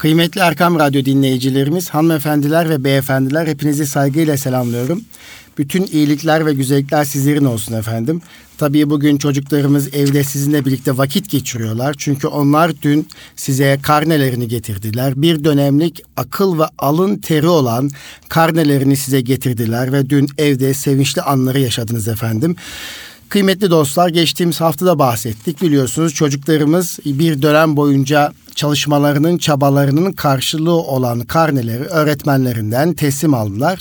Kıymetli 0.00 0.40
Erkam 0.40 0.78
Radyo 0.78 1.04
dinleyicilerimiz, 1.04 1.90
hanımefendiler 1.90 2.70
ve 2.70 2.84
beyefendiler 2.84 3.46
hepinizi 3.46 3.86
saygıyla 3.86 4.36
selamlıyorum. 4.36 5.04
Bütün 5.58 5.86
iyilikler 5.86 6.46
ve 6.46 6.54
güzellikler 6.54 7.04
sizlerin 7.04 7.44
olsun 7.44 7.74
efendim. 7.74 8.22
Tabii 8.58 8.90
bugün 8.90 9.18
çocuklarımız 9.18 9.94
evde 9.94 10.24
sizinle 10.24 10.64
birlikte 10.64 10.98
vakit 10.98 11.30
geçiriyorlar. 11.30 11.94
Çünkü 11.98 12.26
onlar 12.26 12.72
dün 12.82 13.08
size 13.36 13.78
karnelerini 13.82 14.48
getirdiler. 14.48 15.22
Bir 15.22 15.44
dönemlik 15.44 16.02
akıl 16.16 16.58
ve 16.58 16.64
alın 16.78 17.16
teri 17.16 17.48
olan 17.48 17.90
karnelerini 18.28 18.96
size 18.96 19.20
getirdiler 19.20 19.92
ve 19.92 20.10
dün 20.10 20.28
evde 20.38 20.74
sevinçli 20.74 21.22
anları 21.22 21.60
yaşadınız 21.60 22.08
efendim. 22.08 22.56
Kıymetli 23.28 23.70
dostlar 23.70 24.08
geçtiğimiz 24.08 24.60
haftada 24.60 24.98
bahsettik. 24.98 25.62
Biliyorsunuz 25.62 26.14
çocuklarımız 26.14 26.98
bir 27.04 27.42
dönem 27.42 27.76
boyunca 27.76 28.32
çalışmalarının, 28.56 29.38
çabalarının 29.38 30.12
karşılığı 30.12 30.76
olan 30.76 31.20
karneleri 31.20 31.84
öğretmenlerinden 31.84 32.92
teslim 32.92 33.34
aldılar. 33.34 33.78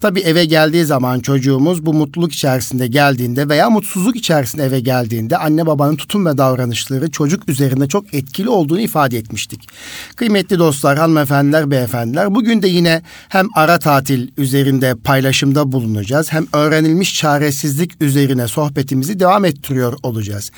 Tabii 0.00 0.20
eve 0.20 0.44
geldiği 0.44 0.84
zaman 0.84 1.20
çocuğumuz 1.20 1.86
bu 1.86 1.94
mutluluk 1.94 2.32
içerisinde 2.32 2.86
geldiğinde 2.86 3.48
veya 3.48 3.70
mutsuzluk 3.70 4.16
içerisinde 4.16 4.64
eve 4.64 4.80
geldiğinde 4.80 5.36
anne 5.36 5.66
babanın 5.66 5.96
tutum 5.96 6.26
ve 6.26 6.38
davranışları 6.38 7.10
çocuk 7.10 7.48
üzerinde 7.48 7.88
çok 7.88 8.14
etkili 8.14 8.48
olduğunu 8.48 8.80
ifade 8.80 9.18
etmiştik. 9.18 9.68
Kıymetli 10.16 10.58
dostlar, 10.58 10.98
hanımefendiler, 10.98 11.70
beyefendiler 11.70 12.34
bugün 12.34 12.62
de 12.62 12.68
yine 12.68 13.02
hem 13.28 13.48
ara 13.54 13.78
tatil 13.78 14.28
üzerinde 14.36 14.94
paylaşımda 14.94 15.72
bulunacağız 15.72 16.32
hem 16.32 16.46
öğrenilmiş 16.52 17.14
çaresizlik 17.14 18.02
üzerine 18.02 18.48
sohbetimizi 18.48 19.20
devam 19.20 19.44
ettiriyor 19.44 19.94
olacağız. 20.02 20.50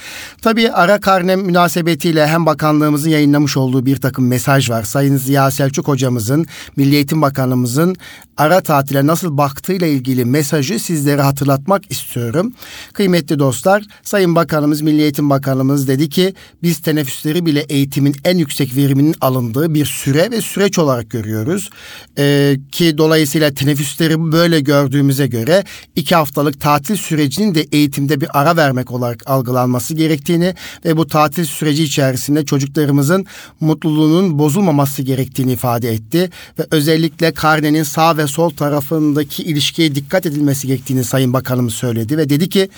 Tabii 0.43 0.73
ara 0.73 1.01
karne 1.01 1.37
münasebetiyle 1.37 2.27
hem 2.27 2.47
bakanlığımızın 2.47 3.11
yayınlamış 3.11 3.48
olduğu 3.57 3.87
bir 3.87 3.97
takım 3.97 4.27
mesaj 4.27 4.71
var. 4.71 4.83
Sayın 4.83 5.17
Ziya 5.17 5.51
Selçuk 5.51 5.89
hocamızın, 5.89 6.47
Milli 6.77 6.95
Eğitim 6.95 7.23
Bakanımızın 7.23 7.97
ara 8.37 8.61
tatile 8.61 9.07
nasıl 9.07 9.37
baktığıyla 9.37 9.87
ilgili 9.87 10.25
mesajı 10.25 10.79
sizlere 10.79 11.23
hatırlatmak 11.23 11.91
istiyorum. 11.91 12.53
Kıymetli 12.93 13.39
dostlar, 13.39 13.85
Sayın 14.03 14.35
Bakanımız, 14.35 14.81
Milli 14.81 15.03
Eğitim 15.03 15.31
Bakanımız 15.31 15.89
dedi 15.89 16.09
ki 16.09 16.35
biz 16.63 16.79
teneffüsleri 16.79 17.47
bile 17.47 17.61
eğitimin 17.61 18.17
en 18.25 18.39
yüksek 18.39 18.77
veriminin 18.77 19.15
alındığı 19.21 19.75
bir 19.75 19.87
süre 19.87 20.31
ve 20.31 20.41
süreç 20.41 20.79
olarak 20.79 21.11
görüyoruz. 21.11 21.71
Ee, 22.19 22.57
ki 22.73 22.99
dolayısıyla 22.99 23.55
teneffüsleri 23.55 24.33
böyle 24.33 24.61
gördüğümüze 24.61 25.27
göre 25.27 25.65
iki 25.97 26.15
haftalık 26.15 26.61
tatil 26.61 26.97
sürecinin 26.97 27.55
de 27.55 27.67
eğitimde 27.73 28.21
bir 28.21 28.29
ara 28.41 28.57
vermek 28.57 28.91
olarak 28.91 29.31
algılanması 29.31 29.95
gerektiğini 29.95 30.55
ve 30.85 30.97
bu 30.97 31.07
tatil 31.07 31.45
süreci 31.45 31.85
içerisinde 31.85 32.45
çocuklarımızın 32.45 33.27
mutluluğunun 33.61 34.39
bozulmaması 34.39 35.03
gerektiğini 35.03 35.53
ifade 35.53 35.93
etti 35.93 36.31
ve 36.59 36.67
özellikle 36.71 37.33
karnenin 37.33 37.83
sağ 37.83 38.17
ve 38.17 38.27
sol 38.27 38.51
tarafındaki 38.51 39.43
ilişkiye 39.43 39.95
dikkat 39.95 40.27
edilmesi 40.27 40.67
gerektiğini 40.67 41.05
Sayın 41.05 41.33
Bakanımız 41.33 41.75
söyledi 41.75 42.17
ve 42.17 42.29
dedi 42.29 42.49
ki 42.49 42.69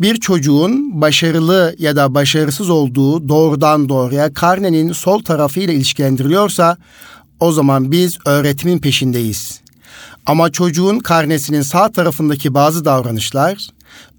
bir 0.00 0.16
çocuğun 0.16 1.00
başarılı 1.00 1.74
ya 1.78 1.96
da 1.96 2.14
başarısız 2.14 2.70
olduğu 2.70 3.28
doğrudan 3.28 3.88
doğruya 3.88 4.34
karnenin 4.34 4.92
sol 4.92 5.22
tarafıyla 5.22 5.74
ilişkilendiriliyorsa 5.74 6.76
o 7.40 7.52
zaman 7.52 7.92
biz 7.92 8.18
öğretimin 8.26 8.78
peşindeyiz. 8.78 9.60
Ama 10.26 10.50
çocuğun 10.50 10.98
karnesinin 10.98 11.62
sağ 11.62 11.92
tarafındaki 11.92 12.54
bazı 12.54 12.84
davranışlar 12.84 13.68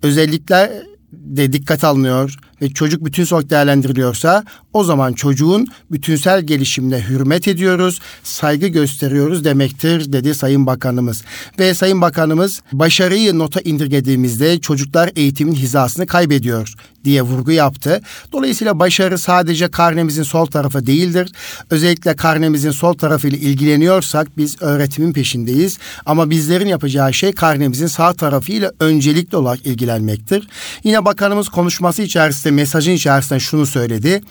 özellikle 0.04 0.84
de 1.12 1.54
dikkat 1.54 1.84
alınıyor 1.84 2.40
ve 2.62 2.70
çocuk 2.70 3.06
bütün 3.06 3.26
olarak 3.26 3.50
değerlendiriliyorsa 3.50 4.44
o 4.74 4.84
zaman 4.84 5.14
çocuğun 5.14 5.68
bütünsel 5.92 6.42
gelişimine 6.42 7.06
hürmet 7.10 7.48
ediyoruz, 7.48 8.00
saygı 8.24 8.68
gösteriyoruz 8.68 9.46
demektir 9.46 10.14
dedi 10.14 10.36
Sayın 10.36 10.66
Bakanımız. 10.66 11.24
Ve 11.60 11.74
Sayın 11.74 12.02
Bakanımız 12.02 12.62
başarıyı 12.72 13.40
nota 13.40 13.62
indirgediğimizde 13.62 14.60
çocuklar 14.60 15.12
eğitimin 15.16 15.56
hizasını 15.56 16.08
kaybediyor 16.08 16.74
diye 17.06 17.22
vurgu 17.22 17.52
yaptı. 17.52 18.02
Dolayısıyla 18.32 18.80
başarı 18.80 19.18
sadece 19.18 19.68
karnemizin 19.68 20.24
sol 20.24 20.46
tarafı 20.46 20.86
değildir. 20.88 21.32
Özellikle 21.70 22.16
karnemizin 22.16 22.72
sol 22.72 22.94
tarafıyla 22.94 23.38
ilgileniyorsak 23.38 24.38
biz 24.38 24.62
öğretimin 24.62 25.14
peşindeyiz. 25.14 25.78
Ama 26.06 26.30
bizlerin 26.30 26.68
yapacağı 26.68 27.14
şey 27.14 27.32
karnemizin 27.32 27.88
sağ 27.88 28.14
tarafıyla 28.14 28.72
öncelikli 28.80 29.36
olarak 29.36 29.66
ilgilenmektir. 29.66 30.48
Yine 30.84 31.06
bakanımız 31.06 31.50
konuşması 31.50 32.02
içerisinde 32.02 32.45
mesajın 32.52 32.92
içerisinde 32.92 33.40
şunu 33.40 33.66
söyledi. 33.66 34.22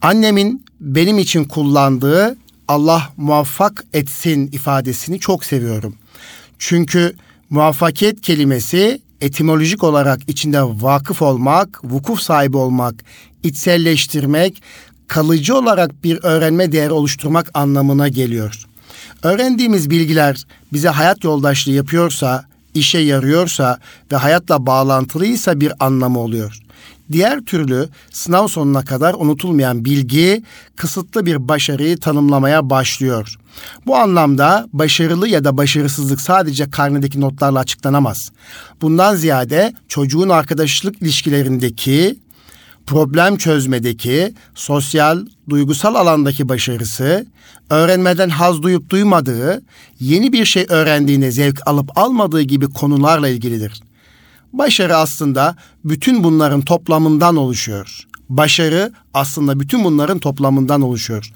Annemin 0.00 0.64
benim 0.80 1.18
için 1.18 1.44
kullandığı 1.44 2.36
Allah 2.68 3.08
muvaffak 3.16 3.84
etsin 3.92 4.46
ifadesini 4.46 5.20
çok 5.20 5.44
seviyorum. 5.44 5.94
Çünkü 6.58 7.14
muvaffakiyet 7.50 8.20
kelimesi 8.20 9.00
etimolojik 9.20 9.84
olarak 9.84 10.20
içinde 10.26 10.62
vakıf 10.62 11.22
olmak, 11.22 11.84
vukuf 11.84 12.20
sahibi 12.20 12.56
olmak, 12.56 12.94
içselleştirmek, 13.42 14.62
kalıcı 15.08 15.56
olarak 15.56 16.04
bir 16.04 16.18
öğrenme 16.22 16.72
değeri 16.72 16.92
oluşturmak 16.92 17.50
anlamına 17.54 18.08
geliyor. 18.08 18.66
Öğrendiğimiz 19.22 19.90
bilgiler 19.90 20.44
bize 20.72 20.88
hayat 20.88 21.24
yoldaşlığı 21.24 21.72
yapıyorsa, 21.72 22.44
işe 22.74 22.98
yarıyorsa 22.98 23.78
ve 24.12 24.16
hayatla 24.16 24.66
bağlantılıysa 24.66 25.60
bir 25.60 25.72
anlamı 25.80 26.18
oluyor. 26.18 26.58
Diğer 27.12 27.40
türlü 27.40 27.88
sınav 28.10 28.46
sonuna 28.46 28.84
kadar 28.84 29.14
unutulmayan 29.14 29.84
bilgi 29.84 30.42
kısıtlı 30.76 31.26
bir 31.26 31.48
başarıyı 31.48 31.98
tanımlamaya 31.98 32.70
başlıyor. 32.70 33.36
Bu 33.86 33.96
anlamda 33.96 34.68
başarılı 34.72 35.28
ya 35.28 35.44
da 35.44 35.56
başarısızlık 35.56 36.20
sadece 36.20 36.70
karnedeki 36.70 37.20
notlarla 37.20 37.58
açıklanamaz. 37.58 38.30
Bundan 38.80 39.16
ziyade 39.16 39.72
çocuğun 39.88 40.28
arkadaşlık 40.28 41.02
ilişkilerindeki 41.02 42.18
problem 42.86 43.36
çözmedeki, 43.36 44.34
sosyal, 44.54 45.26
duygusal 45.48 45.94
alandaki 45.94 46.48
başarısı, 46.48 47.26
öğrenmeden 47.70 48.28
haz 48.28 48.62
duyup 48.62 48.90
duymadığı, 48.90 49.62
yeni 50.00 50.32
bir 50.32 50.44
şey 50.44 50.66
öğrendiğinde 50.68 51.30
zevk 51.30 51.66
alıp 51.66 51.98
almadığı 51.98 52.42
gibi 52.42 52.66
konularla 52.66 53.28
ilgilidir. 53.28 53.82
Başarı 54.52 54.96
aslında 54.96 55.56
bütün 55.84 56.24
bunların 56.24 56.60
toplamından 56.60 57.36
oluşuyor. 57.36 58.00
Başarı 58.28 58.92
aslında 59.14 59.60
bütün 59.60 59.84
bunların 59.84 60.18
toplamından 60.18 60.82
oluşuyor. 60.82 61.32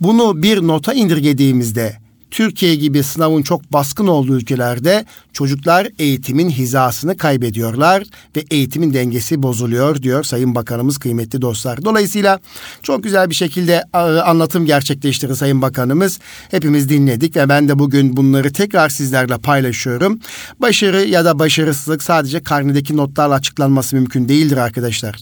Bunu 0.00 0.42
bir 0.42 0.66
nota 0.66 0.92
indirgediğimizde 0.92 2.07
Türkiye 2.30 2.74
gibi 2.74 3.02
sınavın 3.02 3.42
çok 3.42 3.72
baskın 3.72 4.06
olduğu 4.06 4.36
ülkelerde 4.36 5.04
çocuklar 5.32 5.88
eğitimin 5.98 6.50
hizasını 6.50 7.16
kaybediyorlar 7.16 8.04
ve 8.36 8.44
eğitimin 8.50 8.94
dengesi 8.94 9.42
bozuluyor 9.42 10.02
diyor 10.02 10.24
Sayın 10.24 10.54
Bakanımız 10.54 10.98
kıymetli 10.98 11.42
dostlar. 11.42 11.84
Dolayısıyla 11.84 12.40
çok 12.82 13.02
güzel 13.02 13.30
bir 13.30 13.34
şekilde 13.34 13.84
anlatım 14.24 14.66
gerçekleştirdi 14.66 15.36
Sayın 15.36 15.62
Bakanımız. 15.62 16.18
Hepimiz 16.50 16.88
dinledik 16.88 17.36
ve 17.36 17.48
ben 17.48 17.68
de 17.68 17.78
bugün 17.78 18.16
bunları 18.16 18.52
tekrar 18.52 18.88
sizlerle 18.88 19.38
paylaşıyorum. 19.38 20.20
Başarı 20.60 21.04
ya 21.04 21.24
da 21.24 21.38
başarısızlık 21.38 22.02
sadece 22.02 22.42
karnedeki 22.42 22.96
notlarla 22.96 23.34
açıklanması 23.34 23.96
mümkün 23.96 24.28
değildir 24.28 24.56
arkadaşlar. 24.56 25.16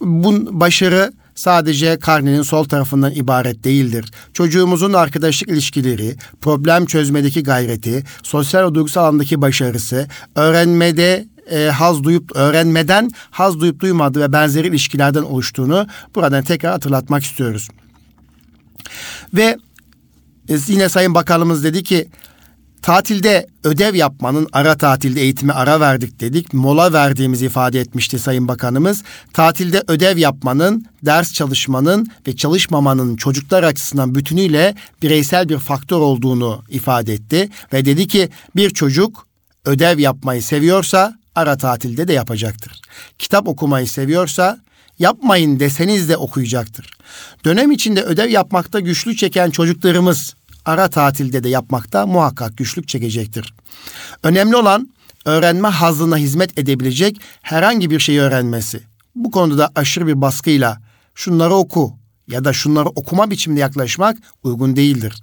Bu 0.00 0.60
başarı 0.60 1.12
sadece 1.38 1.98
karnenin 1.98 2.42
sol 2.42 2.64
tarafından 2.64 3.12
ibaret 3.12 3.64
değildir. 3.64 4.10
Çocuğumuzun 4.32 4.92
arkadaşlık 4.92 5.48
ilişkileri, 5.48 6.16
problem 6.40 6.86
çözmedeki 6.86 7.42
gayreti, 7.42 8.04
sosyal 8.22 8.70
ve 8.70 8.74
duygusal 8.74 9.02
alandaki 9.04 9.42
başarısı, 9.42 10.08
öğrenmede 10.34 11.28
e, 11.50 11.66
haz 11.66 12.04
duyup 12.04 12.36
öğrenmeden 12.36 13.10
haz 13.30 13.60
duyup 13.60 13.80
duymadığı 13.80 14.20
ve 14.20 14.32
benzeri 14.32 14.68
ilişkilerden 14.68 15.22
oluştuğunu 15.22 15.86
buradan 16.14 16.44
tekrar 16.44 16.72
hatırlatmak 16.72 17.24
istiyoruz. 17.24 17.68
Ve 19.34 19.56
e, 20.48 20.56
yine 20.66 20.88
Sayın 20.88 21.14
Bakanımız 21.14 21.64
dedi 21.64 21.82
ki 21.82 22.08
Tatilde 22.82 23.46
ödev 23.64 23.94
yapmanın 23.94 24.48
ara 24.52 24.76
tatilde 24.76 25.20
eğitime 25.20 25.52
ara 25.52 25.80
verdik 25.80 26.20
dedik. 26.20 26.54
Mola 26.54 26.92
verdiğimizi 26.92 27.46
ifade 27.46 27.80
etmişti 27.80 28.18
Sayın 28.18 28.48
Bakanımız. 28.48 29.02
Tatilde 29.32 29.82
ödev 29.88 30.16
yapmanın, 30.16 30.86
ders 31.02 31.32
çalışmanın 31.32 32.10
ve 32.26 32.36
çalışmamanın 32.36 33.16
çocuklar 33.16 33.62
açısından 33.62 34.14
bütünüyle 34.14 34.74
bireysel 35.02 35.48
bir 35.48 35.58
faktör 35.58 36.00
olduğunu 36.00 36.62
ifade 36.68 37.12
etti. 37.12 37.48
Ve 37.72 37.84
dedi 37.84 38.08
ki 38.08 38.28
bir 38.56 38.70
çocuk 38.70 39.26
ödev 39.64 39.98
yapmayı 39.98 40.42
seviyorsa 40.42 41.18
ara 41.34 41.56
tatilde 41.56 42.08
de 42.08 42.12
yapacaktır. 42.12 42.80
Kitap 43.18 43.48
okumayı 43.48 43.88
seviyorsa 43.88 44.58
yapmayın 44.98 45.60
deseniz 45.60 46.08
de 46.08 46.16
okuyacaktır. 46.16 46.90
Dönem 47.44 47.70
içinde 47.70 48.02
ödev 48.02 48.28
yapmakta 48.28 48.80
güçlü 48.80 49.16
çeken 49.16 49.50
çocuklarımız 49.50 50.34
ara 50.68 50.88
tatilde 50.88 51.44
de 51.44 51.48
yapmakta 51.48 52.06
muhakkak 52.06 52.56
güçlük 52.56 52.88
çekecektir. 52.88 53.54
Önemli 54.22 54.56
olan 54.56 54.88
öğrenme 55.24 55.68
hazına 55.68 56.16
hizmet 56.16 56.58
edebilecek 56.58 57.20
herhangi 57.42 57.90
bir 57.90 58.00
şeyi 58.00 58.20
öğrenmesi. 58.20 58.80
Bu 59.14 59.30
konuda 59.30 59.70
aşırı 59.74 60.06
bir 60.06 60.20
baskıyla 60.20 60.78
şunları 61.14 61.54
oku, 61.54 61.96
ya 62.28 62.44
da 62.44 62.52
şunları 62.52 62.88
okuma 62.88 63.30
biçiminde 63.30 63.60
yaklaşmak 63.60 64.18
uygun 64.42 64.76
değildir. 64.76 65.22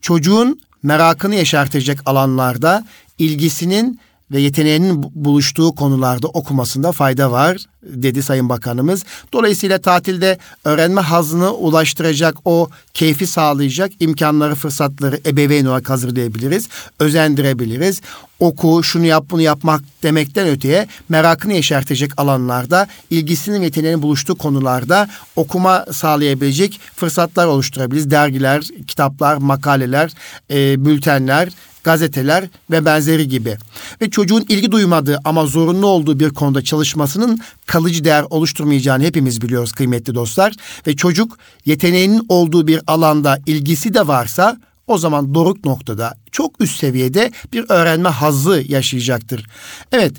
Çocuğun 0.00 0.60
merakını 0.82 1.34
yeşertecek 1.34 1.98
alanlarda 2.06 2.84
ilgisinin 3.18 4.00
ve 4.32 4.40
yeteneğinin 4.40 5.02
buluştuğu 5.14 5.74
konularda 5.74 6.28
okumasında 6.28 6.92
fayda 6.92 7.32
var 7.32 7.56
dedi 7.82 8.22
Sayın 8.22 8.48
Bakanımız. 8.48 9.04
Dolayısıyla 9.32 9.78
tatilde 9.78 10.38
öğrenme 10.64 11.00
hazını 11.00 11.54
ulaştıracak 11.54 12.36
o 12.44 12.68
keyfi 12.94 13.26
sağlayacak 13.26 13.92
imkanları, 14.00 14.54
fırsatları 14.54 15.20
ebeveyn 15.26 15.64
olarak 15.64 15.90
hazırlayabiliriz, 15.90 16.68
özendirebiliriz. 16.98 18.00
Oku, 18.40 18.82
şunu 18.82 19.06
yap, 19.06 19.24
bunu 19.30 19.42
yapmak 19.42 19.80
demekten 20.02 20.48
öteye 20.48 20.88
merakını 21.08 21.52
yeşertecek 21.52 22.10
alanlarda, 22.16 22.86
ilgisinin 23.10 23.62
yeteneğinin 23.62 24.02
buluştuğu 24.02 24.34
konularda 24.34 25.08
okuma 25.36 25.86
sağlayabilecek 25.92 26.80
fırsatlar 26.96 27.46
oluşturabiliriz. 27.46 28.10
Dergiler, 28.10 28.62
kitaplar, 28.86 29.36
makaleler, 29.36 30.10
e, 30.50 30.84
bültenler, 30.84 31.48
gazeteler 31.84 32.48
ve 32.70 32.84
benzeri 32.84 33.28
gibi. 33.28 33.56
Ve 34.02 34.10
çocuğun 34.10 34.44
ilgi 34.48 34.72
duymadığı 34.72 35.20
ama 35.24 35.46
zorunlu 35.46 35.86
olduğu 35.86 36.20
bir 36.20 36.30
konuda 36.30 36.62
çalışmasının 36.64 37.40
kalıcı 37.66 38.04
değer 38.04 38.24
oluşturmayacağını 38.30 39.04
hepimiz 39.04 39.42
biliyoruz 39.42 39.72
kıymetli 39.72 40.14
dostlar. 40.14 40.54
Ve 40.86 40.96
çocuk 40.96 41.38
yeteneğinin 41.64 42.26
olduğu 42.28 42.66
bir 42.66 42.80
alanda 42.86 43.38
ilgisi 43.46 43.94
de 43.94 44.06
varsa 44.06 44.56
o 44.86 44.98
zaman 44.98 45.34
doruk 45.34 45.64
noktada 45.64 46.14
çok 46.32 46.60
üst 46.60 46.78
seviyede 46.78 47.32
bir 47.52 47.64
öğrenme 47.68 48.08
hazzı 48.08 48.64
yaşayacaktır. 48.68 49.46
Evet. 49.92 50.12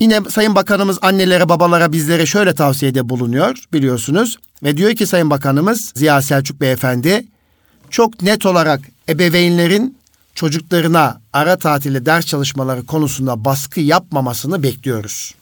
Yine 0.00 0.20
Sayın 0.30 0.54
Bakanımız 0.54 0.98
annelere 1.02 1.48
babalara 1.48 1.92
bizlere 1.92 2.26
şöyle 2.26 2.54
tavsiyede 2.54 3.08
bulunuyor 3.08 3.64
biliyorsunuz. 3.72 4.38
Ve 4.62 4.76
diyor 4.76 4.94
ki 4.94 5.06
Sayın 5.06 5.30
Bakanımız 5.30 5.92
Ziya 5.94 6.22
Selçuk 6.22 6.60
Beyefendi 6.60 7.26
çok 7.90 8.22
net 8.22 8.46
olarak 8.46 8.80
ebeveynlerin 9.08 9.98
çocuklarına 10.34 11.20
ara 11.32 11.56
tatilde 11.56 12.06
ders 12.06 12.26
çalışmaları 12.26 12.86
konusunda 12.86 13.44
baskı 13.44 13.80
yapmamasını 13.80 14.62
bekliyoruz. 14.62 15.34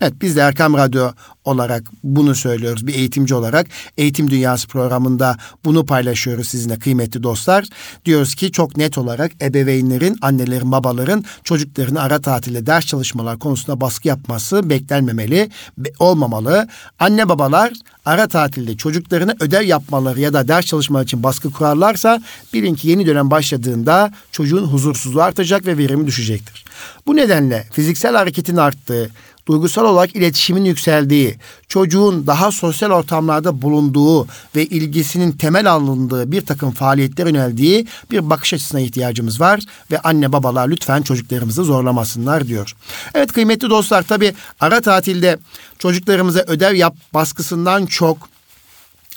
Evet 0.00 0.14
biz 0.20 0.36
de 0.36 0.40
Erkam 0.40 0.74
Radyo 0.74 1.10
olarak 1.44 1.82
bunu 2.04 2.34
söylüyoruz 2.34 2.86
bir 2.86 2.94
eğitimci 2.94 3.34
olarak. 3.34 3.66
Eğitim 3.96 4.30
Dünyası 4.30 4.68
programında 4.68 5.36
bunu 5.64 5.86
paylaşıyoruz 5.86 6.48
sizinle 6.48 6.78
kıymetli 6.78 7.22
dostlar. 7.22 7.64
Diyoruz 8.04 8.34
ki 8.34 8.52
çok 8.52 8.76
net 8.76 8.98
olarak 8.98 9.32
ebeveynlerin, 9.42 10.18
annelerin, 10.22 10.72
babaların 10.72 11.24
çocuklarını 11.44 12.02
ara 12.02 12.20
tatilde 12.20 12.66
ders 12.66 12.86
çalışmalar 12.86 13.38
konusunda 13.38 13.80
baskı 13.80 14.08
yapması 14.08 14.70
beklenmemeli, 14.70 15.50
olmamalı. 15.98 16.68
Anne 16.98 17.28
babalar 17.28 17.72
ara 18.04 18.28
tatilde 18.28 18.76
çocuklarına 18.76 19.34
ödev 19.40 19.62
yapmaları 19.62 20.20
ya 20.20 20.32
da 20.32 20.48
ders 20.48 20.66
çalışmaları 20.66 21.04
için 21.04 21.22
baskı 21.22 21.52
kurarlarsa 21.52 22.22
bilin 22.52 22.74
ki 22.74 22.88
yeni 22.88 23.06
dönem 23.06 23.30
başladığında 23.30 24.12
çocuğun 24.32 24.64
huzursuzluğu 24.64 25.22
artacak 25.22 25.66
ve 25.66 25.78
verimi 25.78 26.06
düşecektir. 26.06 26.64
Bu 27.06 27.16
nedenle 27.16 27.66
fiziksel 27.72 28.16
hareketin 28.16 28.56
arttığı, 28.56 29.10
duygusal 29.46 29.84
olarak 29.84 30.16
iletişimin 30.16 30.64
yükseldiği, 30.64 31.36
çocuğun 31.68 32.26
daha 32.26 32.52
sosyal 32.52 32.90
ortamlarda 32.90 33.62
bulunduğu 33.62 34.26
ve 34.56 34.66
ilgisinin 34.66 35.32
temel 35.32 35.72
alındığı 35.72 36.32
bir 36.32 36.46
takım 36.46 36.70
faaliyetlere 36.70 37.28
yöneldiği 37.28 37.86
bir 38.10 38.30
bakış 38.30 38.54
açısına 38.54 38.80
ihtiyacımız 38.80 39.40
var 39.40 39.60
ve 39.90 39.98
anne 40.00 40.32
babalar 40.32 40.68
lütfen 40.68 41.02
çocuklarımızı 41.02 41.64
zorlamasınlar 41.64 42.46
diyor. 42.46 42.76
Evet 43.14 43.32
kıymetli 43.32 43.70
dostlar 43.70 44.02
tabi 44.02 44.34
ara 44.60 44.80
tatilde 44.80 45.38
çocuklarımıza 45.78 46.40
ödev 46.40 46.74
yap 46.74 46.96
baskısından 47.14 47.86
çok 47.86 48.35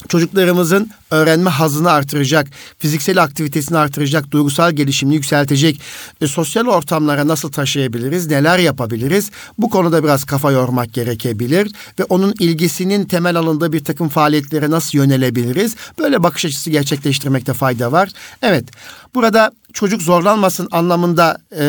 çocuklarımızın 0.08 0.90
öğrenme 1.10 1.50
hazını 1.50 1.90
artıracak, 1.90 2.46
fiziksel 2.78 3.22
aktivitesini 3.22 3.78
artıracak, 3.78 4.30
duygusal 4.30 4.72
gelişimini 4.72 5.14
yükseltecek, 5.14 5.80
e, 6.20 6.26
sosyal 6.26 6.66
ortamlara 6.66 7.28
nasıl 7.28 7.52
taşıyabiliriz, 7.52 8.26
neler 8.26 8.58
yapabiliriz? 8.58 9.30
Bu 9.58 9.70
konuda 9.70 10.04
biraz 10.04 10.24
kafa 10.24 10.52
yormak 10.52 10.92
gerekebilir 10.92 11.72
ve 11.98 12.04
onun 12.04 12.34
ilgisinin 12.38 13.04
temel 13.04 13.36
alındığı 13.36 13.72
bir 13.72 13.84
takım 13.84 14.08
faaliyetlere 14.08 14.70
nasıl 14.70 14.98
yönelebiliriz? 14.98 15.76
Böyle 15.98 16.22
bakış 16.22 16.44
açısı 16.44 16.70
gerçekleştirmekte 16.70 17.52
fayda 17.52 17.92
var. 17.92 18.08
Evet, 18.42 18.64
burada 19.14 19.50
çocuk 19.72 20.02
zorlanmasın 20.02 20.68
anlamında 20.70 21.38
e, 21.58 21.64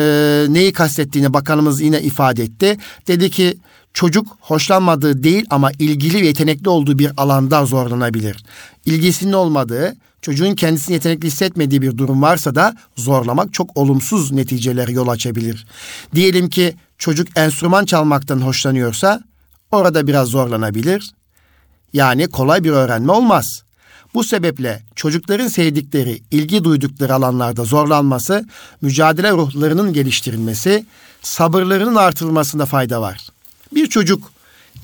neyi 0.48 0.72
kastettiğini 0.72 1.32
bakanımız 1.32 1.80
yine 1.80 2.02
ifade 2.02 2.42
etti. 2.42 2.78
Dedi 3.08 3.30
ki 3.30 3.58
çocuk 3.94 4.26
hoşlanmadığı 4.40 5.22
değil 5.22 5.46
ama 5.50 5.72
ilgili 5.72 6.22
ve 6.22 6.26
yetenekli 6.26 6.68
olduğu 6.68 6.98
bir 6.98 7.12
alanda 7.16 7.66
zorlanabilir. 7.66 8.44
İlgisinin 8.86 9.32
olmadığı, 9.32 9.94
çocuğun 10.22 10.54
kendisini 10.54 10.94
yetenekli 10.94 11.26
hissetmediği 11.26 11.82
bir 11.82 11.98
durum 11.98 12.22
varsa 12.22 12.54
da 12.54 12.76
zorlamak 12.96 13.52
çok 13.52 13.76
olumsuz 13.76 14.32
neticelere 14.32 14.92
yol 14.92 15.08
açabilir. 15.08 15.66
Diyelim 16.14 16.48
ki 16.48 16.74
çocuk 16.98 17.38
enstrüman 17.38 17.84
çalmaktan 17.84 18.40
hoşlanıyorsa 18.40 19.22
orada 19.70 20.06
biraz 20.06 20.28
zorlanabilir. 20.28 21.10
Yani 21.92 22.28
kolay 22.28 22.64
bir 22.64 22.70
öğrenme 22.70 23.12
olmaz. 23.12 23.62
Bu 24.14 24.24
sebeple 24.24 24.82
çocukların 24.96 25.48
sevdikleri, 25.48 26.22
ilgi 26.30 26.64
duydukları 26.64 27.14
alanlarda 27.14 27.64
zorlanması, 27.64 28.46
mücadele 28.82 29.30
ruhlarının 29.30 29.92
geliştirilmesi, 29.92 30.86
sabırlarının 31.22 31.94
artırılmasında 31.94 32.66
fayda 32.66 33.00
var. 33.00 33.32
Bir 33.74 33.86
çocuk 33.86 34.32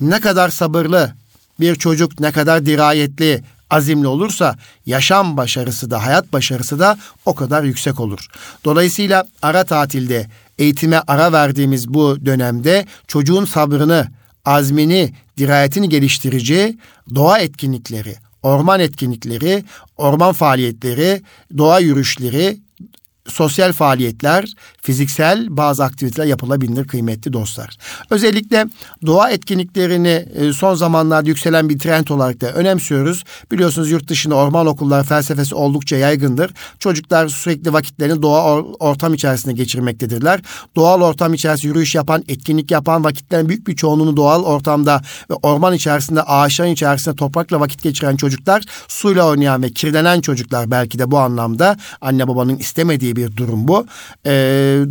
ne 0.01 0.19
kadar 0.19 0.49
sabırlı, 0.49 1.13
bir 1.59 1.75
çocuk 1.75 2.19
ne 2.19 2.31
kadar 2.31 2.65
dirayetli, 2.65 3.43
azimli 3.69 4.07
olursa 4.07 4.55
yaşam 4.85 5.37
başarısı 5.37 5.91
da 5.91 6.05
hayat 6.05 6.33
başarısı 6.33 6.79
da 6.79 6.97
o 7.25 7.35
kadar 7.35 7.63
yüksek 7.63 7.99
olur. 7.99 8.27
Dolayısıyla 8.65 9.25
ara 9.41 9.63
tatilde 9.63 10.27
eğitime 10.57 11.01
ara 11.07 11.31
verdiğimiz 11.31 11.87
bu 11.87 12.25
dönemde 12.25 12.85
çocuğun 13.07 13.45
sabrını, 13.45 14.07
azmini, 14.45 15.13
dirayetini 15.37 15.89
geliştirici 15.89 16.77
doğa 17.15 17.39
etkinlikleri, 17.39 18.15
orman 18.43 18.79
etkinlikleri, 18.79 19.63
orman 19.97 20.33
faaliyetleri, 20.33 21.21
doğa 21.57 21.79
yürüyüşleri, 21.79 22.59
sosyal 23.29 23.73
faaliyetler, 23.73 24.53
fiziksel 24.81 25.57
bazı 25.57 25.83
aktiviteler 25.83 26.25
yapılabilir 26.25 26.87
kıymetli 26.87 27.33
dostlar. 27.33 27.77
Özellikle 28.09 28.65
doğa 29.05 29.29
etkinliklerini 29.29 30.25
e, 30.35 30.53
son 30.53 30.75
zamanlarda 30.75 31.29
yükselen 31.29 31.69
bir 31.69 31.79
trend 31.79 32.07
olarak 32.07 32.41
da 32.41 32.51
önemsiyoruz. 32.51 33.23
Biliyorsunuz 33.51 33.91
yurt 33.91 34.07
dışında 34.07 34.35
orman 34.35 34.67
okulları 34.67 35.03
felsefesi 35.03 35.55
oldukça 35.55 35.97
yaygındır. 35.97 36.53
Çocuklar 36.79 37.27
sürekli 37.27 37.73
vakitlerini 37.73 38.21
doğa 38.21 38.61
ortam 38.61 39.13
içerisinde 39.13 39.53
geçirmektedirler. 39.53 40.41
Doğal 40.75 41.01
ortam 41.01 41.33
içerisinde 41.33 41.67
yürüyüş 41.67 41.95
yapan, 41.95 42.23
etkinlik 42.27 42.71
yapan 42.71 43.03
vakitlerin 43.03 43.49
büyük 43.49 43.67
bir 43.67 43.75
çoğunluğunu 43.75 44.17
doğal 44.17 44.43
ortamda 44.43 45.01
ve 45.29 45.33
orman 45.33 45.73
içerisinde, 45.73 46.21
ağaçların 46.23 46.71
içerisinde 46.71 47.15
toprakla 47.15 47.59
vakit 47.59 47.83
geçiren 47.83 48.15
çocuklar, 48.15 48.63
suyla 48.87 49.27
oynayan 49.27 49.63
ve 49.63 49.69
kirlenen 49.71 50.21
çocuklar 50.21 50.71
belki 50.71 50.99
de 50.99 51.11
bu 51.11 51.19
anlamda 51.19 51.77
anne 52.01 52.27
babanın 52.27 52.57
istemediği 52.57 53.15
bir 53.19 53.37
durum 53.37 53.67
bu. 53.67 53.85
Ee, 54.25 54.31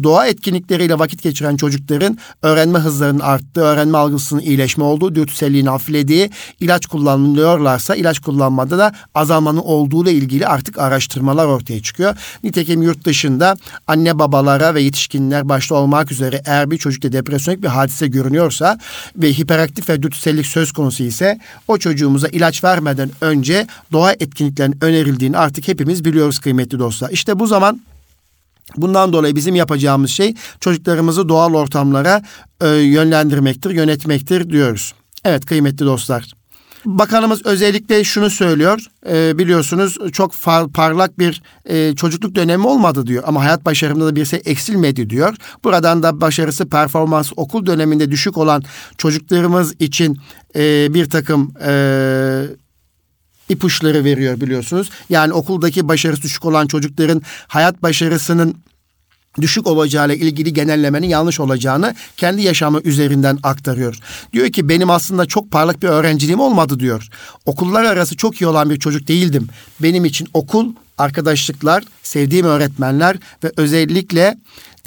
doğa 0.02 0.26
etkinlikleriyle 0.26 0.98
vakit 0.98 1.22
geçiren 1.22 1.56
çocukların 1.56 2.18
öğrenme 2.42 2.78
hızlarının 2.78 3.20
arttığı, 3.20 3.60
öğrenme 3.60 3.98
algısının 3.98 4.40
iyileşme 4.40 4.84
olduğu, 4.84 5.14
dürtüselliğin 5.14 5.66
hafiflediği, 5.66 6.30
ilaç 6.60 6.86
kullanılıyorlarsa 6.86 7.96
ilaç 7.96 8.18
kullanmada 8.18 8.78
da 8.78 8.92
azalmanın 9.14 9.58
olduğu 9.58 10.02
ile 10.02 10.12
ilgili 10.12 10.46
artık 10.46 10.78
araştırmalar 10.78 11.46
ortaya 11.46 11.82
çıkıyor. 11.82 12.16
Nitekim 12.44 12.82
yurt 12.82 13.04
dışında 13.04 13.56
anne 13.86 14.18
babalara 14.18 14.74
ve 14.74 14.82
yetişkinler 14.82 15.48
başta 15.48 15.74
olmak 15.74 16.12
üzere 16.12 16.42
eğer 16.46 16.70
bir 16.70 16.78
çocukta 16.78 17.12
depresyonik 17.12 17.62
bir 17.62 17.68
hadise 17.68 18.06
görünüyorsa 18.06 18.78
ve 19.16 19.32
hiperaktif 19.32 19.88
ve 19.88 20.02
dürtüsellik 20.02 20.46
söz 20.46 20.72
konusu 20.72 21.02
ise 21.02 21.38
o 21.68 21.78
çocuğumuza 21.78 22.28
ilaç 22.28 22.64
vermeden 22.64 23.10
önce 23.20 23.66
doğa 23.92 24.12
etkinliklerinin 24.12 24.78
önerildiğini 24.80 25.38
artık 25.38 25.68
hepimiz 25.68 26.04
biliyoruz 26.04 26.38
kıymetli 26.38 26.78
dostlar. 26.78 27.10
İşte 27.10 27.38
bu 27.38 27.46
zaman 27.46 27.80
Bundan 28.76 29.12
dolayı 29.12 29.36
bizim 29.36 29.54
yapacağımız 29.54 30.10
şey 30.10 30.34
çocuklarımızı 30.60 31.28
doğal 31.28 31.54
ortamlara 31.54 32.22
e, 32.60 32.68
yönlendirmektir, 32.68 33.70
yönetmektir 33.70 34.50
diyoruz. 34.50 34.94
Evet 35.24 35.46
kıymetli 35.46 35.86
dostlar. 35.86 36.32
Bakanımız 36.84 37.46
özellikle 37.46 38.04
şunu 38.04 38.30
söylüyor. 38.30 38.86
E, 39.10 39.38
biliyorsunuz 39.38 39.98
çok 40.12 40.32
far, 40.32 40.68
parlak 40.68 41.18
bir 41.18 41.42
e, 41.64 41.94
çocukluk 41.94 42.34
dönemi 42.34 42.66
olmadı 42.66 43.06
diyor. 43.06 43.22
Ama 43.26 43.44
hayat 43.44 43.64
başarımında 43.64 44.06
da 44.06 44.16
bir 44.16 44.24
şey 44.24 44.42
eksilmedi 44.44 45.10
diyor. 45.10 45.34
Buradan 45.64 46.02
da 46.02 46.20
başarısı 46.20 46.68
performans 46.68 47.32
okul 47.36 47.66
döneminde 47.66 48.10
düşük 48.10 48.38
olan 48.38 48.62
çocuklarımız 48.98 49.74
için 49.80 50.18
e, 50.56 50.94
bir 50.94 51.10
takım... 51.10 51.52
E, 51.66 52.42
ipuçları 53.48 54.04
veriyor 54.04 54.40
biliyorsunuz. 54.40 54.90
Yani 55.08 55.32
okuldaki 55.32 55.88
başarısı 55.88 56.22
düşük 56.22 56.44
olan 56.44 56.66
çocukların 56.66 57.22
hayat 57.46 57.82
başarısının 57.82 58.54
düşük 59.40 59.66
olacağıyla 59.66 60.14
ilgili 60.14 60.52
genellemenin 60.52 61.06
yanlış 61.06 61.40
olacağını 61.40 61.94
kendi 62.16 62.42
yaşamı 62.42 62.80
üzerinden 62.84 63.38
aktarıyor. 63.42 63.98
Diyor 64.32 64.48
ki 64.48 64.68
benim 64.68 64.90
aslında 64.90 65.26
çok 65.26 65.50
parlak 65.50 65.82
bir 65.82 65.88
öğrenciliğim 65.88 66.40
olmadı 66.40 66.80
diyor. 66.80 67.08
Okullar 67.46 67.84
arası 67.84 68.16
çok 68.16 68.40
iyi 68.40 68.46
olan 68.46 68.70
bir 68.70 68.78
çocuk 68.78 69.08
değildim. 69.08 69.48
Benim 69.80 70.04
için 70.04 70.28
okul, 70.34 70.72
arkadaşlıklar, 70.98 71.84
sevdiğim 72.02 72.46
öğretmenler 72.46 73.16
ve 73.44 73.52
özellikle 73.56 74.38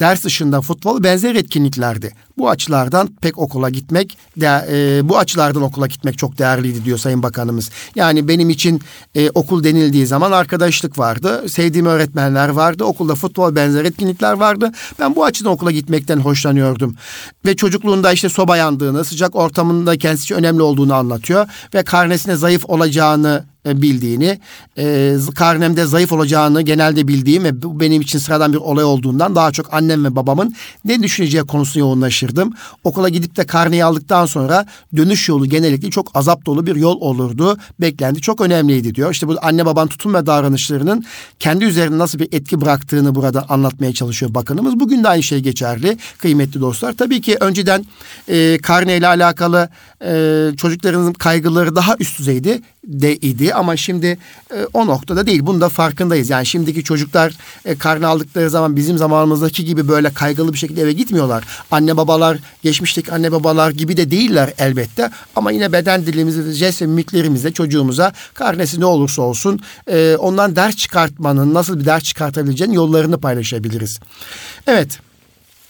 ders 0.02 0.24
dışında 0.24 0.60
futbol 0.60 1.02
benzer 1.02 1.34
etkinliklerdi. 1.34 2.12
Bu 2.38 2.50
açılardan 2.50 3.08
pek 3.20 3.38
okula 3.38 3.70
gitmek, 3.70 4.18
de, 4.36 4.66
e, 4.70 5.08
bu 5.08 5.18
açılardan 5.18 5.62
okula 5.62 5.86
gitmek 5.86 6.18
çok 6.18 6.38
değerliydi 6.38 6.84
diyor 6.84 6.98
Sayın 6.98 7.22
Bakanımız. 7.22 7.70
Yani 7.94 8.28
benim 8.28 8.50
için 8.50 8.80
e, 9.14 9.30
okul 9.30 9.64
denildiği 9.64 10.06
zaman 10.06 10.32
arkadaşlık 10.32 10.98
vardı, 10.98 11.48
sevdiğim 11.48 11.86
öğretmenler 11.86 12.48
vardı, 12.48 12.84
okulda 12.84 13.14
futbol 13.14 13.54
benzer 13.54 13.84
etkinlikler 13.84 14.32
vardı. 14.32 14.72
Ben 14.98 15.16
bu 15.16 15.24
açıdan 15.24 15.52
okula 15.52 15.70
gitmekten 15.70 16.18
hoşlanıyordum. 16.18 16.96
Ve 17.46 17.56
çocukluğunda 17.56 18.12
işte 18.12 18.28
soba 18.28 18.56
yandığını, 18.56 19.04
sıcak 19.04 19.36
ortamında 19.36 19.98
kendisi 19.98 20.34
önemli 20.34 20.62
olduğunu 20.62 20.94
anlatıyor 20.94 21.46
ve 21.74 21.82
karnesine 21.82 22.36
zayıf 22.36 22.64
olacağını 22.68 23.51
bildiğini, 23.64 24.38
e, 24.78 25.16
karnemde 25.34 25.86
zayıf 25.86 26.12
olacağını 26.12 26.62
genelde 26.62 27.08
bildiğim 27.08 27.44
ve 27.44 27.62
bu 27.62 27.80
benim 27.80 28.02
için 28.02 28.18
sıradan 28.18 28.52
bir 28.52 28.58
olay 28.58 28.84
olduğundan 28.84 29.34
daha 29.34 29.52
çok 29.52 29.74
annem 29.74 30.04
ve 30.04 30.16
babamın 30.16 30.54
ne 30.84 31.02
düşüneceği 31.02 31.42
konusunda 31.42 31.78
yoğunlaşırdım. 31.78 32.52
Okula 32.84 33.08
gidip 33.08 33.36
de 33.36 33.46
karneyi 33.46 33.84
aldıktan 33.84 34.26
sonra 34.26 34.66
dönüş 34.96 35.28
yolu 35.28 35.46
genellikle 35.46 35.90
çok 35.90 36.10
azap 36.14 36.46
dolu 36.46 36.66
bir 36.66 36.76
yol 36.76 37.00
olurdu. 37.00 37.58
Beklendi 37.80 38.20
çok 38.20 38.40
önemliydi 38.40 38.94
diyor. 38.94 39.12
İşte 39.12 39.28
bu 39.28 39.36
anne 39.42 39.66
baban 39.66 39.88
tutum 39.88 40.14
ve 40.14 40.26
davranışlarının 40.26 41.04
kendi 41.38 41.64
üzerinde 41.64 41.98
nasıl 41.98 42.18
bir 42.18 42.28
etki 42.32 42.60
bıraktığını 42.60 43.14
burada 43.14 43.44
anlatmaya 43.48 43.92
çalışıyor 43.92 44.34
bakanımız. 44.34 44.80
Bugün 44.80 45.04
de 45.04 45.08
aynı 45.08 45.22
şey 45.22 45.40
geçerli 45.40 45.98
kıymetli 46.18 46.60
dostlar. 46.60 46.92
Tabii 46.92 47.20
ki 47.20 47.36
önceden 47.40 47.86
e, 48.28 48.58
karneyle 48.62 49.06
alakalı 49.06 49.68
e, 50.04 50.50
çocuklarınızın 50.56 51.12
kaygıları 51.12 51.76
daha 51.76 51.96
üst 51.98 52.18
düzeydi 52.18 52.62
de 52.84 53.16
idi 53.16 53.54
ama 53.54 53.76
şimdi 53.76 54.18
e, 54.54 54.66
o 54.72 54.86
noktada 54.86 55.26
değil. 55.26 55.40
Bunun 55.46 55.60
da 55.60 55.68
farkındayız. 55.68 56.30
Yani 56.30 56.46
şimdiki 56.46 56.84
çocuklar 56.84 57.32
e, 57.64 57.78
karne 57.78 58.06
aldıkları 58.06 58.50
zaman 58.50 58.76
bizim 58.76 58.98
zamanımızdaki 58.98 59.64
gibi 59.64 59.88
böyle 59.88 60.14
kaygılı 60.14 60.52
bir 60.52 60.58
şekilde 60.58 60.82
eve 60.82 60.92
gitmiyorlar. 60.92 61.44
Anne 61.70 61.96
babalar, 61.96 62.38
geçmişteki 62.62 63.12
anne 63.12 63.32
babalar 63.32 63.70
gibi 63.70 63.96
de 63.96 64.10
değiller 64.10 64.52
elbette. 64.58 65.10
Ama 65.36 65.50
yine 65.52 65.72
beden 65.72 66.06
dilimizde, 66.06 66.52
jest 66.52 66.82
ve 66.82 66.86
mimiklerimizde 66.86 67.52
çocuğumuza 67.52 68.12
karnesi 68.34 68.80
ne 68.80 68.84
olursa 68.84 69.22
olsun 69.22 69.60
e, 69.86 70.16
ondan 70.18 70.56
ders 70.56 70.76
çıkartmanın, 70.76 71.54
nasıl 71.54 71.80
bir 71.80 71.84
ders 71.84 72.02
çıkartabileceğinin 72.02 72.74
yollarını 72.74 73.20
paylaşabiliriz. 73.20 74.00
Evet. 74.66 74.98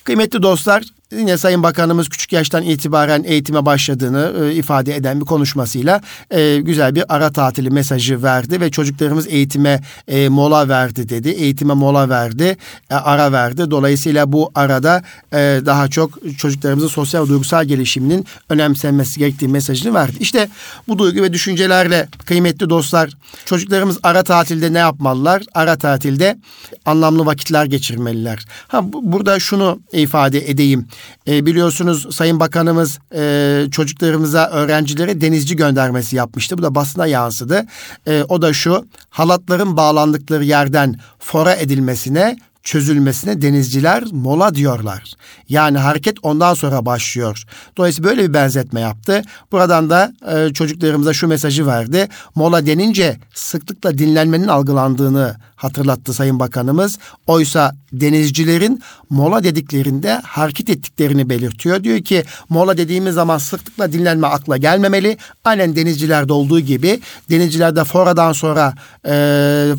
Kıymetli 0.04 0.42
dostlar 0.42 0.82
yine 1.18 1.38
Sayın 1.38 1.62
Bakanımız 1.62 2.08
küçük 2.08 2.32
yaştan 2.32 2.62
itibaren 2.62 3.24
eğitime 3.26 3.66
başladığını 3.66 4.32
e, 4.44 4.54
ifade 4.54 4.96
eden 4.96 5.20
bir 5.20 5.24
konuşmasıyla 5.24 6.00
e, 6.30 6.60
güzel 6.60 6.94
bir 6.94 7.04
ara 7.08 7.32
tatili 7.32 7.70
mesajı 7.70 8.22
verdi 8.22 8.60
ve 8.60 8.70
çocuklarımız 8.70 9.26
eğitime 9.28 9.80
e, 10.08 10.28
mola 10.28 10.68
verdi 10.68 11.08
dedi. 11.08 11.28
Eğitime 11.28 11.74
mola 11.74 12.08
verdi, 12.08 12.56
e, 12.90 12.94
ara 12.94 13.32
verdi. 13.32 13.70
Dolayısıyla 13.70 14.32
bu 14.32 14.50
arada 14.54 15.02
e, 15.32 15.60
daha 15.66 15.88
çok 15.88 16.18
çocuklarımızın 16.38 16.88
sosyal 16.88 17.28
duygusal 17.28 17.64
gelişiminin 17.64 18.26
önemsenmesi 18.48 19.18
gerektiği 19.18 19.48
mesajını 19.48 19.94
verdi. 19.94 20.16
İşte 20.20 20.48
bu 20.88 20.98
duygu 20.98 21.22
ve 21.22 21.32
düşüncelerle 21.32 22.08
kıymetli 22.26 22.70
dostlar 22.70 23.10
çocuklarımız 23.44 23.98
ara 24.02 24.22
tatilde 24.22 24.72
ne 24.72 24.78
yapmalılar? 24.78 25.42
Ara 25.54 25.76
tatilde 25.76 26.38
anlamlı 26.86 27.26
vakitler 27.26 27.64
geçirmeliler. 27.64 28.46
Ha 28.68 28.92
bu, 28.92 29.12
burada 29.12 29.38
şunu 29.40 29.80
ifade 29.92 30.50
edeyim. 30.50 30.88
E, 31.28 31.46
biliyorsunuz 31.46 32.16
Sayın 32.16 32.40
Bakanımız 32.40 32.98
e, 33.14 33.64
çocuklarımıza, 33.70 34.50
öğrencilere 34.50 35.20
denizci 35.20 35.56
göndermesi 35.56 36.16
yapmıştı. 36.16 36.58
Bu 36.58 36.62
da 36.62 36.74
basına 36.74 37.06
yansıdı. 37.06 37.66
E, 38.06 38.24
o 38.28 38.42
da 38.42 38.52
şu, 38.52 38.86
halatların 39.10 39.76
bağlandıkları 39.76 40.44
yerden 40.44 40.96
fora 41.18 41.54
edilmesine 41.54 42.36
çözülmesine 42.62 43.42
denizciler 43.42 44.04
mola 44.12 44.54
diyorlar. 44.54 45.14
Yani 45.48 45.78
hareket 45.78 46.16
ondan 46.22 46.54
sonra 46.54 46.86
başlıyor. 46.86 47.44
Dolayısıyla 47.76 48.10
böyle 48.10 48.28
bir 48.28 48.34
benzetme 48.34 48.80
yaptı. 48.80 49.22
Buradan 49.52 49.90
da 49.90 50.12
e, 50.32 50.52
çocuklarımıza 50.52 51.12
şu 51.12 51.28
mesajı 51.28 51.66
verdi. 51.66 52.08
Mola 52.34 52.66
denince 52.66 53.16
sıklıkla 53.34 53.98
dinlenmenin 53.98 54.48
algılandığını 54.48 55.36
hatırlattı 55.62 56.12
Sayın 56.12 56.40
Bakanımız. 56.40 56.98
Oysa 57.26 57.74
denizcilerin 57.92 58.82
mola 59.10 59.44
dediklerinde 59.44 60.20
hareket 60.24 60.70
ettiklerini 60.70 61.28
belirtiyor. 61.28 61.84
Diyor 61.84 62.00
ki 62.00 62.24
mola 62.48 62.76
dediğimiz 62.76 63.14
zaman 63.14 63.38
sıklıkla 63.38 63.92
dinlenme 63.92 64.26
akla 64.26 64.56
gelmemeli. 64.56 65.16
Aynen 65.44 65.76
denizcilerde 65.76 66.32
olduğu 66.32 66.60
gibi 66.60 67.00
denizcilerde 67.30 67.84
foradan 67.84 68.32
sonra 68.32 68.74
e, 69.06 69.14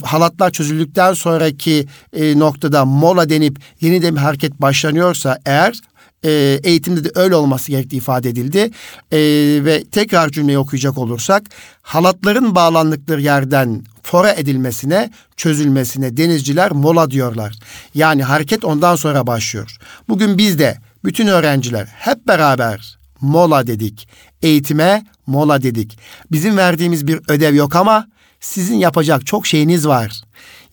halatlar 0.03 0.51
çözüldükten 0.51 1.13
sonraki 1.13 1.87
e, 2.13 2.39
noktada 2.39 2.85
mola 2.85 3.29
denip 3.29 3.59
yeniden 3.81 4.15
bir 4.15 4.21
hareket 4.21 4.61
başlanıyorsa 4.61 5.39
eğer 5.45 5.79
e, 6.23 6.59
eğitimde 6.63 7.03
de 7.03 7.11
öyle 7.15 7.35
olması 7.35 7.71
gerektiği 7.71 7.97
ifade 7.97 8.29
edildi. 8.29 8.71
E, 9.11 9.19
ve 9.65 9.83
tekrar 9.91 10.29
cümleyi 10.29 10.57
okuyacak 10.57 10.97
olursak 10.97 11.43
halatların 11.81 12.55
bağlandıkları 12.55 13.21
yerden 13.21 13.83
fora 14.03 14.31
edilmesine, 14.31 15.11
çözülmesine 15.37 16.17
denizciler 16.17 16.71
mola 16.71 17.11
diyorlar. 17.11 17.55
Yani 17.95 18.23
hareket 18.23 18.65
ondan 18.65 18.95
sonra 18.95 19.27
başlıyor. 19.27 19.77
Bugün 20.09 20.37
biz 20.37 20.59
de 20.59 20.77
bütün 21.05 21.27
öğrenciler 21.27 21.87
hep 21.91 22.27
beraber 22.27 22.97
mola 23.21 23.67
dedik. 23.67 24.07
Eğitime 24.41 25.05
mola 25.27 25.61
dedik. 25.61 25.97
Bizim 26.31 26.57
verdiğimiz 26.57 27.07
bir 27.07 27.19
ödev 27.27 27.55
yok 27.55 27.75
ama 27.75 28.07
sizin 28.39 28.75
yapacak 28.75 29.25
çok 29.25 29.47
şeyiniz 29.47 29.87
var. 29.87 30.21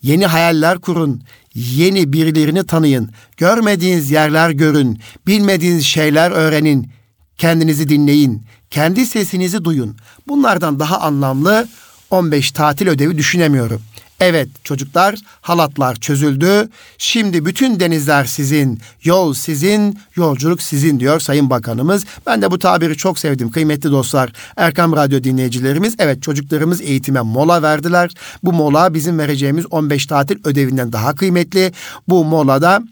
Yeni 0.01 0.25
hayaller 0.25 0.79
kurun, 0.79 1.23
yeni 1.55 2.13
birilerini 2.13 2.65
tanıyın, 2.65 3.11
görmediğiniz 3.37 4.11
yerler 4.11 4.49
görün, 4.49 4.99
bilmediğiniz 5.27 5.85
şeyler 5.85 6.31
öğrenin, 6.31 6.91
kendinizi 7.37 7.89
dinleyin, 7.89 8.43
kendi 8.69 9.05
sesinizi 9.05 9.65
duyun. 9.65 9.97
Bunlardan 10.27 10.79
daha 10.79 10.99
anlamlı 10.99 11.67
15 12.09 12.51
tatil 12.51 12.87
ödevi 12.87 13.17
düşünemiyorum. 13.17 13.81
Evet 14.21 14.49
çocuklar 14.63 15.15
halatlar 15.41 15.95
çözüldü. 15.95 16.69
Şimdi 16.97 17.45
bütün 17.45 17.79
denizler 17.79 18.25
sizin, 18.25 18.79
yol 19.03 19.33
sizin, 19.33 19.99
yolculuk 20.15 20.61
sizin 20.61 20.99
diyor 20.99 21.19
Sayın 21.19 21.49
Bakanımız. 21.49 22.05
Ben 22.27 22.41
de 22.41 22.51
bu 22.51 22.59
tabiri 22.59 22.97
çok 22.97 23.19
sevdim 23.19 23.51
kıymetli 23.51 23.91
dostlar. 23.91 24.31
Erkam 24.57 24.95
Radyo 24.95 25.23
dinleyicilerimiz 25.23 25.95
evet 25.99 26.23
çocuklarımız 26.23 26.81
eğitime 26.81 27.21
mola 27.21 27.61
verdiler. 27.61 28.11
Bu 28.43 28.53
mola 28.53 28.93
bizim 28.93 29.19
vereceğimiz 29.19 29.65
15 29.65 30.05
tatil 30.05 30.37
ödevinden 30.43 30.93
daha 30.93 31.15
kıymetli. 31.15 31.71
Bu 32.07 32.25
molada 32.25 32.83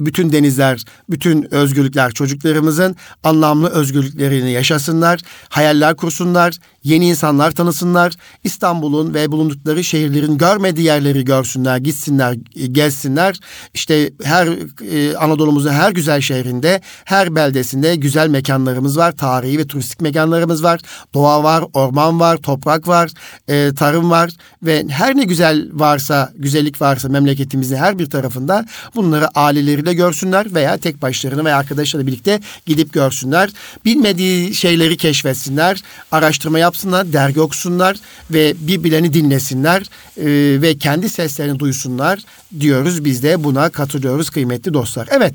bütün 0.00 0.32
denizler, 0.32 0.84
bütün 1.10 1.54
özgürlükler 1.54 2.12
çocuklarımızın 2.12 2.96
anlamlı 3.24 3.68
özgürlüklerini 3.68 4.50
yaşasınlar, 4.50 5.20
hayaller 5.48 5.96
kursunlar, 5.96 6.54
yeni 6.84 7.08
insanlar 7.08 7.50
tanısınlar, 7.50 8.12
İstanbul'un 8.44 9.14
ve 9.14 9.32
bulundukları 9.32 9.84
şehirlerin 9.84 10.38
görmediği 10.38 10.86
yerleri 10.86 11.24
görsünler, 11.24 11.76
gitsinler, 11.76 12.36
gezsinler. 12.72 13.40
İşte 13.74 14.10
her 14.22 14.48
e, 14.92 15.16
Anadolu'muzun 15.16 15.70
her 15.70 15.92
güzel 15.92 16.20
şehrinde, 16.20 16.80
her 17.04 17.34
beldesinde 17.34 17.96
güzel 17.96 18.28
mekanlarımız 18.28 18.98
var, 18.98 19.12
tarihi 19.12 19.58
ve 19.58 19.66
turistik 19.66 20.00
mekanlarımız 20.00 20.62
var, 20.62 20.80
doğa 21.14 21.42
var, 21.42 21.64
orman 21.72 22.20
var, 22.20 22.36
toprak 22.36 22.88
var, 22.88 23.10
e, 23.48 23.74
tarım 23.74 24.10
var 24.10 24.30
ve 24.62 24.84
her 24.88 25.16
ne 25.16 25.24
güzel 25.24 25.68
varsa, 25.72 26.32
güzellik 26.36 26.80
varsa 26.80 27.08
memleketimizin 27.08 27.76
her 27.76 27.98
bir 27.98 28.10
tarafında 28.10 28.64
bunları 28.94 29.28
aileleriyle 29.46 29.94
görsünler 29.94 30.54
veya 30.54 30.78
tek 30.78 31.02
başlarına 31.02 31.44
veya 31.44 31.56
arkadaşlarıyla 31.56 32.06
birlikte 32.12 32.40
gidip 32.66 32.92
görsünler. 32.92 33.50
Bilmediği 33.84 34.54
şeyleri 34.54 34.96
keşfetsinler, 34.96 35.82
araştırma 36.12 36.58
yapsınlar, 36.58 37.12
dergi 37.12 37.40
okusunlar 37.40 37.96
ve 38.30 38.54
birbirlerini 38.60 39.14
dinlesinler 39.14 39.82
e, 40.16 40.62
ve 40.62 40.78
kendi 40.78 41.08
seslerini 41.08 41.58
duysunlar 41.58 42.18
diyoruz. 42.60 43.04
Biz 43.04 43.22
de 43.22 43.44
buna 43.44 43.68
katılıyoruz 43.68 44.30
kıymetli 44.30 44.74
dostlar. 44.74 45.08
Evet, 45.10 45.34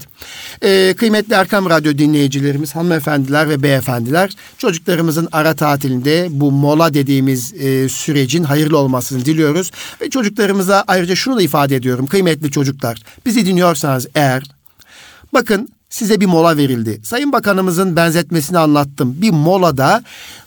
e, 0.63 0.93
kıymetli 0.97 1.33
Erkam 1.33 1.69
Radyo 1.69 1.97
dinleyicilerimiz, 1.97 2.75
hanımefendiler 2.75 3.49
ve 3.49 3.63
beyefendiler 3.63 4.31
çocuklarımızın 4.57 5.27
ara 5.31 5.55
tatilinde 5.55 6.27
bu 6.29 6.51
mola 6.51 6.93
dediğimiz 6.93 7.53
e, 7.53 7.89
sürecin 7.89 8.43
hayırlı 8.43 8.77
olmasını 8.77 9.25
diliyoruz. 9.25 9.71
Ve 10.01 10.09
çocuklarımıza 10.09 10.83
ayrıca 10.87 11.15
şunu 11.15 11.37
da 11.37 11.41
ifade 11.41 11.75
ediyorum 11.75 12.07
kıymetli 12.07 12.51
çocuklar. 12.51 12.97
Bizi 13.25 13.45
dinliyorsanız 13.45 14.00
eğer 14.15 14.43
bakın 15.33 15.69
size 15.91 16.21
bir 16.21 16.25
mola 16.25 16.57
verildi. 16.57 17.01
Sayın 17.03 17.31
Bakanımızın 17.31 17.95
benzetmesini 17.95 18.57
anlattım. 18.57 19.21
Bir 19.21 19.31
molada 19.31 20.03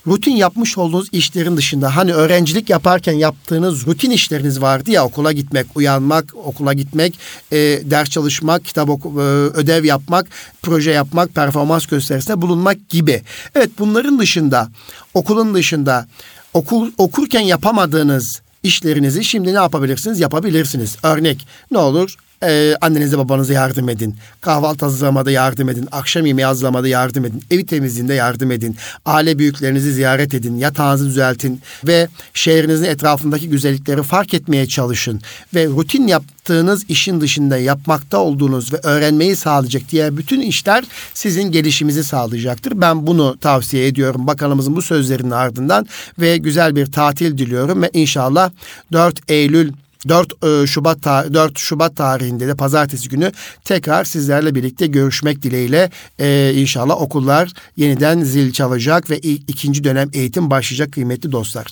rutin 0.06 0.36
yapmış 0.36 0.78
olduğunuz 0.78 1.08
işlerin 1.12 1.56
dışında 1.56 1.96
hani 1.96 2.14
öğrencilik 2.14 2.70
yaparken 2.70 3.12
yaptığınız 3.12 3.86
rutin 3.86 4.10
işleriniz 4.10 4.60
vardı 4.60 4.90
ya 4.90 5.04
okula 5.04 5.32
gitmek, 5.32 5.66
uyanmak, 5.74 6.34
okula 6.34 6.72
gitmek, 6.72 7.18
e, 7.52 7.56
ders 7.84 8.10
çalışmak, 8.10 8.64
kitap 8.64 8.88
oku, 8.88 9.08
e, 9.08 9.22
ödev 9.58 9.84
yapmak, 9.84 10.26
proje 10.62 10.90
yapmak, 10.90 11.34
performans 11.34 11.86
gösterisinde 11.86 12.42
bulunmak 12.42 12.88
gibi. 12.88 13.22
Evet 13.54 13.70
bunların 13.78 14.18
dışında 14.18 14.68
okulun 15.14 15.54
dışında 15.54 16.06
okul 16.54 16.90
okurken 16.98 17.40
yapamadığınız 17.40 18.42
işlerinizi 18.62 19.24
şimdi 19.24 19.48
ne 19.48 19.58
yapabilirsiniz? 19.58 20.20
Yapabilirsiniz. 20.20 20.96
Örnek 21.02 21.46
ne 21.70 21.78
olur? 21.78 22.16
Ee, 22.44 22.76
annenize 22.80 23.18
babanıza 23.18 23.52
yardım 23.52 23.88
edin. 23.88 24.16
Kahvaltı 24.40 24.84
hazırlamada 24.84 25.30
yardım 25.30 25.68
edin. 25.68 25.88
Akşam 25.92 26.26
yemeği 26.26 26.46
hazırlamada 26.46 26.88
yardım 26.88 27.24
edin. 27.24 27.44
Evi 27.50 27.66
temizliğinde 27.66 28.14
yardım 28.14 28.50
edin. 28.50 28.76
Aile 29.04 29.38
büyüklerinizi 29.38 29.92
ziyaret 29.92 30.34
edin. 30.34 30.56
Yatağınızı 30.56 31.06
düzeltin. 31.06 31.60
Ve 31.86 32.08
şehrinizin 32.34 32.84
etrafındaki 32.84 33.48
güzellikleri 33.48 34.02
fark 34.02 34.34
etmeye 34.34 34.66
çalışın. 34.66 35.20
Ve 35.54 35.66
rutin 35.66 36.06
yaptığınız 36.06 36.84
işin 36.88 37.20
dışında 37.20 37.58
yapmakta 37.58 38.18
olduğunuz 38.18 38.72
ve 38.72 38.76
öğrenmeyi 38.82 39.36
sağlayacak 39.36 39.82
diğer 39.90 40.16
bütün 40.16 40.40
işler 40.40 40.84
sizin 41.14 41.42
gelişimizi 41.42 42.04
sağlayacaktır. 42.04 42.80
Ben 42.80 43.06
bunu 43.06 43.38
tavsiye 43.38 43.86
ediyorum 43.86 44.26
bakanımızın 44.26 44.76
bu 44.76 44.82
sözlerinin 44.82 45.30
ardından 45.30 45.86
ve 46.18 46.36
güzel 46.36 46.76
bir 46.76 46.86
tatil 46.86 47.38
diliyorum 47.38 47.82
ve 47.82 47.90
inşallah 47.92 48.50
4 48.92 49.30
Eylül 49.30 49.72
4 50.08 50.44
e, 50.44 50.66
Şubat 50.66 51.04
4 51.04 51.58
Şubat 51.58 51.96
tarihinde 51.96 52.48
de 52.48 52.54
pazartesi 52.54 53.08
günü 53.08 53.32
tekrar 53.64 54.04
sizlerle 54.04 54.54
birlikte 54.54 54.86
görüşmek 54.86 55.42
dileğiyle 55.42 55.90
e, 56.18 56.52
inşallah 56.56 57.00
okullar 57.00 57.52
yeniden 57.76 58.20
zil 58.22 58.52
çalacak 58.52 59.10
ve 59.10 59.18
ikinci 59.18 59.84
dönem 59.84 60.10
eğitim 60.12 60.50
başlayacak 60.50 60.92
kıymetli 60.92 61.32
dostlar. 61.32 61.66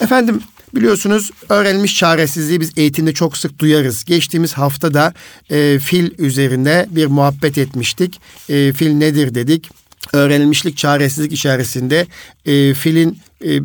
Efendim 0.00 0.42
Biliyorsunuz 0.74 1.30
öğrenilmiş 1.48 1.96
çaresizliği 1.96 2.60
biz 2.60 2.72
eğitimde 2.76 3.14
çok 3.14 3.36
sık 3.36 3.58
duyarız. 3.58 4.04
Geçtiğimiz 4.04 4.52
hafta 4.52 4.94
da 4.94 5.14
e, 5.50 5.78
fil 5.78 6.10
üzerinde 6.18 6.86
bir 6.90 7.06
muhabbet 7.06 7.58
etmiştik. 7.58 8.20
E, 8.48 8.72
fil 8.72 8.92
nedir 8.92 9.34
dedik. 9.34 9.70
Öğrenilmişlik 10.12 10.76
çaresizlik 10.76 11.32
içerisinde 11.32 12.06
e, 12.46 12.74
filin 12.74 13.18
e, 13.44 13.60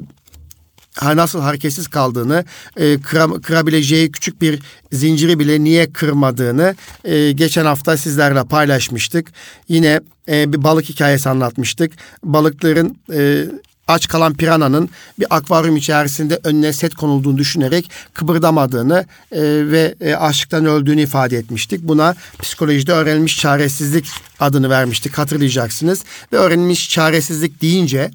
nasıl 1.04 1.42
hareketsiz 1.42 1.88
kaldığını, 1.88 2.46
e, 2.78 3.02
kıra, 3.02 3.42
kırabileceği 3.42 4.12
küçük 4.12 4.42
bir 4.42 4.60
zinciri 4.92 5.40
bile 5.40 5.64
niye 5.64 5.94
kırmadığını 5.94 6.75
e, 7.04 7.32
geçen 7.32 7.66
hafta 7.66 7.98
sizlerle 7.98 8.44
paylaşmıştık. 8.44 9.32
Yine 9.68 10.00
e, 10.30 10.54
bir 10.54 10.64
balık 10.64 10.90
hikayesi 10.90 11.30
anlatmıştık. 11.30 11.92
Balıkların 12.24 12.98
e, 13.14 13.46
aç 13.88 14.08
kalan 14.08 14.34
pirananın 14.34 14.90
bir 15.20 15.25
akvaryum 15.30 15.78
içerisinde 15.78 16.40
önüne 16.44 16.74
set 16.74 16.96
konulduğunu 16.96 17.38
düşünerek 17.38 17.92
kıpırdamadığını 18.14 19.06
e, 19.32 19.42
ve 19.42 19.96
e, 20.02 20.16
açlıktan 20.16 20.66
öldüğünü 20.66 21.02
ifade 21.02 21.38
etmiştik. 21.38 21.82
Buna 21.84 22.16
psikolojide 22.40 22.92
öğrenilmiş 22.92 23.40
çaresizlik 23.40 24.08
adını 24.40 24.70
vermiştik 24.70 25.18
hatırlayacaksınız. 25.18 26.04
Ve 26.34 26.38
öğrenilmiş 26.38 26.90
çaresizlik 26.90 27.62
deyince 27.62 28.12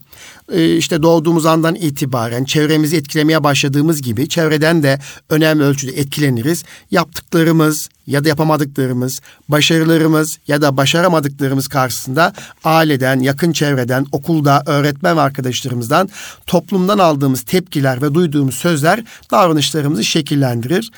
işte 0.54 1.02
doğduğumuz 1.02 1.46
andan 1.46 1.74
itibaren 1.74 2.44
çevremizi 2.44 2.96
etkilemeye 2.96 3.44
başladığımız 3.44 4.02
gibi 4.02 4.28
çevreden 4.28 4.82
de 4.82 4.98
önemli 5.30 5.64
ölçüde 5.64 5.92
etkileniriz. 5.92 6.64
Yaptıklarımız 6.90 7.88
ya 8.10 8.24
da 8.24 8.28
yapamadıklarımız, 8.28 9.20
başarılarımız 9.48 10.38
ya 10.48 10.62
da 10.62 10.76
başaramadıklarımız 10.76 11.68
karşısında 11.68 12.32
aileden, 12.64 13.20
yakın 13.20 13.52
çevreden, 13.52 14.06
okulda, 14.12 14.62
öğretmen 14.66 15.16
arkadaşlarımızdan, 15.16 16.08
toplumdan 16.46 16.98
aldığımız 16.98 17.42
tepkiler 17.42 18.02
ve 18.02 18.14
duyduğumuz 18.14 18.54
sözler 18.54 19.04
davranışlarımızı 19.30 20.04
şekillendirir. 20.04 20.90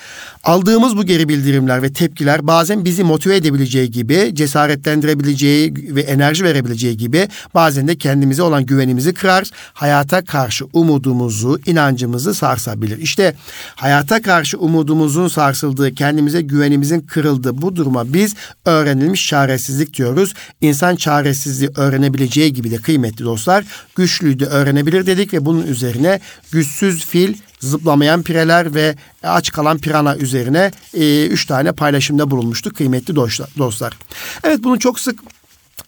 Aldığımız 0.45 0.97
bu 0.97 1.05
geri 1.05 1.29
bildirimler 1.29 1.83
ve 1.83 1.93
tepkiler 1.93 2.47
bazen 2.47 2.85
bizi 2.85 3.05
motive 3.05 3.37
edebileceği 3.37 3.91
gibi, 3.91 4.31
cesaretlendirebileceği 4.35 5.75
ve 5.95 6.01
enerji 6.01 6.45
verebileceği 6.45 6.97
gibi 6.97 7.29
bazen 7.55 7.89
de 7.89 7.97
kendimize 7.97 8.43
olan 8.43 8.67
güvenimizi 8.67 9.15
kırar, 9.15 9.42
hayata 9.73 10.25
karşı 10.25 10.65
umudumuzu, 10.73 11.61
inancımızı 11.67 12.35
sarsabilir. 12.35 12.99
İşte 12.99 13.35
hayata 13.75 14.23
karşı 14.23 14.59
umudumuzun 14.59 15.29
sarsıldığı, 15.29 15.95
kendimize 15.95 16.43
güvenimizin 16.43 17.01
kırıldığı 17.01 17.63
bu 17.63 17.77
duruma 17.77 18.13
biz 18.13 18.35
öğrenilmiş 18.65 19.29
çaresizlik 19.29 19.95
diyoruz. 19.97 20.35
İnsan 20.61 20.97
çaresizliği 20.97 21.71
öğrenebileceği 21.77 22.53
gibi 22.53 22.71
de 22.71 22.77
kıymetli 22.77 23.25
dostlar 23.25 23.65
güçlüyü 23.97 24.41
de 24.41 24.47
öğrenebilir 24.47 25.07
dedik 25.07 25.35
ve 25.35 25.45
bunun 25.45 25.67
üzerine 25.67 26.21
güçsüz 26.53 27.07
fil 27.07 27.35
zıplamayan 27.61 28.23
pireler 28.23 28.75
ve 28.75 28.97
aç 29.23 29.53
kalan 29.53 29.79
pirana 29.79 30.17
üzerine 30.17 30.73
e, 30.95 31.27
üç 31.27 31.47
tane 31.47 31.73
paylaşımda 31.73 32.31
bulunmuştuk 32.31 32.77
kıymetli 32.77 33.17
dostlar. 33.59 33.99
Evet 34.45 34.65
bunu 34.65 34.79
çok 34.79 35.01
sık 35.01 35.32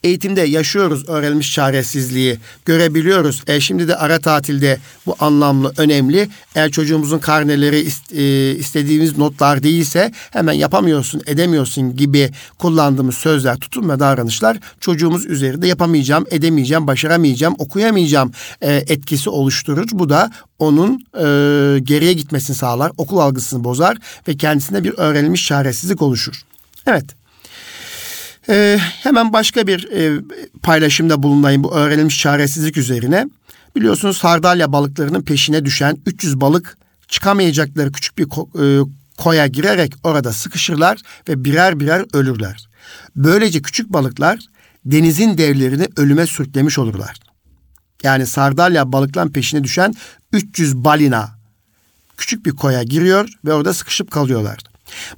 eğitimde 0.04 0.40
yaşıyoruz 0.40 1.08
öğrenilmiş 1.08 1.52
çaresizliği, 1.52 2.38
görebiliyoruz. 2.64 3.42
E, 3.46 3.60
şimdi 3.60 3.88
de 3.88 3.96
ara 3.96 4.18
tatilde 4.18 4.78
bu 5.06 5.16
anlamlı, 5.20 5.72
önemli. 5.76 6.28
Eğer 6.54 6.70
çocuğumuzun 6.70 7.18
karneleri 7.18 7.86
e, 8.12 8.54
istediğimiz 8.56 9.18
notlar 9.18 9.62
değilse 9.62 10.12
hemen 10.30 10.52
yapamıyorsun, 10.52 11.22
edemiyorsun 11.26 11.96
gibi 11.96 12.30
kullandığımız 12.58 13.14
sözler, 13.14 13.56
tutum 13.56 13.90
ve 13.90 13.98
davranışlar 13.98 14.58
çocuğumuz 14.80 15.26
üzerinde 15.26 15.66
yapamayacağım, 15.66 16.24
edemeyeceğim, 16.30 16.86
başaramayacağım, 16.86 17.54
okuyamayacağım 17.58 18.32
e, 18.60 18.74
etkisi 18.74 19.30
oluşturur. 19.30 19.88
Bu 19.92 20.08
da 20.08 20.30
onun 20.58 20.92
e, 21.14 21.24
geriye 21.80 22.12
gitmesini 22.12 22.56
sağlar, 22.56 22.92
okul 22.98 23.18
algısını 23.18 23.64
bozar 23.64 23.96
ve 24.28 24.36
kendisinde 24.36 24.84
bir 24.84 24.94
öğrenilmiş 24.96 25.46
çaresizlik 25.46 26.02
oluşur. 26.02 26.42
Evet. 26.86 27.23
Ee, 28.48 28.78
hemen 29.02 29.32
başka 29.32 29.66
bir 29.66 29.90
e, 29.92 30.20
paylaşımda 30.62 31.22
bulunayım 31.22 31.64
bu 31.64 31.74
öğrenilmiş 31.74 32.18
çaresizlik 32.18 32.76
üzerine. 32.76 33.26
Biliyorsunuz 33.76 34.16
sardalya 34.16 34.72
balıklarının 34.72 35.22
peşine 35.22 35.64
düşen 35.64 35.96
300 36.06 36.40
balık 36.40 36.76
çıkamayacakları 37.08 37.92
küçük 37.92 38.18
bir 38.18 38.24
ko- 38.24 38.82
e, 38.82 38.90
koya 39.16 39.46
girerek 39.46 39.94
orada 40.02 40.32
sıkışırlar 40.32 40.98
ve 41.28 41.44
birer 41.44 41.80
birer 41.80 42.04
ölürler. 42.12 42.68
Böylece 43.16 43.62
küçük 43.62 43.92
balıklar 43.92 44.38
denizin 44.84 45.38
devlerini 45.38 45.88
ölüme 45.96 46.26
sürüklemiş 46.26 46.78
olurlar. 46.78 47.16
Yani 48.02 48.26
sardalya 48.26 48.92
balıkların 48.92 49.32
peşine 49.32 49.64
düşen 49.64 49.94
300 50.32 50.76
balina 50.76 51.30
küçük 52.16 52.46
bir 52.46 52.50
koya 52.50 52.82
giriyor 52.82 53.28
ve 53.44 53.52
orada 53.52 53.74
sıkışıp 53.74 54.10
kalıyorlar. 54.10 54.58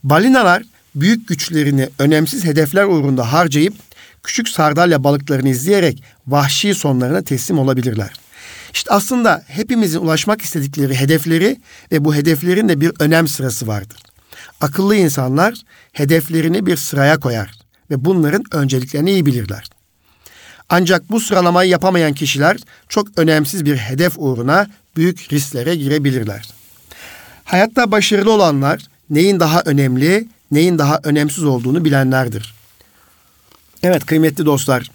Balinalar 0.05 0.63
büyük 0.97 1.29
güçlerini 1.29 1.89
önemsiz 1.99 2.45
hedefler 2.45 2.85
uğrunda 2.85 3.33
harcayıp 3.33 3.75
küçük 4.23 4.49
sardalya 4.49 5.05
balıklarını 5.05 5.49
izleyerek 5.49 6.03
vahşi 6.27 6.75
sonlarına 6.75 7.23
teslim 7.23 7.59
olabilirler. 7.59 8.11
İşte 8.73 8.91
aslında 8.95 9.45
hepimizin 9.47 10.01
ulaşmak 10.01 10.43
istedikleri 10.43 10.95
hedefleri 10.95 11.61
ve 11.93 12.05
bu 12.05 12.15
hedeflerin 12.15 12.69
de 12.69 12.81
bir 12.81 12.93
önem 12.99 13.29
sırası 13.29 13.67
vardır. 13.67 13.99
Akıllı 14.61 14.97
insanlar 14.97 15.55
hedeflerini 15.93 16.67
bir 16.67 16.77
sıraya 16.77 17.21
koyar 17.21 17.51
ve 17.91 18.05
bunların 18.05 18.45
önceliklerini 18.53 19.11
iyi 19.11 19.27
bilirler. 19.27 19.71
Ancak 20.69 21.11
bu 21.11 21.21
sıralamayı 21.21 21.71
yapamayan 21.71 22.13
kişiler 22.13 22.57
çok 22.89 23.09
önemsiz 23.19 23.65
bir 23.65 23.77
hedef 23.77 24.13
uğruna 24.17 24.67
büyük 24.97 25.33
risklere 25.33 25.75
girebilirler. 25.75 26.49
Hayatta 27.45 27.91
başarılı 27.91 28.33
olanlar 28.33 28.87
neyin 29.11 29.41
daha 29.41 29.63
önemli 29.63 30.29
neyin 30.51 30.79
daha 30.79 31.01
önemsiz 31.05 31.45
olduğunu 31.45 31.85
bilenlerdir. 31.85 32.55
Evet 33.83 34.07
kıymetli 34.07 34.47
dostlar, 34.47 34.91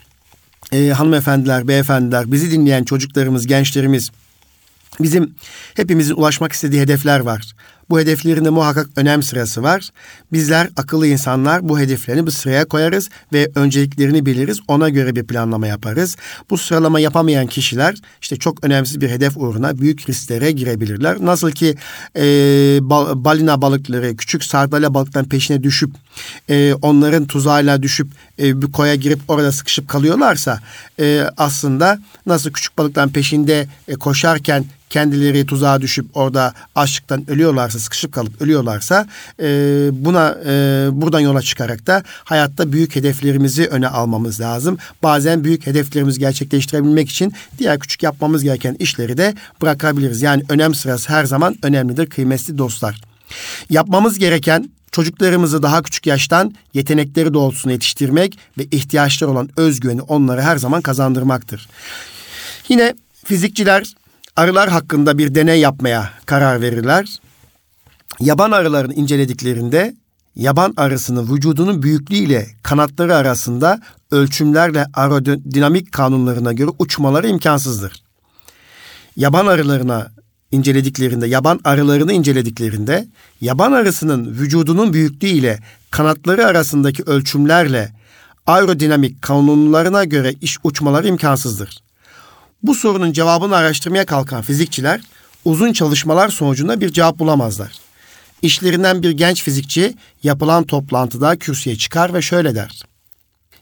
e, 0.71 0.89
hanımefendiler, 0.89 1.67
beyefendiler, 1.67 2.31
bizi 2.31 2.51
dinleyen 2.51 2.83
çocuklarımız, 2.83 3.47
gençlerimiz, 3.47 4.11
bizim 4.99 5.35
hepimizin 5.73 6.15
ulaşmak 6.15 6.51
istediği 6.51 6.81
hedefler 6.81 7.19
var. 7.19 7.55
Bu 7.91 7.99
hedeflerinde 7.99 8.49
muhakkak 8.49 8.87
önem 8.95 9.23
sırası 9.23 9.63
var. 9.63 9.89
Bizler 10.33 10.69
akıllı 10.77 11.07
insanlar 11.07 11.69
bu 11.69 11.79
hedeflerini 11.79 12.27
bu 12.27 12.31
sıraya 12.31 12.65
koyarız 12.65 13.09
ve 13.33 13.51
önceliklerini 13.55 14.25
biliriz. 14.25 14.59
Ona 14.67 14.89
göre 14.89 15.15
bir 15.15 15.23
planlama 15.23 15.67
yaparız. 15.67 16.15
Bu 16.49 16.57
sıralama 16.57 16.99
yapamayan 16.99 17.47
kişiler 17.47 17.95
işte 18.21 18.35
çok 18.35 18.63
önemsiz 18.63 19.01
bir 19.01 19.09
hedef 19.09 19.37
uğruna 19.37 19.77
büyük 19.77 20.09
risklere 20.09 20.51
girebilirler. 20.51 21.17
Nasıl 21.19 21.51
ki 21.51 21.75
e, 22.15 22.23
bal, 22.81 23.23
balina 23.23 23.61
balıkları 23.61 24.17
küçük 24.17 24.43
sardalya 24.43 24.93
balıkların 24.93 25.29
peşine 25.29 25.63
düşüp 25.63 25.91
e, 26.49 26.73
onların 26.81 27.25
tuzağıyla 27.25 27.83
düşüp 27.83 28.07
e, 28.39 28.61
bir 28.61 28.71
koya 28.71 28.95
girip 28.95 29.19
orada 29.27 29.51
sıkışıp 29.51 29.87
kalıyorlarsa 29.87 30.59
e, 30.99 31.25
aslında 31.37 31.99
nasıl 32.25 32.51
küçük 32.51 32.77
balıkların 32.77 33.09
peşinde 33.09 33.67
e, 33.87 33.93
koşarken 33.93 34.65
kendileri 34.91 35.45
tuzağa 35.45 35.81
düşüp 35.81 36.05
orada 36.13 36.53
açlıktan 36.75 37.29
ölüyorlarsa 37.29 37.79
sıkışıp 37.81 38.11
kalıp 38.13 38.41
ölüyorlarsa 38.41 39.07
e, 39.39 39.45
buna 39.91 40.37
e, 40.45 40.87
buradan 40.91 41.19
yola 41.19 41.41
çıkarak 41.41 41.87
da 41.87 42.03
hayatta 42.23 42.71
büyük 42.71 42.95
hedeflerimizi 42.95 43.67
öne 43.67 43.87
almamız 43.87 44.39
lazım. 44.39 44.77
Bazen 45.03 45.43
büyük 45.43 45.67
hedeflerimizi 45.67 46.19
gerçekleştirebilmek 46.19 47.09
için 47.09 47.33
diğer 47.57 47.79
küçük 47.79 48.03
yapmamız 48.03 48.43
gereken 48.43 48.75
işleri 48.79 49.17
de 49.17 49.35
bırakabiliriz. 49.61 50.21
Yani 50.21 50.43
önem 50.49 50.75
sırası 50.75 51.13
her 51.13 51.25
zaman 51.25 51.55
önemlidir 51.63 52.09
kıymetli 52.09 52.57
dostlar. 52.57 53.01
Yapmamız 53.69 54.19
gereken 54.19 54.69
çocuklarımızı 54.91 55.63
daha 55.63 55.83
küçük 55.83 56.07
yaştan 56.07 56.55
yetenekleri 56.73 57.33
doğrultusunda 57.33 57.73
yetiştirmek 57.73 58.39
ve 58.57 58.63
ihtiyaçları 58.63 59.31
olan 59.31 59.49
özgüveni 59.57 60.01
onlara 60.01 60.41
her 60.41 60.57
zaman 60.57 60.81
kazandırmaktır. 60.81 61.69
Yine 62.69 62.93
fizikçiler 63.25 63.93
arılar 64.35 64.69
hakkında 64.69 65.17
bir 65.17 65.35
deney 65.35 65.59
yapmaya 65.59 66.09
karar 66.25 66.61
verirler. 66.61 67.19
Yaban 68.21 68.51
arılarını 68.51 68.93
incelediklerinde 68.93 69.95
yaban 70.35 70.73
arısının 70.77 71.33
vücudunun 71.33 71.83
büyüklüğü 71.83 72.15
ile 72.15 72.47
kanatları 72.63 73.15
arasında 73.15 73.81
ölçümlerle 74.11 74.85
aerodinamik 74.93 75.91
kanunlarına 75.91 76.53
göre 76.53 76.69
uçmaları 76.79 77.27
imkansızdır. 77.27 78.03
Yaban 79.15 79.45
arılarına 79.45 80.11
incelediklerinde, 80.51 81.27
yaban 81.27 81.59
arılarını 81.63 82.13
incelediklerinde 82.13 83.07
yaban 83.41 83.71
arısının 83.71 84.25
vücudunun 84.25 84.93
büyüklüğü 84.93 85.27
ile 85.27 85.59
kanatları 85.91 86.45
arasındaki 86.45 87.03
ölçümlerle 87.03 87.91
aerodinamik 88.47 89.21
kanunlarına 89.21 90.03
göre 90.03 90.33
iş 90.41 90.57
uçmaları 90.63 91.07
imkansızdır. 91.07 91.79
Bu 92.63 92.75
sorunun 92.75 93.11
cevabını 93.11 93.55
araştırmaya 93.55 94.05
kalkan 94.05 94.41
fizikçiler 94.41 95.01
uzun 95.45 95.73
çalışmalar 95.73 96.29
sonucunda 96.29 96.81
bir 96.81 96.91
cevap 96.91 97.19
bulamazlar. 97.19 97.90
İşlerinden 98.41 99.03
bir 99.03 99.11
genç 99.11 99.43
fizikçi 99.43 99.95
yapılan 100.23 100.63
toplantıda 100.63 101.35
kürsüye 101.35 101.75
çıkar 101.75 102.13
ve 102.13 102.21
şöyle 102.21 102.55
der. 102.55 102.83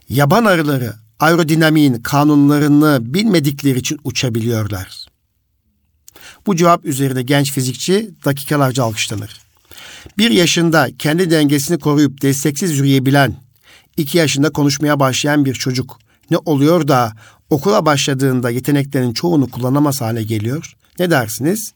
Yaban 0.09 0.45
arıları 0.45 0.93
aerodinamiğin 1.19 1.93
kanunlarını 1.93 2.99
bilmedikleri 3.01 3.79
için 3.79 3.99
uçabiliyorlar. 4.03 5.05
Bu 6.45 6.55
cevap 6.55 6.85
üzerinde 6.85 7.21
genç 7.21 7.51
fizikçi 7.51 8.09
dakikalarca 8.25 8.83
alkışlanır. 8.83 9.41
Bir 10.17 10.31
yaşında 10.31 10.89
kendi 10.99 11.31
dengesini 11.31 11.79
koruyup 11.79 12.21
desteksiz 12.21 12.77
yürüyebilen, 12.77 13.35
iki 13.97 14.17
yaşında 14.17 14.49
konuşmaya 14.49 14.99
başlayan 14.99 15.45
bir 15.45 15.53
çocuk 15.53 15.99
ne 16.31 16.37
oluyor 16.37 16.87
da 16.87 17.13
okula 17.49 17.85
başladığında 17.85 18.49
yeteneklerin 18.49 19.13
çoğunu 19.13 19.49
kullanamaz 19.49 20.01
hale 20.01 20.23
geliyor? 20.23 20.73
Ne 20.99 21.11
dersiniz? 21.11 21.73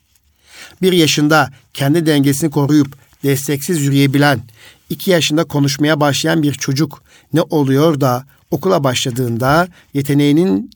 Bir 0.82 0.94
yaşında 0.94 1.50
kendi 1.74 2.06
dengesini 2.06 2.52
koruyup 2.52 2.98
desteksiz 3.24 3.82
yürüyebilen, 3.82 4.42
iki 4.90 5.12
yaşında 5.12 5.44
konuşmaya 5.44 6.00
başlayan 6.00 6.44
bir 6.44 6.54
çocuk 6.54 7.04
ne 7.34 7.42
oluyor 7.42 8.02
da 8.02 8.26
okula 8.52 8.84
başladığında 8.84 9.68
yeteneğinin 9.94 10.72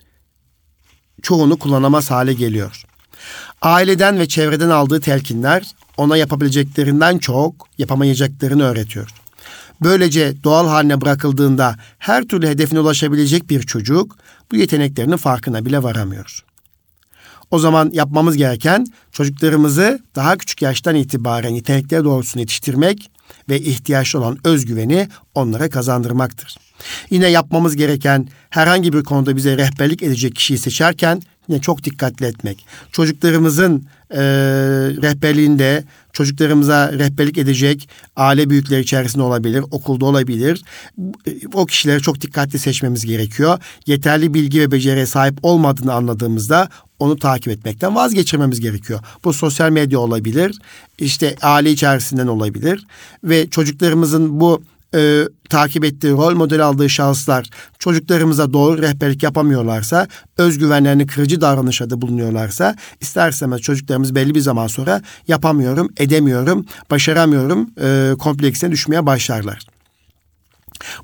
çoğunu 1.22 1.58
kullanamaz 1.58 2.12
hale 2.12 2.34
geliyor? 2.34 2.84
Aileden 3.62 4.20
ve 4.20 4.28
çevreden 4.28 4.70
aldığı 4.70 5.02
telkinler 5.02 5.64
ona 5.98 6.18
yapabileceklerinden 6.18 7.18
çok 7.18 7.68
yapamayacaklarını 7.78 8.64
öğretiyor. 8.64 9.10
Böylece 9.82 10.44
doğal 10.44 10.68
haline 10.68 11.02
bırakıldığında 11.02 11.76
her 12.00 12.24
türlü 12.24 12.48
hedefine 12.48 12.80
ulaşabilecek 12.80 13.50
bir 13.50 13.62
çocuk 13.62 14.18
bu 14.52 14.56
yeteneklerinin 14.56 15.18
farkına 15.18 15.66
bile 15.66 15.84
varamıyor. 15.84 16.47
O 17.52 17.60
zaman 17.60 17.90
yapmamız 17.94 18.38
gereken 18.38 18.86
çocuklarımızı 19.12 20.00
daha 20.16 20.38
küçük 20.38 20.62
yaştan 20.62 20.96
itibaren 20.96 21.50
yetenekleri 21.50 22.04
doğrultusunda 22.04 22.40
yetiştirmek 22.40 23.12
ve 23.50 23.60
ihtiyaçlı 23.60 24.20
olan 24.20 24.38
özgüveni 24.44 25.08
onlara 25.36 25.70
kazandırmaktır. 25.70 26.58
Yine 27.10 27.28
yapmamız 27.28 27.76
gereken 27.76 28.28
herhangi 28.50 28.94
bir 28.94 29.04
konuda 29.04 29.36
bize 29.36 29.58
rehberlik 29.58 30.04
edecek 30.04 30.36
kişiyi 30.36 30.58
seçerken 30.58 31.22
yine 31.50 31.62
çok 31.62 31.84
dikkatli 31.84 32.26
etmek. 32.26 32.66
Çocuklarımızın 32.92 33.86
e, 34.12 34.22
rehberliğinde 35.02 35.84
çocuklarımıza 36.14 36.94
rehberlik 36.94 37.38
edecek 37.38 37.90
aile 38.16 38.50
büyükleri 38.50 38.82
içerisinde 38.82 39.24
olabilir, 39.24 39.64
okulda 39.72 40.06
olabilir. 40.06 40.62
O 41.54 41.66
kişileri 41.66 42.02
çok 42.02 42.22
dikkatli 42.22 42.60
seçmemiz 42.60 43.06
gerekiyor. 43.06 43.60
Yeterli 43.86 44.34
bilgi 44.34 44.62
ve 44.62 44.72
beceriye 44.72 45.06
sahip 45.06 45.40
olmadığını 45.42 45.94
anladığımızda 45.94 46.70
onu 47.00 47.20
takip 47.20 47.48
etmekten 47.48 47.96
vazgeçirmemiz 47.96 48.60
gerekiyor. 48.60 49.00
Bu 49.24 49.34
sosyal 49.34 49.70
medya 49.70 50.00
olabilir, 50.00 50.60
işte 51.00 51.36
aile 51.42 51.72
içerisinden 51.72 52.28
olabilir 52.28 52.86
ve 53.24 53.50
çocuklarımızın 53.50 54.40
bu 54.40 54.64
e, 54.96 55.24
takip 55.50 55.86
ettiği, 55.86 56.12
rol 56.12 56.36
model 56.36 56.66
aldığı 56.66 56.90
şahıslar 56.90 57.50
çocuklarımıza 57.80 58.54
doğru 58.54 58.82
rehberlik 58.82 59.24
yapamıyorlarsa, 59.24 60.08
özgüvenlerini 60.38 61.08
kırıcı 61.08 61.42
davranışlarda 61.42 62.02
bulunuyorlarsa, 62.02 62.76
isterseniz 63.02 63.62
çocuklarımız 63.62 64.16
belli 64.16 64.36
bir 64.36 64.40
zaman 64.40 64.68
sonra 64.68 65.02
yapamıyorum, 65.28 65.90
edemiyorum, 65.98 66.66
başaramıyorum 66.92 67.70
e, 67.82 68.14
kompleksine 68.20 68.72
düşmeye 68.72 69.06
başlarlar. 69.06 69.60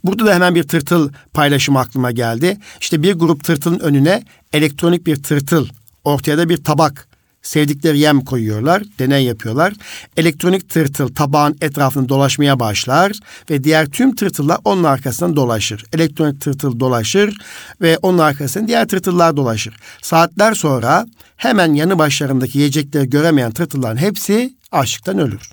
Burada 0.03 0.25
da 0.25 0.33
hemen 0.35 0.55
bir 0.55 0.63
tırtıl 0.63 1.09
paylaşımı 1.33 1.79
aklıma 1.79 2.11
geldi. 2.11 2.57
İşte 2.81 3.03
bir 3.03 3.13
grup 3.13 3.43
tırtılın 3.43 3.79
önüne 3.79 4.23
elektronik 4.53 5.05
bir 5.05 5.23
tırtıl, 5.23 5.67
ortaya 6.03 6.37
da 6.37 6.49
bir 6.49 6.63
tabak 6.63 7.07
sevdikleri 7.43 7.99
yem 7.99 8.21
koyuyorlar, 8.21 8.83
deney 8.99 9.25
yapıyorlar. 9.25 9.73
Elektronik 10.17 10.69
tırtıl 10.69 11.13
tabağın 11.13 11.57
etrafını 11.61 12.09
dolaşmaya 12.09 12.59
başlar 12.59 13.11
ve 13.49 13.63
diğer 13.63 13.85
tüm 13.85 14.15
tırtıllar 14.15 14.57
onun 14.65 14.83
arkasından 14.83 15.35
dolaşır. 15.35 15.85
Elektronik 15.93 16.41
tırtıl 16.41 16.79
dolaşır 16.79 17.37
ve 17.81 17.97
onun 17.97 18.17
arkasından 18.17 18.67
diğer 18.67 18.87
tırtıllar 18.87 19.37
dolaşır. 19.37 19.75
Saatler 20.01 20.53
sonra 20.53 21.05
hemen 21.37 21.73
yanı 21.73 21.99
başlarındaki 21.99 22.57
yiyecekleri 22.57 23.09
göremeyen 23.09 23.51
tırtılların 23.51 23.97
hepsi 23.97 24.53
açlıktan 24.71 25.19
ölür. 25.19 25.49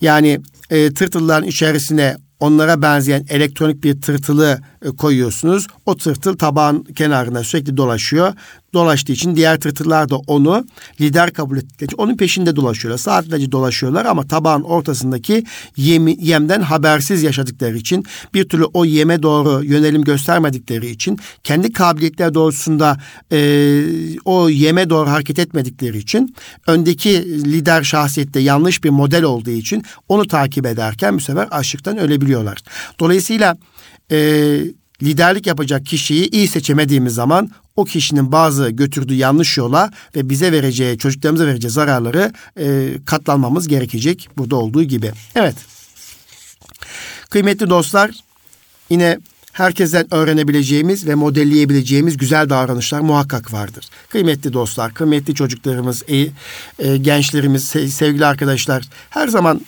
Yani 0.00 0.40
e, 0.70 0.94
tırtılların 0.94 1.48
içerisine 1.48 2.16
onlara 2.40 2.82
benzeyen 2.82 3.26
elektronik 3.28 3.84
bir 3.84 4.00
tırtılı 4.00 4.60
koyuyorsunuz. 4.98 5.66
O 5.86 5.96
tırtıl 5.96 6.36
tabağın 6.36 6.82
kenarına 6.82 7.44
sürekli 7.44 7.76
dolaşıyor. 7.76 8.32
Dolaştığı 8.74 9.12
için 9.12 9.36
diğer 9.36 9.60
tırtıllar 9.60 10.08
da 10.08 10.16
onu 10.16 10.64
lider 11.00 11.32
kabul 11.32 11.56
ettikleri 11.56 11.86
için 11.86 11.96
onun 11.96 12.16
peşinde 12.16 12.56
dolaşıyorlar. 12.56 12.98
Saatlerce 12.98 13.52
dolaşıyorlar 13.52 14.04
ama 14.04 14.26
tabağın 14.26 14.62
ortasındaki 14.62 15.44
yemi, 15.76 16.16
yemden 16.20 16.60
habersiz 16.60 17.22
yaşadıkları 17.22 17.76
için 17.76 18.04
bir 18.34 18.48
türlü 18.48 18.64
o 18.64 18.84
yeme 18.84 19.22
doğru 19.22 19.64
yönelim 19.64 20.02
göstermedikleri 20.02 20.90
için 20.90 21.18
kendi 21.44 21.72
kabiliyetler 21.72 22.34
doğrultusunda 22.34 22.98
e, 23.32 23.84
o 24.24 24.48
yeme 24.48 24.90
doğru 24.90 25.10
hareket 25.10 25.38
etmedikleri 25.38 25.98
için 25.98 26.34
öndeki 26.66 27.44
lider 27.44 27.82
şahsiyette 27.82 28.40
yanlış 28.40 28.84
bir 28.84 28.90
model 28.90 29.22
olduğu 29.22 29.50
için 29.50 29.84
onu 30.08 30.28
takip 30.28 30.66
ederken 30.66 31.16
bu 31.16 31.20
sefer 31.20 31.48
açlıktan 31.50 31.98
ölebiliyorlar. 31.98 32.58
Dolayısıyla 33.00 33.56
e, 34.10 34.16
liderlik 35.02 35.46
yapacak 35.46 35.86
kişiyi 35.86 36.30
iyi 36.30 36.48
seçemediğimiz 36.48 37.14
zaman 37.14 37.50
o 37.76 37.84
kişinin 37.84 38.32
bazı 38.32 38.70
götürdüğü 38.70 39.14
yanlış 39.14 39.58
yola 39.58 39.90
ve 40.16 40.28
bize 40.28 40.52
vereceği, 40.52 40.98
çocuklarımıza 40.98 41.46
vereceği 41.46 41.70
zararları 41.70 42.32
e, 42.58 42.88
katlanmamız 43.06 43.68
gerekecek 43.68 44.28
burada 44.38 44.56
olduğu 44.56 44.82
gibi. 44.82 45.12
Evet. 45.34 45.56
Kıymetli 47.30 47.70
dostlar, 47.70 48.10
yine 48.90 49.18
herkesten 49.52 50.14
öğrenebileceğimiz 50.14 51.06
ve 51.06 51.14
modelleyebileceğimiz 51.14 52.16
güzel 52.16 52.50
davranışlar 52.50 53.00
muhakkak 53.00 53.52
vardır. 53.52 53.88
Kıymetli 54.08 54.52
dostlar, 54.52 54.94
kıymetli 54.94 55.34
çocuklarımız, 55.34 56.02
e, 56.08 56.16
e, 56.78 56.96
gençlerimiz, 56.96 57.64
sevgili 57.68 58.26
arkadaşlar 58.26 58.88
her 59.10 59.28
zaman 59.28 59.60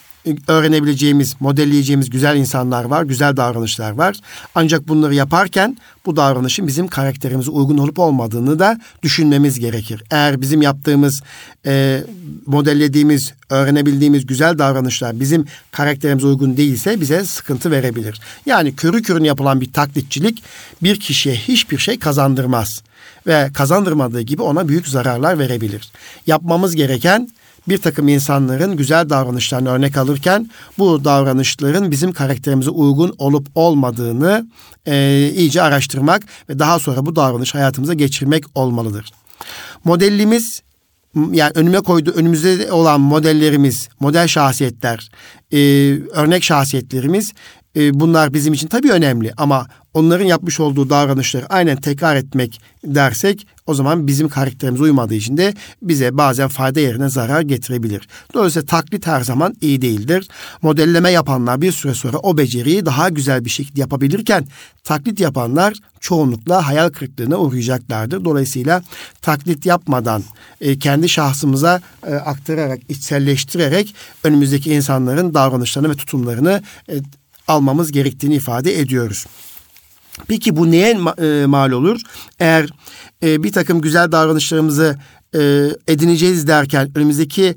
öğrenebileceğimiz, 0.49 1.35
modelleyeceğimiz 1.41 2.11
güzel 2.11 2.37
insanlar 2.37 2.85
var, 2.85 3.03
güzel 3.03 3.37
davranışlar 3.37 3.91
var. 3.91 4.17
Ancak 4.55 4.89
bunları 4.89 5.15
yaparken 5.15 5.77
bu 6.07 6.17
davranışın 6.17 6.67
bizim 6.67 6.89
karakterimize 6.89 7.51
uygun 7.51 7.79
olup 7.79 7.99
olmadığını 7.99 8.59
da 8.59 8.81
düşünmemiz 9.03 9.59
gerekir. 9.59 10.03
Eğer 10.11 10.41
bizim 10.41 10.63
yaptığımız, 10.63 11.23
e, 11.67 12.03
modellediğimiz, 12.47 13.33
öğrenebildiğimiz 13.51 14.27
güzel 14.27 14.59
davranışlar 14.59 15.21
bizim 15.21 15.47
karakterimize 15.73 16.27
uygun 16.27 16.57
değilse 16.57 17.01
bize 17.01 17.25
sıkıntı 17.25 17.71
verebilir. 17.71 18.21
Yani 18.47 18.77
körü 18.77 19.03
körüne 19.03 19.27
yapılan 19.27 19.61
bir 19.61 19.73
taklitçilik 19.73 20.43
bir 20.83 21.01
kişiye 21.01 21.35
hiçbir 21.35 21.79
şey 21.79 21.99
kazandırmaz 21.99 22.83
ve 23.27 23.51
kazandırmadığı 23.55 24.21
gibi 24.21 24.43
ona 24.43 24.69
büyük 24.69 24.89
zararlar 24.89 25.39
verebilir. 25.39 25.91
Yapmamız 26.27 26.75
gereken 26.75 27.29
bir 27.69 27.79
takım 27.79 28.09
insanların 28.09 28.77
güzel 28.77 29.11
davranışlarını 29.11 29.69
örnek 29.69 29.97
alırken 29.97 30.51
bu 30.79 31.05
davranışların 31.05 31.91
bizim 31.91 32.13
karakterimize 32.13 32.71
uygun 32.71 33.15
olup 33.19 33.49
olmadığını 33.55 34.47
e, 34.87 35.31
iyice 35.37 35.63
araştırmak 35.63 36.23
ve 36.49 36.59
daha 36.59 36.79
sonra 36.79 37.07
bu 37.07 37.17
davranış 37.17 37.55
hayatımıza 37.55 37.95
geçirmek 37.95 38.45
olmalıdır. 38.55 39.11
Modelimiz 39.85 40.63
yani 41.33 41.53
önüme 41.55 41.81
koyduğu 41.81 42.11
önümüzde 42.11 42.73
olan 42.73 43.01
modellerimiz, 43.01 43.89
model 44.01 44.29
şahsiyetler, 44.29 45.11
e, 45.53 45.59
örnek 46.13 46.45
şahsiyetlerimiz 46.45 47.33
e, 47.77 48.01
bunlar 48.01 48.35
bizim 48.35 48.53
için 48.53 48.69
tabii 48.69 48.93
önemli 48.93 49.33
ama 49.37 49.67
onların 49.95 50.25
yapmış 50.25 50.61
olduğu 50.61 50.91
davranışları 50.91 51.47
aynen 51.49 51.77
tekrar 51.77 52.17
etmek 52.17 52.61
dersek 52.85 53.47
o 53.67 53.75
zaman 53.75 54.07
bizim 54.07 54.29
karakterimize 54.29 54.83
uymadığı 54.83 55.15
için 55.15 55.37
de 55.37 55.55
bize 55.83 56.17
bazen 56.17 56.49
fayda 56.49 56.81
yerine 56.81 57.09
zarar 57.09 57.41
getirebilir. 57.41 58.09
Dolayısıyla 58.35 58.67
taklit 58.67 59.07
her 59.07 59.21
zaman 59.21 59.55
iyi 59.61 59.83
değildir. 59.83 60.29
Modelleme 60.63 61.11
yapanlar 61.11 61.61
bir 61.61 61.73
süre 61.73 61.95
sonra 61.95 62.19
o 62.19 62.39
beceriyi 62.39 62.87
daha 62.87 63.09
güzel 63.09 63.45
bir 63.45 63.51
şekilde 63.51 63.81
yapabilirken 63.81 64.47
taklit 64.85 65.21
yapanlar 65.21 65.75
çoğunlukla 66.01 66.67
hayal 66.67 66.89
kırıklığına 66.89 67.39
uğrayacaklardır. 67.39 68.25
Dolayısıyla 68.25 68.83
taklit 69.23 69.67
yapmadan 69.67 70.23
e, 70.61 70.79
kendi 70.79 71.09
şahsımıza 71.09 71.81
e, 72.07 72.15
aktararak, 72.15 72.79
içselleştirerek 72.89 73.95
önümüzdeki 74.25 74.75
insanların 74.75 75.35
davranışlarını 75.35 75.91
ve 75.91 75.97
tutumlarını 75.97 76.63
e, 76.89 76.95
almamız 77.49 77.93
gerektiğini 77.93 78.35
ifade 78.35 78.81
ediyoruz. 78.81 79.27
Peki 80.29 80.57
bu 80.57 80.71
neye 80.71 80.99
e, 81.19 81.47
mal 81.47 81.71
olur? 81.71 82.01
Eğer 82.39 82.71
e, 83.23 83.43
bir 83.43 83.53
takım 83.53 83.81
güzel 83.81 84.13
davranışlarımızı 84.13 84.99
e, 85.35 85.71
edineceğiz 85.89 86.47
derken 86.47 86.91
önümüzdeki 86.95 87.55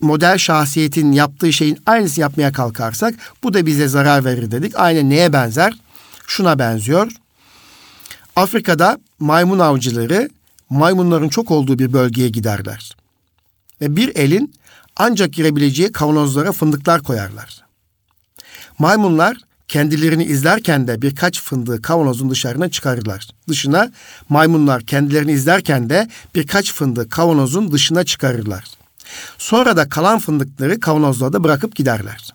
model 0.00 0.38
şahsiyetin 0.38 1.12
yaptığı 1.12 1.52
şeyin 1.52 1.78
aynısını 1.86 2.22
yapmaya 2.22 2.52
kalkarsak 2.52 3.14
bu 3.42 3.54
da 3.54 3.66
bize 3.66 3.88
zarar 3.88 4.24
verir 4.24 4.50
dedik. 4.50 4.72
Aynı 4.76 5.10
neye 5.10 5.32
benzer? 5.32 5.72
Şuna 6.26 6.58
benziyor. 6.58 7.12
Afrika'da 8.36 8.98
maymun 9.18 9.58
avcıları 9.58 10.28
maymunların 10.70 11.28
çok 11.28 11.50
olduğu 11.50 11.78
bir 11.78 11.92
bölgeye 11.92 12.28
giderler. 12.28 12.96
Ve 13.80 13.96
bir 13.96 14.16
elin 14.16 14.54
ancak 14.96 15.32
girebileceği 15.32 15.92
kavanozlara 15.92 16.52
fındıklar 16.52 17.02
koyarlar. 17.02 17.62
Maymunlar 18.78 19.36
kendilerini 19.68 20.24
izlerken 20.24 20.88
de 20.88 21.02
birkaç 21.02 21.42
fındığı 21.42 21.82
kavanozun 21.82 22.30
dışarına 22.30 22.70
çıkarırlar. 22.70 23.28
Dışına 23.48 23.90
maymunlar 24.28 24.82
kendilerini 24.82 25.32
izlerken 25.32 25.90
de 25.90 26.08
birkaç 26.34 26.72
fındığı 26.72 27.08
kavanozun 27.08 27.72
dışına 27.72 28.04
çıkarırlar. 28.04 28.64
Sonra 29.38 29.76
da 29.76 29.88
kalan 29.88 30.18
fındıkları 30.18 30.80
kavanozlarda 30.80 31.44
bırakıp 31.44 31.76
giderler. 31.76 32.34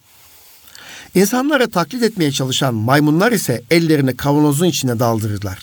İnsanlara 1.15 1.67
taklit 1.67 2.03
etmeye 2.03 2.31
çalışan 2.31 2.73
maymunlar 2.73 3.31
ise 3.31 3.61
ellerini 3.71 4.17
kavanozun 4.17 4.65
içine 4.65 4.99
daldırırlar. 4.99 5.59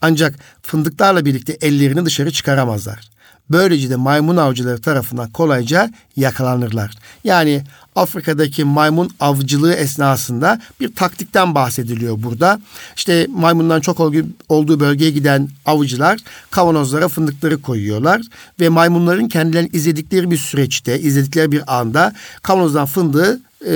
Ancak 0.00 0.34
fındıklarla 0.62 1.24
birlikte 1.24 1.58
ellerini 1.60 2.04
dışarı 2.04 2.30
çıkaramazlar. 2.30 3.10
Böylece 3.50 3.90
de 3.90 3.96
maymun 3.96 4.36
avcıları 4.36 4.80
tarafından 4.80 5.30
kolayca 5.30 5.90
yakalanırlar. 6.16 6.90
Yani 7.24 7.62
Afrika'daki 7.96 8.64
maymun 8.64 9.10
avcılığı 9.20 9.74
esnasında 9.74 10.60
bir 10.80 10.94
taktikten 10.94 11.54
bahsediliyor 11.54 12.22
burada. 12.22 12.60
İşte 12.96 13.26
maymundan 13.30 13.80
çok 13.80 14.00
olduğu 14.48 14.80
bölgeye 14.80 15.10
giden 15.10 15.48
avcılar 15.66 16.20
kavanozlara 16.50 17.08
fındıkları 17.08 17.62
koyuyorlar 17.62 18.22
ve 18.60 18.68
maymunların 18.68 19.28
kendilerini 19.28 19.70
izledikleri 19.72 20.30
bir 20.30 20.36
süreçte, 20.36 21.00
izledikleri 21.00 21.52
bir 21.52 21.78
anda 21.78 22.12
kavanozdan 22.42 22.86
fındığı 22.86 23.40
e, 23.66 23.74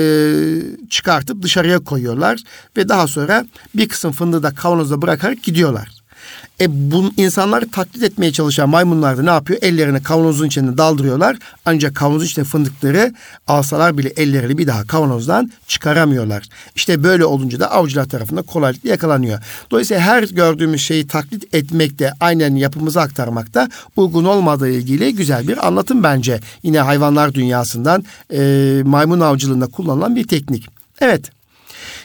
çıkartıp 0.89 1.43
dışarıya 1.43 1.79
koyuyorlar 1.79 2.43
ve 2.77 2.89
daha 2.89 3.07
sonra 3.07 3.45
bir 3.75 3.89
kısım 3.89 4.11
fındığı 4.11 4.43
da 4.43 4.55
kavanozda 4.55 5.01
bırakarak 5.01 5.43
gidiyorlar. 5.43 5.98
E 6.61 6.91
bu 6.91 7.11
insanları 7.17 7.71
taklit 7.71 8.03
etmeye 8.03 8.31
çalışan 8.31 8.69
maymunlar 8.69 9.17
da 9.17 9.23
ne 9.23 9.29
yapıyor? 9.29 9.59
Ellerini 9.61 10.03
kavanozun 10.03 10.47
içine 10.47 10.77
daldırıyorlar. 10.77 11.37
Ancak 11.65 11.95
kavanozun 11.95 12.25
içinde 12.25 12.45
fındıkları 12.45 13.13
alsalar 13.47 13.97
bile 13.97 14.09
ellerini 14.09 14.57
bir 14.57 14.67
daha 14.67 14.87
kavanozdan 14.87 15.51
çıkaramıyorlar. 15.67 16.43
İşte 16.75 17.03
böyle 17.03 17.25
olunca 17.25 17.59
da 17.59 17.71
avcılar 17.71 18.05
tarafından 18.05 18.43
kolaylıkla 18.43 18.89
yakalanıyor. 18.89 19.39
Dolayısıyla 19.71 20.03
her 20.03 20.23
gördüğümüz 20.23 20.81
şeyi 20.81 21.07
taklit 21.07 21.55
etmekte, 21.55 22.13
aynen 22.19 22.55
yapımızı 22.55 23.01
aktarmakta 23.01 23.69
uygun 23.95 24.25
olmadığı 24.25 24.69
ilgili 24.69 25.15
güzel 25.15 25.47
bir 25.47 25.67
anlatım 25.67 26.03
bence. 26.03 26.39
Yine 26.63 26.79
hayvanlar 26.79 27.33
dünyasından 27.33 28.03
e, 28.33 28.81
maymun 28.85 29.19
avcılığında 29.19 29.67
kullanılan 29.67 30.15
bir 30.15 30.27
teknik. 30.27 30.67
Evet. 31.01 31.31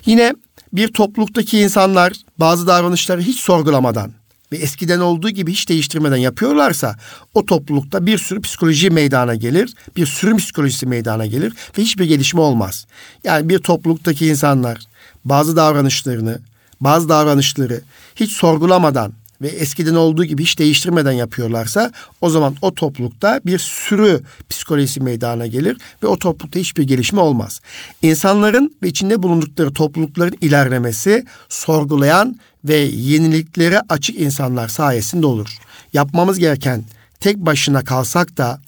Yine 0.07 0.35
bir 0.73 0.88
topluluktaki 0.88 1.59
insanlar 1.59 2.12
bazı 2.38 2.66
davranışları 2.66 3.20
hiç 3.20 3.40
sorgulamadan 3.40 4.12
ve 4.55 4.59
eskiden 4.59 5.01
olduğu 5.01 5.31
gibi 5.31 5.53
hiç 5.53 5.69
değiştirmeden 5.69 6.17
yapıyorlarsa 6.17 6.97
o 7.35 7.47
toplulukta 7.47 8.07
bir 8.07 8.19
sürü 8.19 8.40
psikoloji 8.40 8.90
meydana 8.90 9.35
gelir. 9.35 9.75
Bir 9.97 10.07
sürü 10.07 10.37
psikolojisi 10.37 10.87
meydana 10.87 11.27
gelir 11.27 11.53
ve 11.79 11.83
hiçbir 11.83 12.05
gelişme 12.05 12.40
olmaz. 12.40 12.87
Yani 13.25 13.49
bir 13.49 13.59
topluluktaki 13.59 14.27
insanlar 14.27 14.79
bazı 15.25 15.57
davranışlarını, 15.57 16.40
bazı 16.81 17.09
davranışları 17.09 17.81
hiç 18.17 18.33
sorgulamadan 18.33 19.12
ve 19.44 19.48
eskiden 19.48 19.94
olduğu 19.94 20.24
gibi 20.24 20.42
hiç 20.42 20.59
değiştirmeden 20.59 21.12
yapıyorlarsa 21.12 21.92
o 22.20 22.30
zaman 22.30 22.57
o 22.62 22.74
toplulukta 22.74 23.40
bir 23.46 23.59
sürü 23.59 24.20
psikolojisi 24.48 25.00
meydana 25.00 25.46
gelir 25.46 25.76
ve 26.02 26.07
o 26.07 26.18
toplulukta 26.18 26.61
hiçbir 26.61 26.83
gelişme 26.83 27.20
olmaz. 27.20 27.61
İnsanların 28.02 28.76
ve 28.83 28.88
içinde 28.88 29.22
bulundukları 29.22 29.72
toplulukların 29.72 30.38
ilerlemesi 30.40 31.24
sorgulayan 31.48 32.40
ve 32.64 32.76
yeniliklere 32.76 33.83
açık 33.88 34.20
insanlar 34.20 34.68
sayesinde 34.68 35.26
olur. 35.26 35.59
Yapmamız 35.92 36.38
gereken 36.38 36.85
tek 37.20 37.37
başına 37.37 37.85
kalsak 37.85 38.37
da 38.37 38.61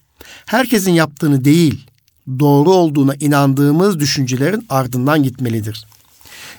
herkesin 0.47 0.93
yaptığını 0.93 1.45
değil, 1.45 1.87
doğru 2.39 2.71
olduğuna 2.71 3.15
inandığımız 3.15 4.01
düşüncelerin 4.01 4.67
ardından 4.69 5.23
gitmelidir. 5.23 5.87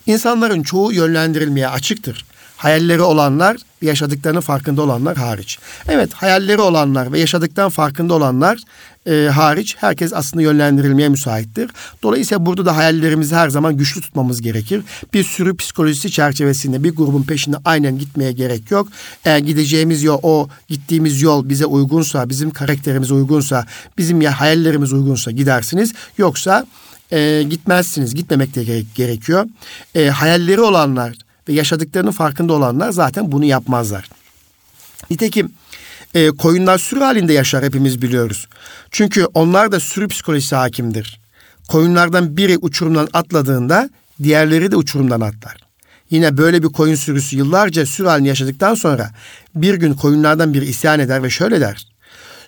İnsanların 0.05 0.63
çoğu 0.63 0.93
yönlendirilmeye 0.93 1.67
açıktır 1.67 2.25
hayalleri 2.57 3.01
olanlar 3.01 3.57
ve 3.81 3.85
yaşadıklarının 3.85 4.41
farkında 4.41 4.81
olanlar 4.81 5.17
hariç. 5.17 5.59
Evet 5.89 6.13
hayalleri 6.13 6.61
olanlar 6.61 7.11
ve 7.11 7.19
yaşadıktan 7.19 7.69
farkında 7.69 8.13
olanlar 8.13 8.59
e, 9.07 9.29
hariç 9.29 9.75
herkes 9.79 10.13
aslında 10.13 10.43
yönlendirilmeye 10.43 11.09
müsaittir. 11.09 11.69
Dolayısıyla 12.03 12.45
burada 12.45 12.65
da 12.65 12.77
hayallerimizi 12.77 13.35
her 13.35 13.49
zaman 13.49 13.77
güçlü 13.77 14.01
tutmamız 14.01 14.41
gerekir. 14.41 14.81
Bir 15.13 15.23
sürü 15.23 15.57
psikolojisi 15.57 16.11
çerçevesinde 16.11 16.83
bir 16.83 16.95
grubun 16.95 17.23
peşinde 17.23 17.57
aynen 17.65 17.97
gitmeye 17.97 18.31
gerek 18.31 18.71
yok. 18.71 18.87
Eğer 19.25 19.37
gideceğimiz 19.37 20.03
yol 20.03 20.19
o 20.23 20.47
gittiğimiz 20.67 21.21
yol 21.21 21.49
bize 21.49 21.65
uygunsa, 21.65 22.29
bizim 22.29 22.51
karakterimize 22.51 23.13
uygunsa, 23.13 23.65
bizim 23.97 24.21
ya 24.21 24.39
hayallerimiz 24.39 24.93
uygunsa 24.93 25.31
gidersiniz. 25.31 25.93
Yoksa 26.17 26.65
e, 27.11 27.43
gitmezsiniz. 27.49 28.15
Gitmemek 28.15 28.55
de 28.55 28.83
gerekiyor. 28.95 29.47
E, 29.95 30.07
hayalleri 30.07 30.61
olanlar 30.61 31.13
ve 31.49 31.53
yaşadıklarının 31.53 32.11
farkında 32.11 32.53
olanlar 32.53 32.91
zaten 32.91 33.31
bunu 33.31 33.45
yapmazlar. 33.45 34.09
Nitekim 35.09 35.51
e, 36.13 36.27
koyunlar 36.29 36.77
sürü 36.77 36.99
halinde 36.99 37.33
yaşar 37.33 37.63
hepimiz 37.63 38.01
biliyoruz. 38.01 38.47
Çünkü 38.91 39.25
onlar 39.25 39.71
da 39.71 39.79
sürü 39.79 40.07
psikolojisi 40.07 40.55
hakimdir. 40.55 41.21
Koyunlardan 41.67 42.37
biri 42.37 42.57
uçurumdan 42.57 43.07
atladığında 43.13 43.89
diğerleri 44.23 44.71
de 44.71 44.75
uçurumdan 44.75 45.21
atlar. 45.21 45.57
Yine 46.09 46.37
böyle 46.37 46.63
bir 46.63 46.67
koyun 46.67 46.95
sürüsü 46.95 47.37
yıllarca 47.37 47.85
sürü 47.85 48.07
halini 48.07 48.27
yaşadıktan 48.27 48.75
sonra 48.75 49.11
bir 49.55 49.75
gün 49.75 49.93
koyunlardan 49.93 50.53
biri 50.53 50.65
isyan 50.65 50.99
eder 50.99 51.23
ve 51.23 51.29
şöyle 51.29 51.61
der. 51.61 51.87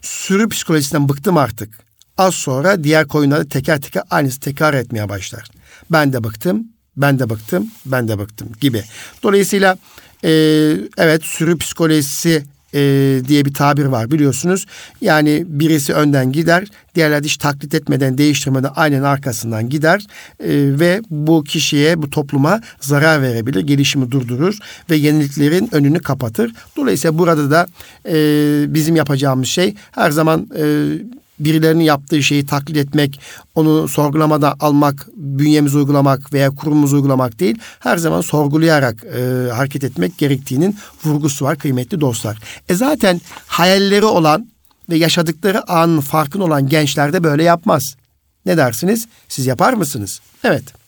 Sürü 0.02 0.50
psikolojisinden 0.50 1.10
bıktım 1.10 1.38
artık. 1.38 1.80
Az 2.18 2.36
sonra 2.36 2.84
diğer 2.84 3.08
koyunları 3.08 3.50
teker 3.50 3.82
teker 3.82 4.04
aynısı 4.10 4.40
tekrar 4.40 4.74
etmeye 4.74 5.10
başlar. 5.10 5.48
Ben 5.92 6.14
de 6.14 6.24
bıktım, 6.24 6.68
ben 7.02 7.20
de 7.20 7.30
bıktım, 7.30 7.68
ben 7.86 8.08
de 8.08 8.20
bıktım 8.20 8.48
gibi. 8.62 8.84
Dolayısıyla 9.24 9.78
e, 10.24 10.32
evet 10.98 11.24
sürü 11.24 11.58
psikolojisi 11.58 12.44
e, 12.74 12.82
diye 13.28 13.46
bir 13.46 13.54
tabir 13.54 13.86
var 13.86 14.12
biliyorsunuz. 14.12 14.66
Yani 15.02 15.44
birisi 15.48 15.94
önden 15.94 16.32
gider, 16.32 16.68
diğerler 16.96 17.24
hiç 17.24 17.38
taklit 17.38 17.74
etmeden, 17.74 18.18
değiştirmeden 18.18 18.72
aynen 18.76 19.04
arkasından 19.04 19.70
gider 19.70 20.08
e, 20.40 20.50
ve 20.80 21.02
bu 21.10 21.44
kişiye, 21.44 22.02
bu 22.02 22.10
topluma 22.10 22.62
zarar 22.80 23.22
verebilir, 23.22 23.62
gelişimi 23.62 24.12
durdurur 24.12 24.58
ve 24.90 24.96
yeniliklerin 24.96 25.70
önünü 25.72 26.00
kapatır. 26.00 26.54
Dolayısıyla 26.78 27.18
burada 27.18 27.52
da 27.52 27.68
e, 28.06 28.16
bizim 28.74 28.96
yapacağımız 28.96 29.48
şey 29.48 29.76
her 29.92 30.12
zaman 30.12 30.48
e, 30.58 30.64
birilerinin 31.40 31.84
yaptığı 31.84 32.24
şeyi 32.24 32.46
taklit 32.46 32.78
etmek, 32.78 33.20
onu 33.56 33.88
sorgulamada 33.88 34.56
almak, 34.60 35.08
bünyemizi 35.16 35.78
uygulamak 35.78 36.34
veya 36.34 36.50
kurumumuzu 36.50 36.96
uygulamak 36.96 37.40
değil, 37.40 37.60
her 37.80 37.98
zaman 37.98 38.22
sorgulayarak 38.22 39.04
e, 39.04 39.52
hareket 39.52 39.84
etmek 39.84 40.18
gerektiğinin 40.18 40.78
vurgusu 41.06 41.46
var 41.46 41.58
kıymetli 41.58 42.02
dostlar. 42.02 42.38
E 42.70 42.76
zaten 42.76 43.22
hayalleri 43.48 44.06
olan 44.06 44.50
ve 44.90 44.98
yaşadıkları 44.98 45.72
anın 45.72 46.02
farkın 46.02 46.40
olan 46.40 46.70
gençler 46.70 47.14
de 47.14 47.24
böyle 47.24 47.44
yapmaz. 47.44 47.96
Ne 48.46 48.58
dersiniz? 48.58 49.08
Siz 49.28 49.46
yapar 49.46 49.74
mısınız? 49.74 50.20
Evet. 50.44 50.79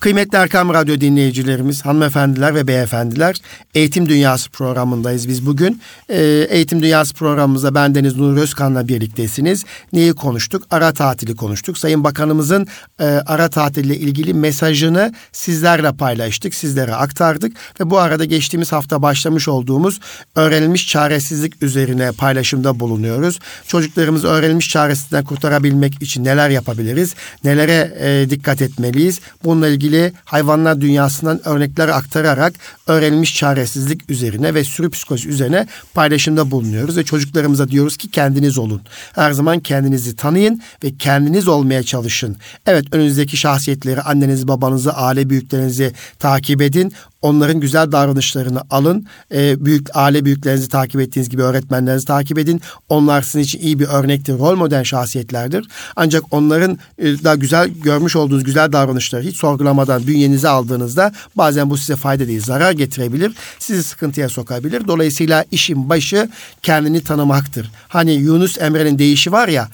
Kıymetli 0.00 0.38
Erkam 0.38 0.74
Radyo 0.74 1.00
dinleyicilerimiz, 1.00 1.86
hanımefendiler 1.86 2.54
ve 2.54 2.68
beyefendiler, 2.68 3.36
Eğitim 3.74 4.08
Dünyası 4.08 4.50
programındayız 4.50 5.28
biz 5.28 5.46
bugün. 5.46 5.82
Ee, 6.08 6.46
Eğitim 6.50 6.82
Dünyası 6.82 7.14
programımızda 7.14 7.74
bendeniz 7.74 8.16
Nur 8.16 8.36
Özkan'la 8.36 8.88
birliktesiniz. 8.88 9.64
Neyi 9.92 10.12
konuştuk? 10.12 10.62
Ara 10.70 10.92
tatili 10.92 11.36
konuştuk. 11.36 11.78
Sayın 11.78 12.04
Bakanımızın 12.04 12.66
e, 13.00 13.04
ara 13.04 13.50
tatille 13.50 13.96
ilgili 13.96 14.34
mesajını 14.34 15.14
sizlerle 15.32 15.92
paylaştık, 15.92 16.54
sizlere 16.54 16.94
aktardık 16.94 17.56
ve 17.80 17.90
bu 17.90 17.98
arada 17.98 18.24
geçtiğimiz 18.24 18.72
hafta 18.72 19.02
başlamış 19.02 19.48
olduğumuz 19.48 20.00
öğrenilmiş 20.34 20.88
çaresizlik 20.88 21.62
üzerine 21.62 22.12
paylaşımda 22.12 22.80
bulunuyoruz. 22.80 23.38
Çocuklarımızı 23.66 24.28
öğrenilmiş 24.28 24.68
çaresizlikten 24.68 25.24
kurtarabilmek 25.24 26.02
için 26.02 26.24
neler 26.24 26.50
yapabiliriz? 26.50 27.14
Nelere 27.44 27.96
e, 28.00 28.30
dikkat 28.30 28.62
etmeliyiz? 28.62 29.20
Bununla 29.60 29.72
ilgili 29.72 30.12
hayvanlar 30.24 30.80
dünyasından 30.80 31.48
örnekler 31.48 31.88
aktararak 31.88 32.52
öğrenilmiş 32.86 33.36
çaresizlik 33.36 34.10
üzerine 34.10 34.54
ve 34.54 34.64
sürü 34.64 34.90
psikoloji 34.90 35.28
üzerine 35.28 35.66
paylaşımda 35.94 36.50
bulunuyoruz 36.50 36.96
ve 36.96 37.04
çocuklarımıza 37.04 37.68
diyoruz 37.68 37.96
ki 37.96 38.10
kendiniz 38.10 38.58
olun. 38.58 38.82
Her 39.14 39.32
zaman 39.32 39.60
kendinizi 39.60 40.16
tanıyın 40.16 40.62
ve 40.84 40.96
kendiniz 40.98 41.48
olmaya 41.48 41.82
çalışın. 41.82 42.36
Evet 42.66 42.84
önünüzdeki 42.92 43.36
şahsiyetleri 43.36 44.00
annenizi, 44.00 44.48
babanızı, 44.48 44.92
aile 44.92 45.30
büyüklerinizi 45.30 45.92
takip 46.18 46.62
edin. 46.62 46.92
Onların 47.22 47.60
güzel 47.60 47.92
davranışlarını 47.92 48.62
alın. 48.70 49.06
E, 49.34 49.64
büyük 49.64 49.88
aile 49.94 50.24
büyüklerinizi 50.24 50.68
takip 50.68 51.00
ettiğiniz 51.00 51.28
gibi 51.28 51.42
öğretmenlerinizi 51.42 52.06
takip 52.06 52.38
edin. 52.38 52.60
Onlar 52.88 53.22
sizin 53.22 53.40
için 53.40 53.58
iyi 53.58 53.78
bir 53.78 53.86
örnektir, 53.86 54.38
rol 54.38 54.56
model 54.56 54.84
şahsiyetlerdir. 54.84 55.68
Ancak 55.96 56.22
onların 56.30 56.78
e, 56.98 57.04
daha 57.24 57.34
güzel 57.34 57.68
görmüş 57.68 58.16
olduğunuz 58.16 58.44
güzel 58.44 58.72
davranışları 58.72 59.22
hiç 59.22 59.36
sorgulamadan 59.36 60.06
bünyenize 60.06 60.48
aldığınızda 60.48 61.12
bazen 61.36 61.70
bu 61.70 61.76
size 61.76 61.96
fayda 61.96 62.26
değil, 62.26 62.42
zarar 62.42 62.72
getirebilir. 62.72 63.32
Sizi 63.58 63.82
sıkıntıya 63.82 64.28
sokabilir. 64.28 64.88
Dolayısıyla 64.88 65.44
işin 65.50 65.88
başı 65.88 66.28
kendini 66.62 67.04
tanımaktır. 67.04 67.70
Hani 67.88 68.12
Yunus 68.12 68.58
Emre'nin 68.58 68.98
deyişi 68.98 69.32
var 69.32 69.48
ya, 69.48 69.68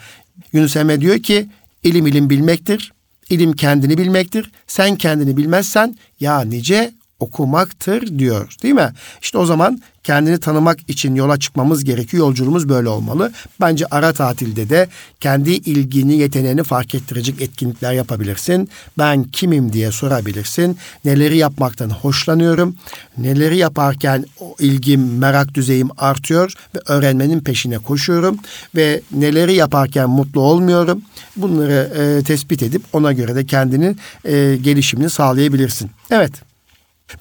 Yunus 0.53 0.77
Emre 0.77 1.01
diyor 1.01 1.19
ki 1.19 1.49
ilim 1.83 2.07
ilim 2.07 2.31
bilmektir. 2.31 2.93
İlim 3.31 3.53
kendini 3.53 3.99
bilmektir. 3.99 4.51
Sen 4.67 4.97
kendini 4.97 5.37
bilmezsen 5.37 5.97
ya 6.21 6.41
nice 6.41 6.93
okumaktır 7.21 8.19
diyor 8.19 8.55
değil 8.63 8.75
mi? 8.75 8.93
İşte 9.23 9.39
o 9.39 9.47
zaman 9.47 9.81
kendini 10.07 10.41
tanımak 10.41 10.79
için 10.91 11.15
yola 11.15 11.39
çıkmamız 11.39 11.85
gerekiyor. 11.85 12.27
Yolculuğumuz 12.27 12.69
böyle 12.69 12.89
olmalı. 12.89 13.33
Bence 13.61 13.87
ara 13.91 14.13
tatilde 14.13 14.69
de 14.69 14.89
kendi 15.21 15.51
ilgini, 15.51 16.17
yeteneğini 16.17 16.63
fark 16.63 16.95
ettirecek 16.95 17.43
etkinlikler 17.43 17.93
yapabilirsin. 17.93 18.69
Ben 18.99 19.25
kimim 19.25 19.73
diye 19.73 19.93
sorabilirsin. 19.93 20.79
Neleri 21.05 21.37
yapmaktan 21.37 21.91
hoşlanıyorum. 21.91 22.77
Neleri 23.19 23.57
yaparken 23.57 24.25
o 24.41 24.57
ilgim, 24.61 25.19
merak 25.19 25.55
düzeyim 25.55 25.89
artıyor 25.99 26.53
ve 26.75 26.79
öğrenmenin 26.87 27.41
peşine 27.41 27.79
koşuyorum 27.79 28.39
ve 28.75 29.01
neleri 29.13 29.55
yaparken 29.55 30.11
mutlu 30.11 30.41
olmuyorum. 30.41 31.03
Bunları 31.37 31.93
e, 31.99 32.25
tespit 32.25 32.63
edip 32.63 32.83
ona 32.93 33.13
göre 33.13 33.35
de 33.35 33.47
kendini 33.47 33.97
e, 34.25 34.57
gelişimini 34.63 35.11
sağlayabilirsin. 35.11 35.91
Evet. 36.11 36.46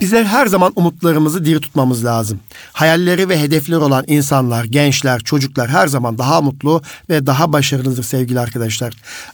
Bizler 0.02 0.24
her 0.24 0.48
zaman 0.48 0.74
umutlarımızı 0.76 1.46
diri 1.46 1.62
tutmamız 1.62 2.06
lazım. 2.06 2.40
Hayalleri 2.74 3.30
ve 3.30 3.40
hedefleri 3.40 3.78
olan 3.78 4.04
insanlar, 4.08 4.64
gençler, 4.64 5.20
çocuklar 5.20 5.70
her 5.70 5.88
zaman 5.88 6.18
daha 6.18 6.42
mutlu 6.42 6.82
ve 7.10 7.26
daha 7.26 7.54
başarılıdır 7.54 8.04
sevgili 8.04 8.40
arkadaşlar. 8.40 8.94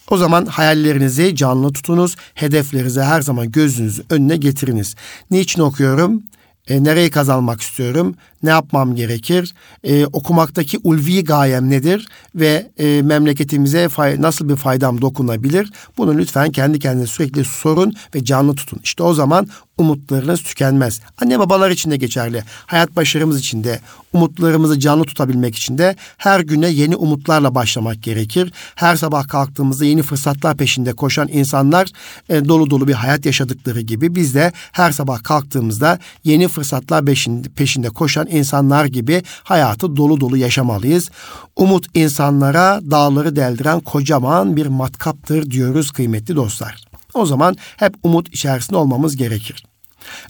O 0.10 0.18
zaman 0.18 0.46
hayallerinizi 0.46 1.36
canlı 1.36 1.74
tutunuz, 1.74 2.16
hedeflerinizi 2.34 3.02
her 3.02 3.22
zaman 3.22 3.52
gözünüzün 3.52 4.06
önüne 4.10 4.38
getiriniz. 4.38 4.96
Niçin 5.32 5.62
okuyorum? 5.62 6.24
E, 6.68 6.84
nereyi 6.84 7.10
kazanmak 7.10 7.62
istiyorum? 7.62 8.16
Ne 8.44 8.50
yapmam 8.50 8.96
gerekir? 8.96 9.54
E, 9.84 10.06
okumaktaki 10.06 10.80
ulvi 10.84 11.24
gayem 11.24 11.70
nedir? 11.70 12.08
Ve 12.36 12.72
e, 12.78 13.02
memleketimize 13.02 13.86
fay- 13.86 14.22
nasıl 14.22 14.50
bir 14.50 14.56
faydam 14.56 15.02
dokunabilir? 15.02 15.72
Bunu 15.98 16.18
lütfen 16.18 16.52
kendi 16.52 16.80
kendine 16.80 17.08
sürekli 17.08 17.46
sorun 17.46 17.94
ve 18.16 18.24
canlı 18.24 18.56
tutun. 18.56 18.80
İşte 18.84 19.04
o 19.04 19.14
zaman 19.14 19.48
umutlarınız 19.78 20.44
tükenmez. 20.44 21.00
Anne 21.22 21.40
babalar 21.40 21.72
için 21.72 21.92
de 21.92 21.98
geçerli. 21.98 22.44
Hayat 22.66 22.96
başarımız 22.96 23.40
için 23.40 23.64
de 23.64 23.80
umutlarımızı 24.14 24.80
canlı 24.80 25.04
tutabilmek 25.04 25.56
için 25.56 25.78
de 25.78 25.96
her 26.18 26.40
güne 26.40 26.70
yeni 26.70 26.96
umutlarla 26.96 27.56
başlamak 27.56 28.04
gerekir. 28.04 28.54
Her 28.76 28.96
sabah 28.96 29.28
kalktığımızda 29.28 29.86
yeni 29.86 30.02
fırsatlar 30.04 30.58
peşinde 30.58 30.94
koşan 30.94 31.28
insanlar 31.28 31.90
e, 32.30 32.46
dolu 32.46 32.70
dolu 32.70 32.88
bir 32.88 32.94
hayat 32.94 33.26
yaşadıkları 33.26 33.82
gibi 33.82 34.16
biz 34.16 34.36
de 34.36 34.52
her 34.72 34.92
sabah 34.92 35.24
kalktığımızda 35.24 36.00
yeni 36.24 36.48
fırsatlar 36.48 37.06
peşinde, 37.06 37.50
peşinde 37.50 37.90
koşan 37.90 38.28
insanlar 38.28 38.86
gibi 38.86 39.24
hayatı 39.44 39.96
dolu 39.96 40.22
dolu 40.22 40.38
yaşamalıyız. 40.38 41.10
Umut 41.56 41.86
insanlara 41.94 42.80
dağları 42.92 43.36
deldiren 43.36 43.80
kocaman 43.80 44.56
bir 44.56 44.66
matkaptır 44.66 45.52
diyoruz 45.52 45.92
kıymetli 45.92 46.36
dostlar. 46.36 46.91
O 47.14 47.26
zaman 47.26 47.58
hep 47.78 47.94
umut 48.04 48.28
içerisinde 48.28 48.78
olmamız 48.78 49.16
gerekir. 49.16 49.64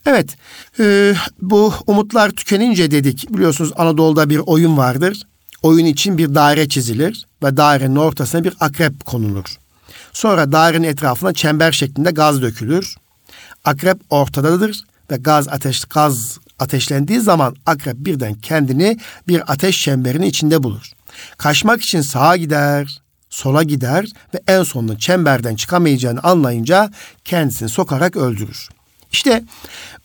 Evet, 0.05 0.35
e, 0.79 1.13
bu 1.41 1.73
umutlar 1.87 2.29
tükenince 2.29 2.91
dedik. 2.91 3.33
Biliyorsunuz 3.33 3.71
Anadolu'da 3.75 4.29
bir 4.29 4.37
oyun 4.37 4.77
vardır. 4.77 5.21
Oyun 5.61 5.85
için 5.85 6.17
bir 6.17 6.35
daire 6.35 6.69
çizilir 6.69 7.27
ve 7.43 7.57
dairenin 7.57 7.95
ortasına 7.95 8.43
bir 8.43 8.53
akrep 8.59 9.05
konulur. 9.05 9.45
Sonra 10.13 10.51
dairenin 10.51 10.87
etrafına 10.87 11.33
çember 11.33 11.71
şeklinde 11.71 12.11
gaz 12.11 12.41
dökülür. 12.41 12.95
Akrep 13.65 13.97
ortadadır 14.09 14.83
ve 15.11 15.15
gaz 15.15 15.47
ateş 15.47 15.85
gaz 15.85 16.39
ateşlendiği 16.59 17.19
zaman 17.19 17.55
akrep 17.65 17.97
birden 17.97 18.33
kendini 18.33 18.97
bir 19.27 19.51
ateş 19.51 19.81
çemberinin 19.81 20.25
içinde 20.25 20.63
bulur. 20.63 20.91
Kaçmak 21.37 21.81
için 21.81 22.01
sağa 22.01 22.37
gider, 22.37 23.00
sola 23.31 23.63
gider 23.63 24.05
ve 24.33 24.41
en 24.47 24.63
sonunda 24.63 24.97
çemberden 24.97 25.55
çıkamayacağını 25.55 26.19
anlayınca 26.23 26.91
kendisini 27.25 27.69
sokarak 27.69 28.15
öldürür. 28.15 28.69
İşte 29.11 29.43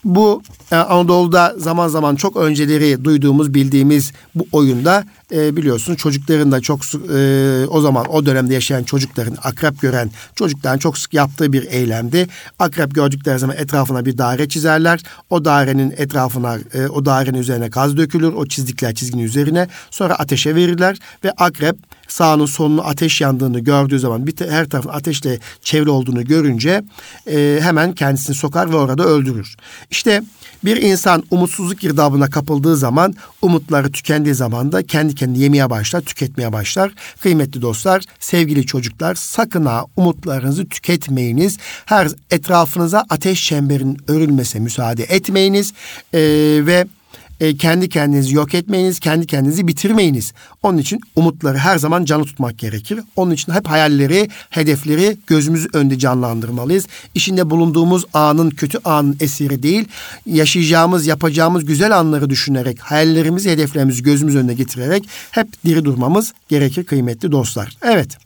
bu 0.05 0.43
e, 0.73 0.77
Anadolu'da 0.77 1.55
zaman 1.59 1.89
zaman 1.89 2.17
çok 2.17 2.37
önceleri 2.37 3.05
duyduğumuz, 3.05 3.55
bildiğimiz 3.55 4.13
bu 4.35 4.47
oyunda 4.53 5.05
e, 5.33 5.57
biliyorsunuz 5.57 5.99
çocukların 5.99 6.53
da 6.53 6.61
çok 6.61 6.81
e, 6.95 7.67
o 7.69 7.81
zaman 7.81 8.07
o 8.07 8.27
dönemde 8.27 8.55
yaşayan 8.55 8.83
çocukların 8.83 9.37
akrep 9.43 9.81
gören 9.81 10.11
çocukların 10.35 10.79
çok 10.79 10.99
sık 10.99 11.15
yaptığı 11.15 11.53
bir 11.53 11.67
eylemdi. 11.71 12.29
Akrep 12.59 12.95
gördükleri 12.95 13.39
zaman 13.39 13.57
etrafına 13.57 14.05
bir 14.05 14.19
daire 14.19 14.49
çizerler. 14.49 15.03
O 15.31 15.45
dairenin 15.45 15.95
etrafına 15.97 16.59
e, 16.75 16.87
o 16.87 17.05
dairenin 17.05 17.39
üzerine 17.39 17.69
gaz 17.69 17.97
dökülür. 17.97 18.33
O 18.33 18.47
çizdikler 18.47 18.95
çizginin 18.95 19.23
üzerine. 19.23 19.69
Sonra 19.91 20.15
ateşe 20.15 20.55
verirler 20.55 20.99
ve 21.25 21.31
akrep 21.31 21.77
sağının 22.09 22.47
solunu 22.47 22.87
ateş 22.87 23.21
yandığını 23.21 23.61
gördüğü 23.61 23.99
zaman 23.99 24.27
bir 24.27 24.51
her 24.51 24.69
tarafın 24.69 24.91
ateşle 24.91 25.39
çevre 25.63 25.91
olduğunu 25.91 26.25
görünce 26.25 26.85
e, 27.31 27.59
hemen 27.63 27.93
kendisini 27.93 28.37
sokar 28.37 28.73
ve 28.73 28.77
orada 28.77 29.05
öldürür. 29.05 29.57
İşte 29.91 30.23
bir 30.65 30.77
insan 30.77 31.23
umutsuzluk 31.31 31.81
girdabına 31.81 32.31
kapıldığı 32.31 32.77
zaman, 32.77 33.15
umutları 33.43 33.93
tükendiği 33.93 34.35
zaman 34.35 34.73
da 34.73 34.87
kendi 34.87 35.15
kendini 35.17 35.43
yemeye 35.43 35.71
başlar, 35.71 36.01
tüketmeye 36.01 36.53
başlar. 36.53 36.93
Kıymetli 37.21 37.63
dostlar, 37.63 38.05
sevgili 38.21 38.67
çocuklar 38.67 39.15
sakın 39.15 39.67
ha 39.67 39.85
umutlarınızı 39.97 40.69
tüketmeyiniz. 40.69 41.57
Her 41.87 42.09
etrafınıza 42.31 43.05
ateş 43.11 43.45
çemberin 43.45 43.99
örülmese 44.09 44.59
müsaade 44.59 45.05
etmeyiniz. 45.05 45.73
Ee, 46.15 46.19
ve 46.67 46.87
e, 47.41 47.57
kendi 47.57 47.89
kendinizi 47.89 48.35
yok 48.35 48.55
etmeyiniz, 48.55 49.01
kendi 49.01 49.27
kendinizi 49.27 49.69
bitirmeyiniz. 49.69 50.33
Onun 50.63 50.79
için 50.79 51.01
umutları 51.17 51.59
her 51.59 51.79
zaman 51.79 52.05
canlı 52.05 52.25
tutmak 52.25 52.59
gerekir. 52.59 53.01
Onun 53.17 53.31
için 53.31 53.53
hep 53.53 53.69
hayalleri, 53.69 54.29
hedefleri 54.51 55.17
gözümüz 55.27 55.75
önünde 55.75 55.99
canlandırmalıyız. 55.99 56.87
İçinde 57.15 57.51
bulunduğumuz 57.51 58.05
anın, 58.13 58.51
kötü 58.51 58.79
anın 58.85 59.17
esiri 59.21 59.63
değil, 59.63 59.89
yaşayacağımız, 60.27 61.07
yapacağımız 61.07 61.65
güzel 61.65 61.99
anları 61.99 62.31
düşünerek, 62.31 62.81
hayallerimizi, 62.81 63.51
hedeflerimizi 63.51 64.03
gözümüz 64.03 64.37
önüne 64.37 64.55
getirerek 64.55 65.09
hep 65.31 65.65
diri 65.65 65.85
durmamız 65.85 66.33
gerekir 66.49 66.85
kıymetli 66.85 67.33
dostlar. 67.33 67.77
Evet. 67.83 68.19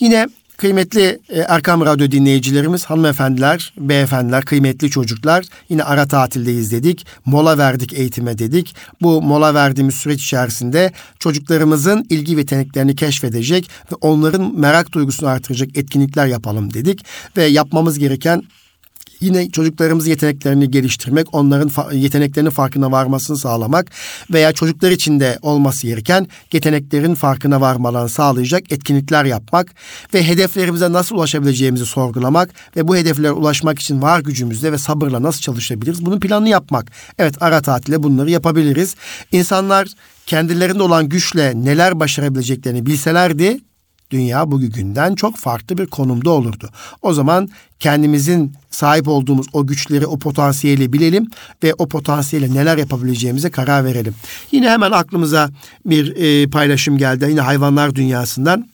Yine 0.00 0.28
Kıymetli 0.58 1.18
e, 1.28 1.38
Erkam 1.38 1.86
Radyo 1.86 2.10
dinleyicilerimiz, 2.10 2.84
hanımefendiler, 2.84 3.72
beyefendiler, 3.78 4.44
kıymetli 4.44 4.90
çocuklar 4.90 5.44
yine 5.68 5.82
ara 5.82 6.08
tatildeyiz 6.08 6.72
dedik. 6.72 7.06
Mola 7.24 7.58
verdik 7.58 7.92
eğitime 7.92 8.38
dedik. 8.38 8.74
Bu 9.02 9.22
mola 9.22 9.54
verdiğimiz 9.54 9.94
süreç 9.94 10.24
içerisinde 10.24 10.92
çocuklarımızın 11.18 12.06
ilgi 12.10 12.36
ve 12.36 12.40
yeteneklerini 12.40 12.96
keşfedecek 12.96 13.70
ve 13.92 13.96
onların 14.00 14.60
merak 14.60 14.92
duygusunu 14.92 15.28
artıracak 15.28 15.76
etkinlikler 15.76 16.26
yapalım 16.26 16.74
dedik. 16.74 17.04
Ve 17.36 17.44
yapmamız 17.44 17.98
gereken 17.98 18.42
Yine 19.20 19.50
çocuklarımızın 19.50 20.10
yeteneklerini 20.10 20.70
geliştirmek, 20.70 21.34
onların 21.34 21.92
yeteneklerinin 21.92 22.50
farkına 22.50 22.92
varmasını 22.92 23.36
sağlamak 23.36 23.90
veya 24.32 24.52
çocuklar 24.52 24.90
için 24.90 25.20
de 25.20 25.38
olması 25.42 25.86
gereken 25.86 26.26
yeteneklerin 26.52 27.14
farkına 27.14 27.60
varmalarını 27.60 28.08
sağlayacak 28.08 28.72
etkinlikler 28.72 29.24
yapmak 29.24 29.74
ve 30.14 30.28
hedeflerimize 30.28 30.92
nasıl 30.92 31.16
ulaşabileceğimizi 31.16 31.86
sorgulamak 31.86 32.50
ve 32.76 32.88
bu 32.88 32.96
hedeflere 32.96 33.32
ulaşmak 33.32 33.78
için 33.78 34.02
var 34.02 34.20
gücümüzle 34.20 34.72
ve 34.72 34.78
sabırla 34.78 35.22
nasıl 35.22 35.40
çalışabiliriz? 35.40 36.06
Bunun 36.06 36.20
planını 36.20 36.48
yapmak. 36.48 36.92
Evet 37.18 37.34
ara 37.40 37.62
tatilde 37.62 38.02
bunları 38.02 38.30
yapabiliriz. 38.30 38.96
İnsanlar 39.32 39.88
kendilerinde 40.26 40.82
olan 40.82 41.08
güçle 41.08 41.52
neler 41.56 42.00
başarabileceklerini 42.00 42.86
bilselerdi 42.86 43.60
dünya 44.10 44.50
bugünden 44.50 45.14
çok 45.14 45.36
farklı 45.36 45.78
bir 45.78 45.86
konumda 45.86 46.30
olurdu. 46.30 46.70
O 47.02 47.12
zaman 47.12 47.48
kendimizin 47.80 48.52
sahip 48.70 49.08
olduğumuz 49.08 49.46
o 49.52 49.66
güçleri, 49.66 50.06
o 50.06 50.18
potansiyeli 50.18 50.92
bilelim 50.92 51.26
ve 51.62 51.74
o 51.78 51.88
potansiyeli 51.88 52.54
neler 52.54 52.78
yapabileceğimize 52.78 53.50
karar 53.50 53.84
verelim. 53.84 54.14
Yine 54.52 54.70
hemen 54.70 54.90
aklımıza 54.90 55.50
bir 55.86 56.16
e, 56.16 56.50
paylaşım 56.50 56.98
geldi. 56.98 57.26
Yine 57.28 57.40
hayvanlar 57.40 57.94
dünyasından. 57.94 58.68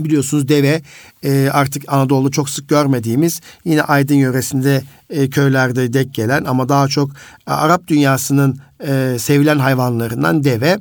Biliyorsunuz 0.00 0.48
deve 0.48 0.82
e, 1.24 1.48
artık 1.52 1.92
Anadolu'da 1.92 2.30
çok 2.30 2.50
sık 2.50 2.68
görmediğimiz 2.68 3.40
yine 3.64 3.82
Aydın 3.82 4.14
yöresinde 4.14 4.82
e, 5.10 5.30
köylerde 5.30 5.92
dek 5.92 6.14
gelen 6.14 6.44
ama 6.44 6.68
daha 6.68 6.88
çok 6.88 7.10
e, 7.48 7.50
Arap 7.50 7.88
dünyasının 7.88 8.58
e, 8.86 9.16
sevilen 9.18 9.58
hayvanlarından 9.58 10.44
deve. 10.44 10.78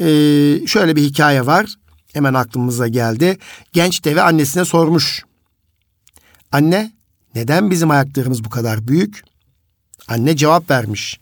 E, 0.00 0.06
şöyle 0.66 0.96
bir 0.96 1.02
hikaye 1.02 1.46
var 1.46 1.74
hemen 2.14 2.34
aklımıza 2.34 2.88
geldi. 2.88 3.38
Genç 3.72 4.04
deve 4.04 4.22
annesine 4.22 4.64
sormuş. 4.64 5.24
Anne 6.52 6.92
neden 7.34 7.70
bizim 7.70 7.90
ayaklarımız 7.90 8.44
bu 8.44 8.50
kadar 8.50 8.88
büyük? 8.88 9.24
Anne 10.08 10.36
cevap 10.36 10.70
vermiş. 10.70 11.20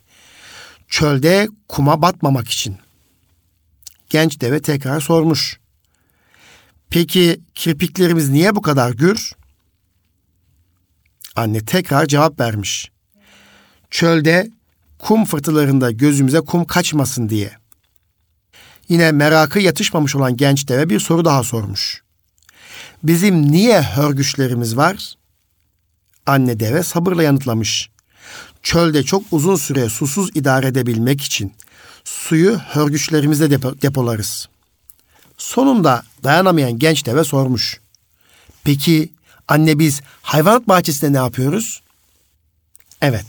Çölde 0.89 1.49
kuma 1.69 2.03
batmamak 2.03 2.49
için. 2.49 2.77
Genç 4.11 4.41
deve 4.41 4.63
tekrar 4.63 5.01
sormuş. 5.01 5.61
Peki 6.91 7.41
kirpiklerimiz 7.55 8.29
niye 8.29 8.55
bu 8.55 8.63
kadar 8.63 8.91
gür? 8.91 9.33
Anne 11.37 11.65
tekrar 11.65 12.07
cevap 12.07 12.41
vermiş. 12.41 12.91
Çölde 13.91 14.51
kum 14.99 15.25
fırtılarında 15.25 15.91
gözümüze 15.91 16.41
kum 16.41 16.65
kaçmasın 16.65 17.29
diye. 17.29 17.62
Yine 18.89 19.13
merakı 19.13 19.59
yatışmamış 19.61 20.17
olan 20.17 20.37
genç 20.37 20.69
deve 20.69 20.91
bir 20.91 21.01
soru 21.01 21.25
daha 21.25 21.43
sormuş. 21.43 22.03
Bizim 23.03 23.53
niye 23.53 23.83
hörgüçlerimiz 23.83 24.77
var? 24.77 25.15
Anne 26.27 26.61
deve 26.61 26.83
sabırla 26.83 27.23
yanıtlamış. 27.23 27.91
Çölde 28.63 29.03
çok 29.03 29.23
uzun 29.31 29.57
süre 29.57 29.89
susuz 29.89 30.31
idare 30.35 30.67
edebilmek 30.67 31.21
için 31.21 31.53
suyu 32.05 32.59
hörgüçlerimizde 32.59 33.45
depo- 33.45 33.83
depolarız. 33.83 34.49
Sonunda 35.39 36.03
dayanamayan 36.25 36.79
genç 36.79 37.07
deve 37.07 37.25
sormuş. 37.25 37.81
Peki 38.65 39.13
anne 39.49 39.79
biz 39.79 40.01
hayvanat 40.23 40.69
bahçesinde 40.69 41.13
ne 41.13 41.17
yapıyoruz? 41.17 41.83
Evet, 43.01 43.27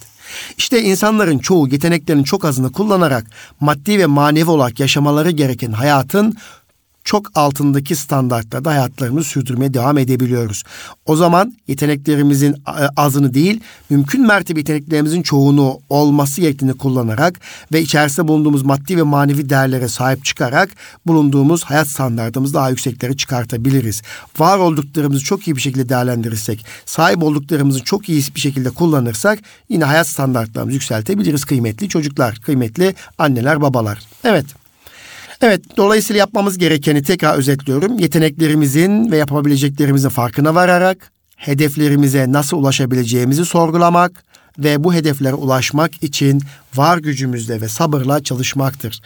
işte 0.57 0.81
insanların 0.81 1.38
çoğu 1.38 1.67
yeteneklerinin 1.67 2.23
çok 2.23 2.45
azını 2.45 2.71
kullanarak 2.71 3.25
maddi 3.59 3.99
ve 3.99 4.05
manevi 4.05 4.49
olarak 4.49 4.79
yaşamaları 4.79 5.31
gereken 5.31 5.71
hayatın 5.71 6.38
çok 7.04 7.38
altındaki 7.38 7.95
standartlarda 7.95 8.72
hayatlarımızı 8.72 9.30
sürdürmeye 9.30 9.74
devam 9.74 9.97
edebiliyoruz. 9.97 10.64
O 11.06 11.16
zaman 11.16 11.54
yeteneklerimizin 11.68 12.54
e, 12.54 12.88
azını 12.95 13.34
değil, 13.34 13.60
mümkün 13.89 14.28
mertebe 14.28 14.60
yeteneklerimizin 14.60 15.22
çoğunu 15.22 15.80
olması 15.89 16.41
gerektiğini 16.41 16.74
kullanarak 16.74 17.39
ve 17.74 17.82
içerisinde 17.82 18.28
bulunduğumuz 18.28 18.64
maddi 18.64 18.97
ve 18.97 19.04
manevi 19.04 19.49
değerlere 19.49 19.88
sahip 19.88 20.26
çıkarak 20.26 20.70
bulunduğumuz 21.06 21.64
hayat 21.64 21.88
standartımızı 21.88 22.54
daha 22.54 22.70
yükseklere 22.70 23.18
çıkartabiliriz. 23.18 24.01
Var 24.39 24.58
olduklarımızı 24.58 25.24
çok 25.24 25.47
iyi 25.47 25.56
bir 25.56 25.62
şekilde 25.62 25.89
değerlendirirsek, 25.89 26.66
sahip 26.86 27.24
olduklarımızı 27.24 27.84
çok 27.84 28.10
iyi 28.10 28.24
bir 28.36 28.41
şekilde 28.41 28.70
kullanırsak 28.70 29.39
yine 29.70 29.84
hayat 29.84 30.08
standartlarımızı 30.08 30.74
yükseltebiliriz 30.74 31.45
kıymetli 31.45 31.89
çocuklar, 31.89 32.36
kıymetli 32.36 32.95
anneler, 33.18 33.62
babalar. 33.62 33.99
Evet. 34.24 34.62
Evet, 35.46 35.78
dolayısıyla 35.78 36.20
yapmamız 36.20 36.58
gerekeni 36.58 37.04
tekrar 37.04 37.38
özetliyorum. 37.38 38.00
Yeteneklerimizin 38.00 39.12
ve 39.12 39.18
yapabileceklerimizin 39.18 40.10
farkına 40.10 40.56
vararak 40.56 41.12
hedeflerimize 41.36 42.32
nasıl 42.32 42.58
ulaşabileceğimizi 42.58 43.46
sorgulamak 43.46 44.24
ve 44.60 44.84
bu 44.84 44.94
hedeflere 44.94 45.34
ulaşmak 45.34 46.04
için 46.04 46.41
var 46.76 46.98
gücümüzle 46.98 47.62
ve 47.62 47.68
sabırla 47.68 48.24
çalışmaktır. 48.24 49.02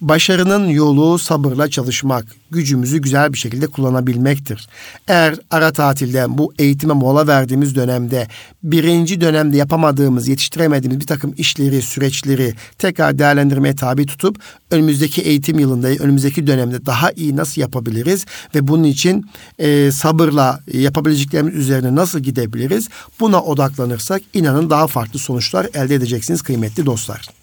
Başarının 0.00 0.68
yolu 0.68 1.18
sabırla 1.18 1.70
çalışmak, 1.70 2.26
gücümüzü 2.50 2.98
güzel 2.98 3.32
bir 3.32 3.38
şekilde 3.38 3.66
kullanabilmektir. 3.66 4.68
Eğer 5.08 5.34
ara 5.50 5.72
tatilde 5.72 6.24
bu 6.28 6.54
eğitime 6.58 6.94
mola 6.94 7.26
verdiğimiz 7.26 7.74
dönemde 7.74 8.28
birinci 8.62 9.20
dönemde 9.20 9.56
yapamadığımız, 9.56 10.28
yetiştiremediğimiz 10.28 11.00
bir 11.00 11.06
takım 11.06 11.34
işleri, 11.36 11.82
süreçleri 11.82 12.54
tekrar 12.78 13.18
değerlendirmeye 13.18 13.76
tabi 13.76 14.06
tutup 14.06 14.38
önümüzdeki 14.70 15.22
eğitim 15.22 15.58
yılında, 15.58 15.88
önümüzdeki 15.88 16.46
dönemde 16.46 16.86
daha 16.86 17.10
iyi 17.10 17.36
nasıl 17.36 17.60
yapabiliriz 17.60 18.26
ve 18.54 18.68
bunun 18.68 18.84
için 18.84 19.30
e, 19.58 19.92
sabırla 19.92 20.60
yapabileceklerimiz 20.72 21.54
üzerine 21.54 21.94
nasıl 21.94 22.20
gidebiliriz? 22.20 22.88
Buna 23.20 23.42
odaklanırsak 23.42 24.22
inanın 24.34 24.70
daha 24.70 24.86
farklı 24.86 25.18
sonuçlar 25.18 25.66
elde 25.74 25.94
edeceksiniz 25.94 26.42
kıymetli 26.42 26.86
dostlar. 26.86 27.39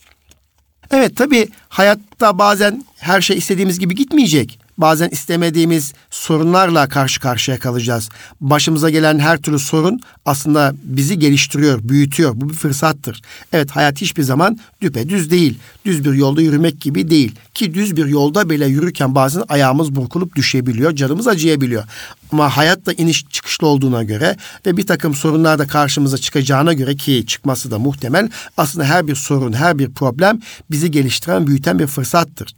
Evet 0.98 1.16
tabii 1.16 1.48
hayatta 1.70 2.39
bazen 2.39 2.84
her 3.00 3.22
şey 3.22 3.38
istediğimiz 3.38 3.80
gibi 3.80 3.95
gitmeyecek. 3.95 4.60
Bazen 4.78 5.09
istemediğimiz 5.09 5.93
sorunlarla 6.09 6.89
karşı 6.89 7.19
karşıya 7.19 7.59
kalacağız. 7.59 8.09
Başımıza 8.41 8.89
gelen 8.89 9.19
her 9.19 9.38
türlü 9.38 9.59
sorun 9.59 9.99
aslında 10.25 10.73
bizi 10.84 11.19
geliştiriyor, 11.19 11.80
büyütüyor. 11.84 12.32
Bu 12.36 12.49
bir 12.49 12.53
fırsattır. 12.53 13.21
Evet 13.53 13.71
hayat 13.71 14.01
hiçbir 14.01 14.23
zaman 14.23 14.59
düpedüz 14.82 15.32
değil. 15.32 15.59
Düz 15.86 16.05
bir 16.05 16.13
yolda 16.13 16.41
yürümek 16.41 16.82
gibi 16.82 17.09
değil. 17.09 17.36
Ki 17.53 17.73
düz 17.73 17.95
bir 17.95 18.05
yolda 18.05 18.49
bile 18.49 18.65
yürürken 18.65 19.15
bazen 19.15 19.43
ayağımız 19.49 19.95
burkulup 19.95 20.36
düşebiliyor, 20.36 20.95
canımız 20.95 21.28
acıyabiliyor. 21.28 21.84
Ama 22.32 22.57
hayat 22.57 22.86
da 22.86 22.93
iniş 22.93 23.25
çıkışlı 23.30 23.67
olduğuna 23.67 24.03
göre 24.03 24.38
ve 24.65 24.78
bir 24.78 24.88
takım 24.88 25.15
sorunlar 25.15 25.59
da 25.59 25.67
karşımıza 25.67 26.17
çıkacağına 26.17 26.73
göre 26.73 26.95
ki 26.95 27.25
çıkması 27.28 27.71
da 27.71 27.80
muhtemel 27.80 28.30
aslında 28.57 28.86
her 28.86 29.07
bir 29.07 29.15
sorun, 29.15 29.53
her 29.53 29.80
bir 29.80 29.93
problem 29.93 30.41
bizi 30.71 30.91
geliştiren, 30.91 31.47
büyüten 31.47 31.80
bir 31.80 31.88
fırsattır. 31.88 32.55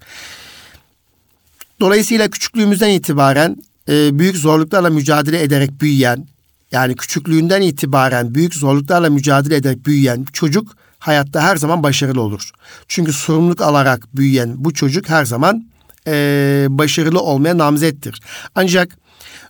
Dolayısıyla 1.79 2.29
küçüklüğümüzden 2.29 2.89
itibaren 2.89 3.57
e, 3.89 4.19
büyük 4.19 4.37
zorluklarla 4.37 4.89
mücadele 4.89 5.41
ederek 5.41 5.81
büyüyen, 5.81 6.27
yani 6.71 6.95
küçüklüğünden 6.95 7.61
itibaren 7.61 8.35
büyük 8.35 8.55
zorluklarla 8.55 9.09
mücadele 9.09 9.55
ederek 9.55 9.85
büyüyen 9.85 10.25
çocuk 10.33 10.75
hayatta 10.99 11.41
her 11.41 11.55
zaman 11.55 11.83
başarılı 11.83 12.21
olur. 12.21 12.51
Çünkü 12.87 13.13
sorumluluk 13.13 13.61
alarak 13.61 14.07
büyüyen 14.15 14.53
bu 14.57 14.73
çocuk 14.73 15.09
her 15.09 15.25
zaman 15.25 15.65
e, 16.07 16.67
başarılı 16.69 17.21
olmaya 17.21 17.57
namzettir. 17.57 18.21
Ancak 18.55 18.97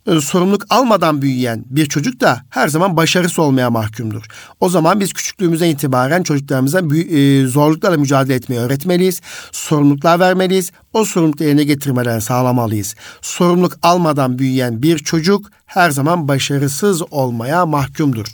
e, 0.09 0.21
sorumluluk 0.21 0.65
almadan 0.69 1.21
büyüyen 1.21 1.65
bir 1.69 1.85
çocuk 1.85 2.19
da 2.19 2.41
her 2.49 2.67
zaman 2.67 2.97
başarısı 2.97 3.41
olmaya 3.41 3.69
mahkumdur. 3.69 4.23
O 4.59 4.69
zaman 4.69 4.99
biz 4.99 5.13
küçüklüğümüzden 5.13 5.69
itibaren 5.69 6.23
çocuklarımıza 6.23 6.79
e, 6.79 7.45
zorluklarla 7.47 7.97
mücadele 7.97 8.35
etmeyi 8.35 8.61
öğretmeliyiz. 8.61 9.21
Sorumluluklar 9.51 10.19
vermeliyiz. 10.19 10.71
O 10.93 11.05
sorumlulukları 11.05 11.47
yerine 11.47 11.63
getirmeden 11.63 12.19
sağlamalıyız. 12.19 12.95
Sorumluluk 13.21 13.73
almadan 13.81 14.39
büyüyen 14.39 14.83
bir 14.83 14.97
çocuk 14.97 15.51
her 15.65 15.91
zaman 15.91 16.27
başarısız 16.27 17.01
olmaya 17.11 17.65
mahkumdur. 17.65 18.25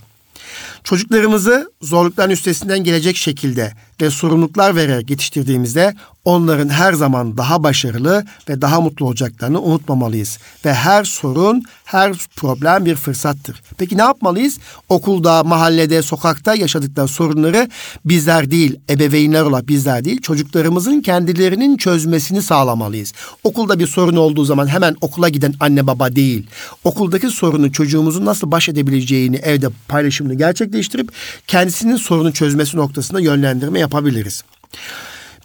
Çocuklarımızı 0.85 1.71
zorlukların 1.81 2.31
üstesinden 2.31 2.83
gelecek 2.83 3.17
şekilde 3.17 3.73
ve 4.01 4.09
sorumluluklar 4.09 4.75
vererek 4.75 5.09
yetiştirdiğimizde 5.09 5.93
onların 6.25 6.69
her 6.69 6.93
zaman 6.93 7.37
daha 7.37 7.63
başarılı 7.63 8.25
ve 8.49 8.61
daha 8.61 8.81
mutlu 8.81 9.05
olacaklarını 9.05 9.61
unutmamalıyız. 9.61 10.37
Ve 10.65 10.73
her 10.73 11.03
sorun, 11.03 11.63
her 11.85 12.13
problem 12.35 12.85
bir 12.85 12.95
fırsattır. 12.95 13.61
Peki 13.77 13.97
ne 13.97 14.01
yapmalıyız? 14.01 14.57
Okulda, 14.89 15.43
mahallede, 15.43 16.01
sokakta 16.01 16.55
yaşadıkları 16.55 17.07
sorunları 17.07 17.69
bizler 18.05 18.51
değil, 18.51 18.79
ebeveynler 18.89 19.41
olarak 19.41 19.67
bizler 19.67 20.05
değil, 20.05 20.21
çocuklarımızın 20.21 21.01
kendilerinin 21.01 21.77
çözmesini 21.77 22.41
sağlamalıyız. 22.41 23.13
Okulda 23.43 23.79
bir 23.79 23.87
sorun 23.87 24.15
olduğu 24.15 24.45
zaman 24.45 24.67
hemen 24.67 24.95
okula 25.01 25.29
giden 25.29 25.53
anne 25.59 25.87
baba 25.87 26.15
değil. 26.15 26.47
Okuldaki 26.83 27.29
sorunu 27.29 27.71
çocuğumuzun 27.71 28.25
nasıl 28.25 28.51
baş 28.51 28.69
edebileceğini 28.69 29.35
evde 29.35 29.67
paylaşımını 29.87 30.33
gerçekleştirip 30.75 31.11
kendisinin 31.47 31.95
sorunu 31.95 32.33
çözmesi 32.33 32.77
noktasında 32.77 33.19
yönlendirme 33.19 33.79
yapabiliriz. 33.79 34.43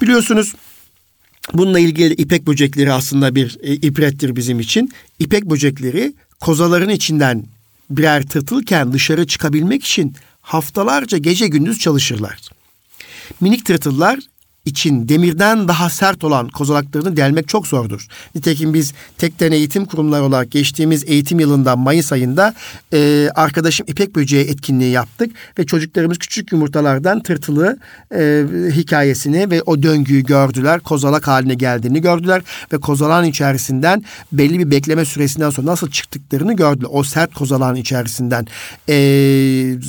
Biliyorsunuz 0.03 0.55
bununla 1.53 1.79
ilgili 1.79 2.15
ipek 2.15 2.47
böcekleri 2.47 2.93
aslında 2.93 3.35
bir 3.35 3.59
e, 3.63 3.75
ibrettir 3.75 4.37
bizim 4.37 4.61
için. 4.61 4.91
İpek 5.19 5.45
böcekleri 5.45 6.13
kozaların 6.41 6.89
içinden 6.89 7.45
birer 7.91 8.27
tırtılken 8.27 8.93
dışarı 8.93 9.27
çıkabilmek 9.27 9.85
için 9.85 10.15
haftalarca 10.43 11.19
gece 11.19 11.47
gündüz 11.49 11.79
çalışırlar. 11.79 12.39
Minik 13.41 13.67
tırtıllar 13.67 14.19
için 14.65 15.09
demirden 15.09 15.69
daha 15.69 15.91
sert 15.91 16.25
olan 16.25 16.49
kozalaklarını 16.49 17.17
delmek 17.17 17.49
çok 17.49 17.67
zordur. 17.67 18.07
Nitekim 18.35 18.75
biz 18.75 18.93
tekten 19.19 19.53
eğitim 19.53 19.85
kurumları 19.85 20.25
olarak 20.25 20.51
geçtiğimiz 20.51 21.05
eğitim 21.07 21.41
yılında 21.41 21.77
Mayıs 21.77 22.13
ayında 22.13 22.55
e, 22.93 23.29
arkadaşım 23.35 23.87
İpek 23.89 24.17
Böceği 24.17 24.45
etkinliği 24.45 24.91
yaptık 24.91 25.33
ve 25.59 25.67
çocuklarımız 25.67 26.19
küçük 26.19 26.53
yumurtalardan 26.53 27.23
tırtılı 27.23 27.79
e, 28.15 28.45
hikayesini 28.71 29.51
ve 29.51 29.63
o 29.63 29.83
döngüyü 29.83 30.25
gördüler. 30.25 30.81
Kozalak 30.81 31.29
haline 31.29 31.55
geldiğini 31.55 32.01
gördüler 32.01 32.43
ve 32.73 32.79
kozalağın 32.79 33.25
içerisinden 33.25 34.05
belli 34.33 34.59
bir 34.59 34.71
bekleme 34.71 35.05
süresinden 35.05 35.51
sonra 35.51 35.67
nasıl 35.67 35.91
çıktıklarını 35.91 36.57
gördüler. 36.57 36.89
O 36.93 37.03
sert 37.03 37.35
kozalağın 37.35 37.75
içerisinden 37.75 38.47
e, 38.89 38.95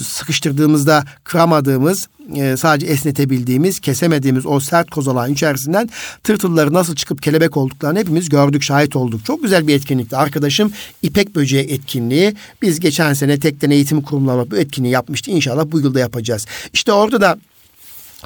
sıkıştırdığımızda 0.04 1.04
kıramadığımız 1.24 2.08
e, 2.36 2.58
sadece 2.58 2.88
esnetebildiğimiz, 2.88 3.80
kesemediğimiz 3.80 4.46
o 4.46 4.60
sert 4.60 4.90
kozalağın 4.90 5.34
içerisinden 5.34 5.90
tırtılları 6.24 6.74
nasıl 6.74 6.96
çıkıp 6.96 7.24
kelebek 7.24 7.58
olduklarını 7.58 8.00
hepimiz 8.00 8.30
gördük, 8.30 8.64
şahit 8.64 8.96
olduk. 8.96 9.26
Çok 9.26 9.44
güzel 9.44 9.68
bir 9.68 9.76
etkinlikti. 9.76 10.18
Arkadaşım 10.18 10.72
İpek 11.02 11.36
Böceği 11.36 11.64
etkinliği. 11.64 12.36
Biz 12.62 12.80
geçen 12.80 13.14
sene 13.14 13.40
tekten 13.40 13.70
eğitim 13.70 14.02
kurumları 14.02 14.52
bu 14.52 14.58
etkinliği 14.58 14.94
yapmıştı. 14.94 15.32
İnşallah 15.32 15.66
bu 15.72 15.80
yılda 15.80 16.00
yapacağız. 16.00 16.46
İşte 16.74 16.92
orada 16.92 17.22
da 17.22 17.38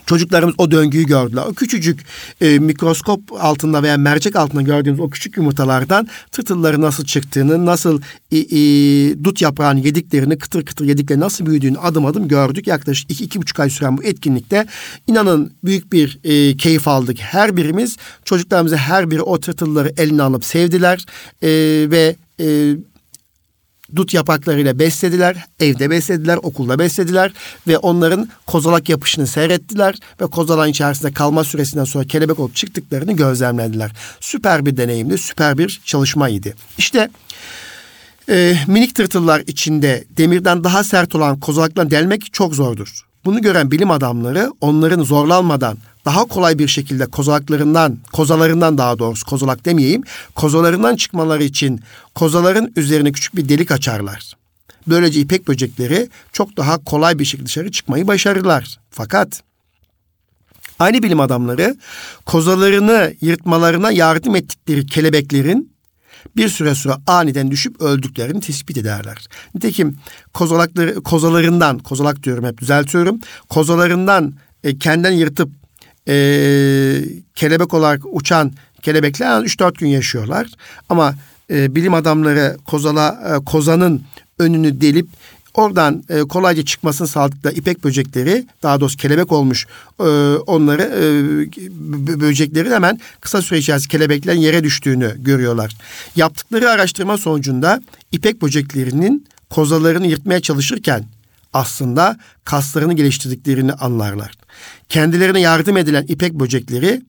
Çocuklarımız 0.05 0.55
o 0.57 0.71
döngüyü 0.71 1.05
gördüler. 1.05 1.43
O 1.49 1.53
küçücük 1.53 2.05
e, 2.41 2.59
mikroskop 2.59 3.21
altında 3.39 3.83
veya 3.83 3.97
mercek 3.97 4.35
altında 4.35 4.61
gördüğümüz 4.61 4.99
o 4.99 5.09
küçük 5.09 5.37
yumurtalardan 5.37 6.07
tırtılları 6.31 6.81
nasıl 6.81 7.05
çıktığını, 7.05 7.65
nasıl 7.65 8.01
e, 8.31 8.37
e, 8.37 9.23
dut 9.23 9.41
yaprağını 9.41 9.79
yediklerini, 9.79 10.37
kıtır 10.37 10.65
kıtır 10.65 10.85
yediklerini 10.85 11.23
nasıl 11.23 11.45
büyüdüğünü 11.45 11.77
adım 11.77 12.05
adım 12.05 12.27
gördük. 12.27 12.67
Yaklaşık 12.67 13.11
iki, 13.11 13.23
iki 13.23 13.41
buçuk 13.41 13.59
ay 13.59 13.69
süren 13.69 13.97
bu 13.97 14.03
etkinlikte 14.03 14.65
inanın 15.07 15.51
büyük 15.63 15.93
bir 15.93 16.19
e, 16.23 16.57
keyif 16.57 16.87
aldık. 16.87 17.17
Her 17.19 17.57
birimiz 17.57 17.97
çocuklarımızı 18.25 18.77
her 18.77 19.11
biri 19.11 19.21
o 19.21 19.39
tırtılları 19.39 19.93
eline 19.97 20.23
alıp 20.23 20.45
sevdiler 20.45 21.05
e, 21.41 21.49
ve 21.91 22.15
e, 22.39 22.75
dut 23.95 24.13
yapraklarıyla 24.13 24.79
beslediler, 24.79 25.45
evde 25.59 25.89
beslediler, 25.89 26.37
okulda 26.43 26.79
beslediler 26.79 27.33
ve 27.67 27.77
onların 27.77 28.29
kozalak 28.45 28.89
yapışını 28.89 29.27
seyrettiler 29.27 29.95
ve 30.21 30.25
kozalağın 30.25 30.69
içerisinde 30.69 31.13
kalma 31.13 31.43
süresinden 31.43 31.83
sonra 31.83 32.03
kelebek 32.03 32.39
olup 32.39 32.55
çıktıklarını 32.55 33.11
gözlemlediler. 33.13 33.91
Süper 34.19 34.65
bir 34.65 34.77
deneyimdi, 34.77 35.17
süper 35.17 35.57
bir 35.57 35.81
çalışmaydı. 35.85 36.53
İşte 36.77 37.09
e, 38.29 38.57
minik 38.67 38.95
tırtıllar 38.95 39.43
içinde 39.47 40.03
demirden 40.17 40.63
daha 40.63 40.83
sert 40.83 41.15
olan 41.15 41.39
kozalakla 41.39 41.91
delmek 41.91 42.33
çok 42.33 42.55
zordur. 42.55 43.05
Bunu 43.25 43.41
gören 43.41 43.71
bilim 43.71 43.91
adamları 43.91 44.51
onların 44.61 45.03
zorlanmadan 45.03 45.77
daha 46.05 46.25
kolay 46.25 46.59
bir 46.59 46.67
şekilde 46.67 47.05
kozalaklarından, 47.05 47.97
kozalarından 48.13 48.77
daha 48.77 48.99
doğrusu 48.99 49.25
kozalak 49.25 49.65
demeyeyim, 49.65 50.03
kozalarından 50.35 50.95
çıkmaları 50.95 51.43
için 51.43 51.79
kozaların 52.15 52.73
üzerine 52.75 53.11
küçük 53.11 53.35
bir 53.35 53.49
delik 53.49 53.71
açarlar. 53.71 54.33
Böylece 54.87 55.19
ipek 55.19 55.47
böcekleri 55.47 56.09
çok 56.31 56.57
daha 56.57 56.83
kolay 56.83 57.19
bir 57.19 57.25
şekilde 57.25 57.47
dışarı 57.47 57.71
çıkmayı 57.71 58.07
başarırlar. 58.07 58.79
Fakat 58.89 59.41
aynı 60.79 61.03
bilim 61.03 61.19
adamları 61.19 61.77
kozalarını 62.25 63.13
yırtmalarına 63.21 63.91
yardım 63.91 64.35
ettikleri 64.35 64.85
kelebeklerin 64.85 65.75
bir 66.35 66.49
süre 66.49 66.75
sonra 66.75 66.97
aniden 67.07 67.51
düşüp 67.51 67.81
öldüklerini 67.81 68.41
tespit 68.41 68.77
ederler. 68.77 69.27
Nitekim 69.55 69.97
kozalakları, 70.33 71.03
kozalarından, 71.03 71.79
kozalak 71.79 72.23
diyorum 72.23 72.45
hep 72.45 72.57
düzeltiyorum, 72.57 73.19
kozalarından 73.49 74.33
e, 74.63 74.77
kendinden 74.77 75.11
yırtıp 75.11 75.49
e, 76.07 76.13
kelebek 77.35 77.73
olarak 77.73 78.01
uçan 78.05 78.51
kelebekler 78.81 79.41
3-4 79.41 79.77
gün 79.77 79.87
yaşıyorlar. 79.87 80.47
Ama 80.89 81.15
e, 81.49 81.75
bilim 81.75 81.93
adamları 81.93 82.57
kozala, 82.65 83.37
e, 83.41 83.45
kozanın 83.45 84.03
önünü 84.39 84.81
delip 84.81 85.07
oradan 85.53 86.03
e, 86.09 86.19
kolayca 86.19 86.65
çıkmasını 86.65 87.07
sağladıkları 87.07 87.55
ipek 87.55 87.83
böcekleri 87.83 88.45
daha 88.63 88.79
doğrusu 88.79 88.97
kelebek 88.97 89.31
olmuş 89.31 89.67
e, 89.99 90.03
onları 90.35 90.81
e, 90.81 92.19
böceklerin 92.19 92.71
hemen 92.71 92.99
kısa 93.21 93.41
süre 93.41 93.59
içerisinde 93.59 93.91
kelebeklerin 93.91 94.39
yere 94.39 94.63
düştüğünü 94.63 95.15
görüyorlar. 95.17 95.75
Yaptıkları 96.15 96.69
araştırma 96.69 97.17
sonucunda 97.17 97.81
ipek 98.11 98.41
böceklerinin 98.41 99.27
kozalarını 99.49 100.07
yırtmaya 100.07 100.39
çalışırken 100.39 101.05
aslında 101.55 102.17
kaslarını 102.43 102.93
geliştirdiklerini 102.93 103.73
anlarlar. 103.73 104.31
Kendilerine 104.89 105.41
yardım 105.41 105.77
edilen 105.77 106.05
ipek 106.07 106.33
böcekleri 106.33 107.01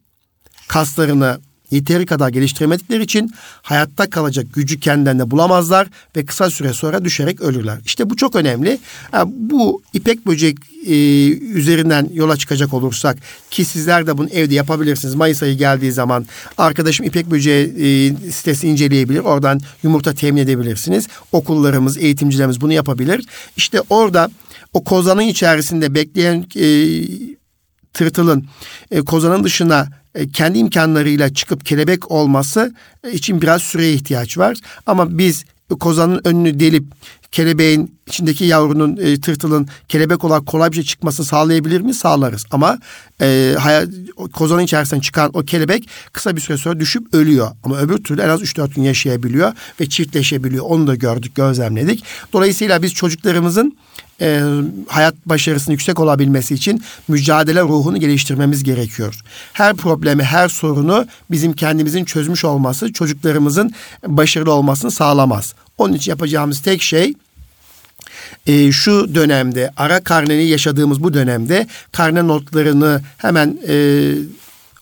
kaslarını 0.69 1.41
yeteri 1.71 2.07
kadar 2.07 2.29
geliştiremedikleri 2.29 3.03
için 3.03 3.33
hayatta 3.63 4.11
kalacak 4.11 4.47
gücü 4.53 4.81
kendilerine 4.81 5.31
bulamazlar 5.31 5.89
ve 6.17 6.25
kısa 6.25 6.51
süre 6.51 6.73
sonra 6.73 7.05
düşerek 7.05 7.41
ölürler. 7.41 7.79
İşte 7.85 8.11
bu 8.11 8.17
çok 8.17 8.37
önemli. 8.37 8.79
Bu 9.27 9.83
ipek 9.95 10.27
böcek 10.27 10.57
e, 10.87 11.29
üzerinden 11.31 12.09
yola 12.13 12.37
çıkacak 12.37 12.75
olursak 12.75 13.19
ki 13.51 13.65
sizler 13.65 14.07
de 14.07 14.19
bunu 14.19 14.29
evde 14.29 14.55
yapabilirsiniz. 14.55 15.15
Mayıs 15.15 15.43
ayı 15.43 15.57
geldiği 15.57 15.93
zaman 15.93 16.27
arkadaşım 16.59 17.07
ipek 17.07 17.31
böceği 17.31 17.67
e, 17.67 18.31
sitesi 18.31 18.69
inceleyebilir. 18.69 19.19
Oradan 19.19 19.61
yumurta 19.83 20.15
temin 20.15 20.43
edebilirsiniz. 20.43 21.09
Okullarımız, 21.33 21.99
eğitimcilerimiz 21.99 22.61
bunu 22.61 22.73
yapabilir. 22.73 23.27
İşte 23.57 23.81
orada 23.91 24.31
o 24.73 24.85
kozanın 24.85 25.21
içerisinde 25.23 25.95
bekleyen 25.95 26.47
e, 26.57 26.67
tırtılın 27.93 28.47
e, 28.91 29.01
kozanın 29.01 29.45
dışına 29.45 29.89
e, 30.17 30.29
kendi 30.29 30.59
imkanlarıyla 30.59 31.35
çıkıp 31.35 31.65
kelebek 31.65 32.11
olması 32.11 32.75
e, 33.05 33.13
için 33.13 33.43
biraz 33.43 33.63
süreye 33.63 33.93
ihtiyaç 33.93 34.39
var. 34.39 34.59
Ama 34.87 35.19
biz 35.19 35.45
kozanın 35.81 36.21
önünü 36.25 36.61
delip 36.61 36.85
kelebeğin 37.33 37.97
içindeki 38.07 38.45
yavrunun 38.45 38.97
e, 38.97 39.21
tırtılın 39.21 39.69
kelebek 39.89 40.25
olarak 40.25 40.47
kolay 40.47 40.71
bir 40.71 40.77
şey 40.77 40.85
çıkmasını 40.85 41.27
sağlayabilir 41.27 41.81
mi? 41.81 41.95
Sağlarız. 41.95 42.45
Ama 42.51 42.79
e, 43.21 43.55
hayal, 43.59 43.91
kozanın 44.33 44.63
içerisinden 44.63 45.01
çıkan 45.01 45.31
o 45.35 45.43
kelebek 45.43 45.89
kısa 46.13 46.37
bir 46.37 46.41
süre 46.41 46.59
sonra 46.59 46.81
düşüp 46.81 47.15
ölüyor. 47.15 47.51
Ama 47.65 47.79
öbür 47.79 48.05
türlü 48.05 48.23
en 48.23 48.29
az 48.29 48.43
3-4 48.43 48.75
gün 48.75 48.83
yaşayabiliyor 48.83 49.53
ve 49.81 49.89
çiftleşebiliyor. 49.89 50.65
Onu 50.65 50.87
da 50.87 50.95
gördük, 50.95 51.35
gözlemledik. 51.35 52.05
Dolayısıyla 52.33 52.83
biz 52.83 52.95
çocuklarımızın 52.95 53.77
e, 54.21 54.43
hayat 54.89 55.15
başarısının 55.27 55.73
yüksek 55.73 56.01
olabilmesi 56.01 56.55
için 56.55 56.83
mücadele 57.09 57.63
ruhunu 57.63 58.01
geliştirmemiz 58.01 58.65
gerekiyor. 58.65 59.21
Her 59.53 59.77
problemi, 59.77 60.23
her 60.23 60.49
sorunu 60.49 61.07
bizim 61.31 61.53
kendimizin 61.53 62.05
çözmüş 62.05 62.45
olması 62.45 62.93
çocuklarımızın 62.93 63.75
başarılı 64.07 64.53
olmasını 64.53 64.91
sağlamaz. 64.91 65.55
Onun 65.79 65.93
için 65.93 66.11
yapacağımız 66.11 66.63
tek 66.63 66.83
şey 66.83 67.15
e, 68.47 68.73
şu 68.73 69.15
dönemde 69.15 69.71
ara 69.77 70.05
karneni 70.05 70.47
yaşadığımız 70.47 71.03
bu 71.03 71.15
dönemde 71.15 71.67
karne 71.93 72.27
notlarını 72.27 73.03
hemen 73.17 73.59
e, 73.69 74.15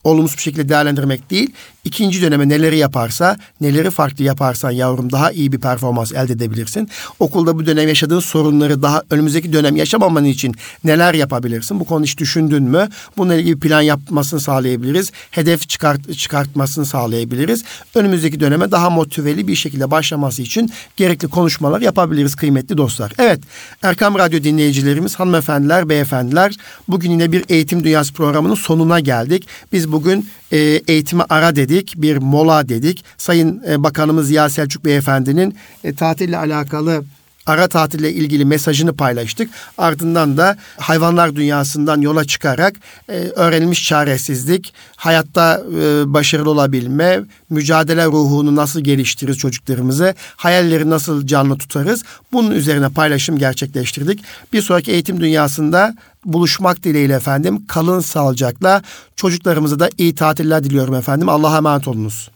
olumsuz 0.05 0.37
bir 0.37 0.43
şekilde 0.43 0.69
değerlendirmek 0.69 1.31
değil 1.31 1.51
ikinci 1.85 2.23
döneme 2.23 2.49
neleri 2.49 2.79
yaparsa, 2.79 3.37
neleri 3.61 3.91
farklı 3.91 4.25
yaparsan 4.25 4.71
yavrum 4.71 5.13
daha 5.13 5.33
iyi 5.33 5.53
bir 5.53 5.61
performans 5.61 6.13
elde 6.13 6.33
edebilirsin. 6.33 6.89
Okulda 7.19 7.59
bu 7.59 7.67
dönem 7.67 7.89
yaşadığın 7.89 8.21
sorunları 8.21 8.83
daha 8.83 9.03
önümüzdeki 9.11 9.53
dönem 9.53 9.77
yaşamaman 9.77 10.25
için 10.25 10.55
neler 10.85 11.15
yapabilirsin? 11.15 11.81
Bu 11.81 11.85
konu 11.85 12.05
hiç 12.05 12.19
düşündün 12.19 12.63
mü? 12.63 12.89
Bununla 13.17 13.35
ilgili 13.35 13.59
plan 13.59 13.83
yapmasını 13.83 14.41
sağlayabiliriz. 14.41 15.13
Hedef 15.31 15.69
çıkart, 15.69 16.19
çıkartmasını 16.19 16.87
sağlayabiliriz. 16.87 17.65
Önümüzdeki 17.95 18.41
döneme 18.41 18.71
daha 18.71 18.91
motiveli 18.91 19.49
bir 19.49 19.55
şekilde 19.55 19.91
başlaması 19.91 20.43
için 20.43 20.71
gerekli 20.97 21.29
konuşmalar 21.29 21.81
yapabiliriz 21.81 22.35
kıymetli 22.35 22.77
dostlar. 22.79 23.13
Evet 23.19 23.41
Erkam 23.83 24.19
Radyo 24.19 24.43
dinleyicilerimiz, 24.43 25.15
hanımefendiler, 25.15 25.89
beyefendiler 25.89 26.55
bugün 26.89 27.11
yine 27.11 27.33
bir 27.33 27.45
Eğitim 27.49 27.85
Dünyası 27.85 28.13
programının 28.13 28.55
sonuna 28.55 29.01
geldik. 29.01 29.49
Biz 29.73 29.93
bugün 29.93 30.29
e, 30.53 30.59
eğitime 30.89 31.25
ara 31.29 31.57
dedik, 31.57 31.74
bir 31.97 32.17
mola 32.17 32.69
dedik. 32.69 33.05
Sayın 33.19 33.63
e, 33.69 33.83
Bakanımız 33.83 34.27
Ziya 34.27 34.51
Selçuk 34.51 34.85
Beyefendi'nin 34.85 35.57
e, 35.85 35.95
tatille 35.95 36.39
alakalı 36.39 37.05
ara 37.47 37.69
tatille 37.69 38.13
ilgili 38.13 38.45
mesajını 38.45 38.97
paylaştık. 38.97 39.51
Ardından 39.79 40.37
da 40.37 40.57
hayvanlar 40.79 41.37
dünyasından 41.37 42.01
yola 42.01 42.25
çıkarak 42.25 42.75
e, 43.09 43.13
öğrenilmiş 43.13 43.89
çaresizlik, 43.89 44.75
hayatta 44.97 45.63
e, 45.81 46.13
başarılı 46.13 46.51
olabilme, 46.51 47.21
mücadele 47.51 48.07
ruhunu 48.07 48.57
nasıl 48.57 48.81
geliştiririz 48.81 49.39
çocuklarımızı, 49.39 50.15
hayalleri 50.37 50.91
nasıl 50.91 51.27
canlı 51.27 51.59
tutarız 51.59 52.03
bunun 52.33 52.51
üzerine 52.51 52.89
paylaşım 52.89 53.39
gerçekleştirdik. 53.39 54.25
Bir 54.53 54.63
sonraki 54.63 54.93
eğitim 54.93 55.21
dünyasında 55.21 55.95
buluşmak 56.25 56.83
dileğiyle 56.83 57.15
efendim. 57.15 57.67
Kalın 57.69 58.01
sağlıcakla 58.01 58.83
çocuklarımıza 59.17 59.79
da 59.79 59.91
iyi 59.99 60.15
tatiller 60.15 60.65
diliyorum 60.65 60.95
efendim. 60.95 61.29
Allah'a 61.29 61.57
emanet 61.57 61.89
olunuz. 61.89 62.34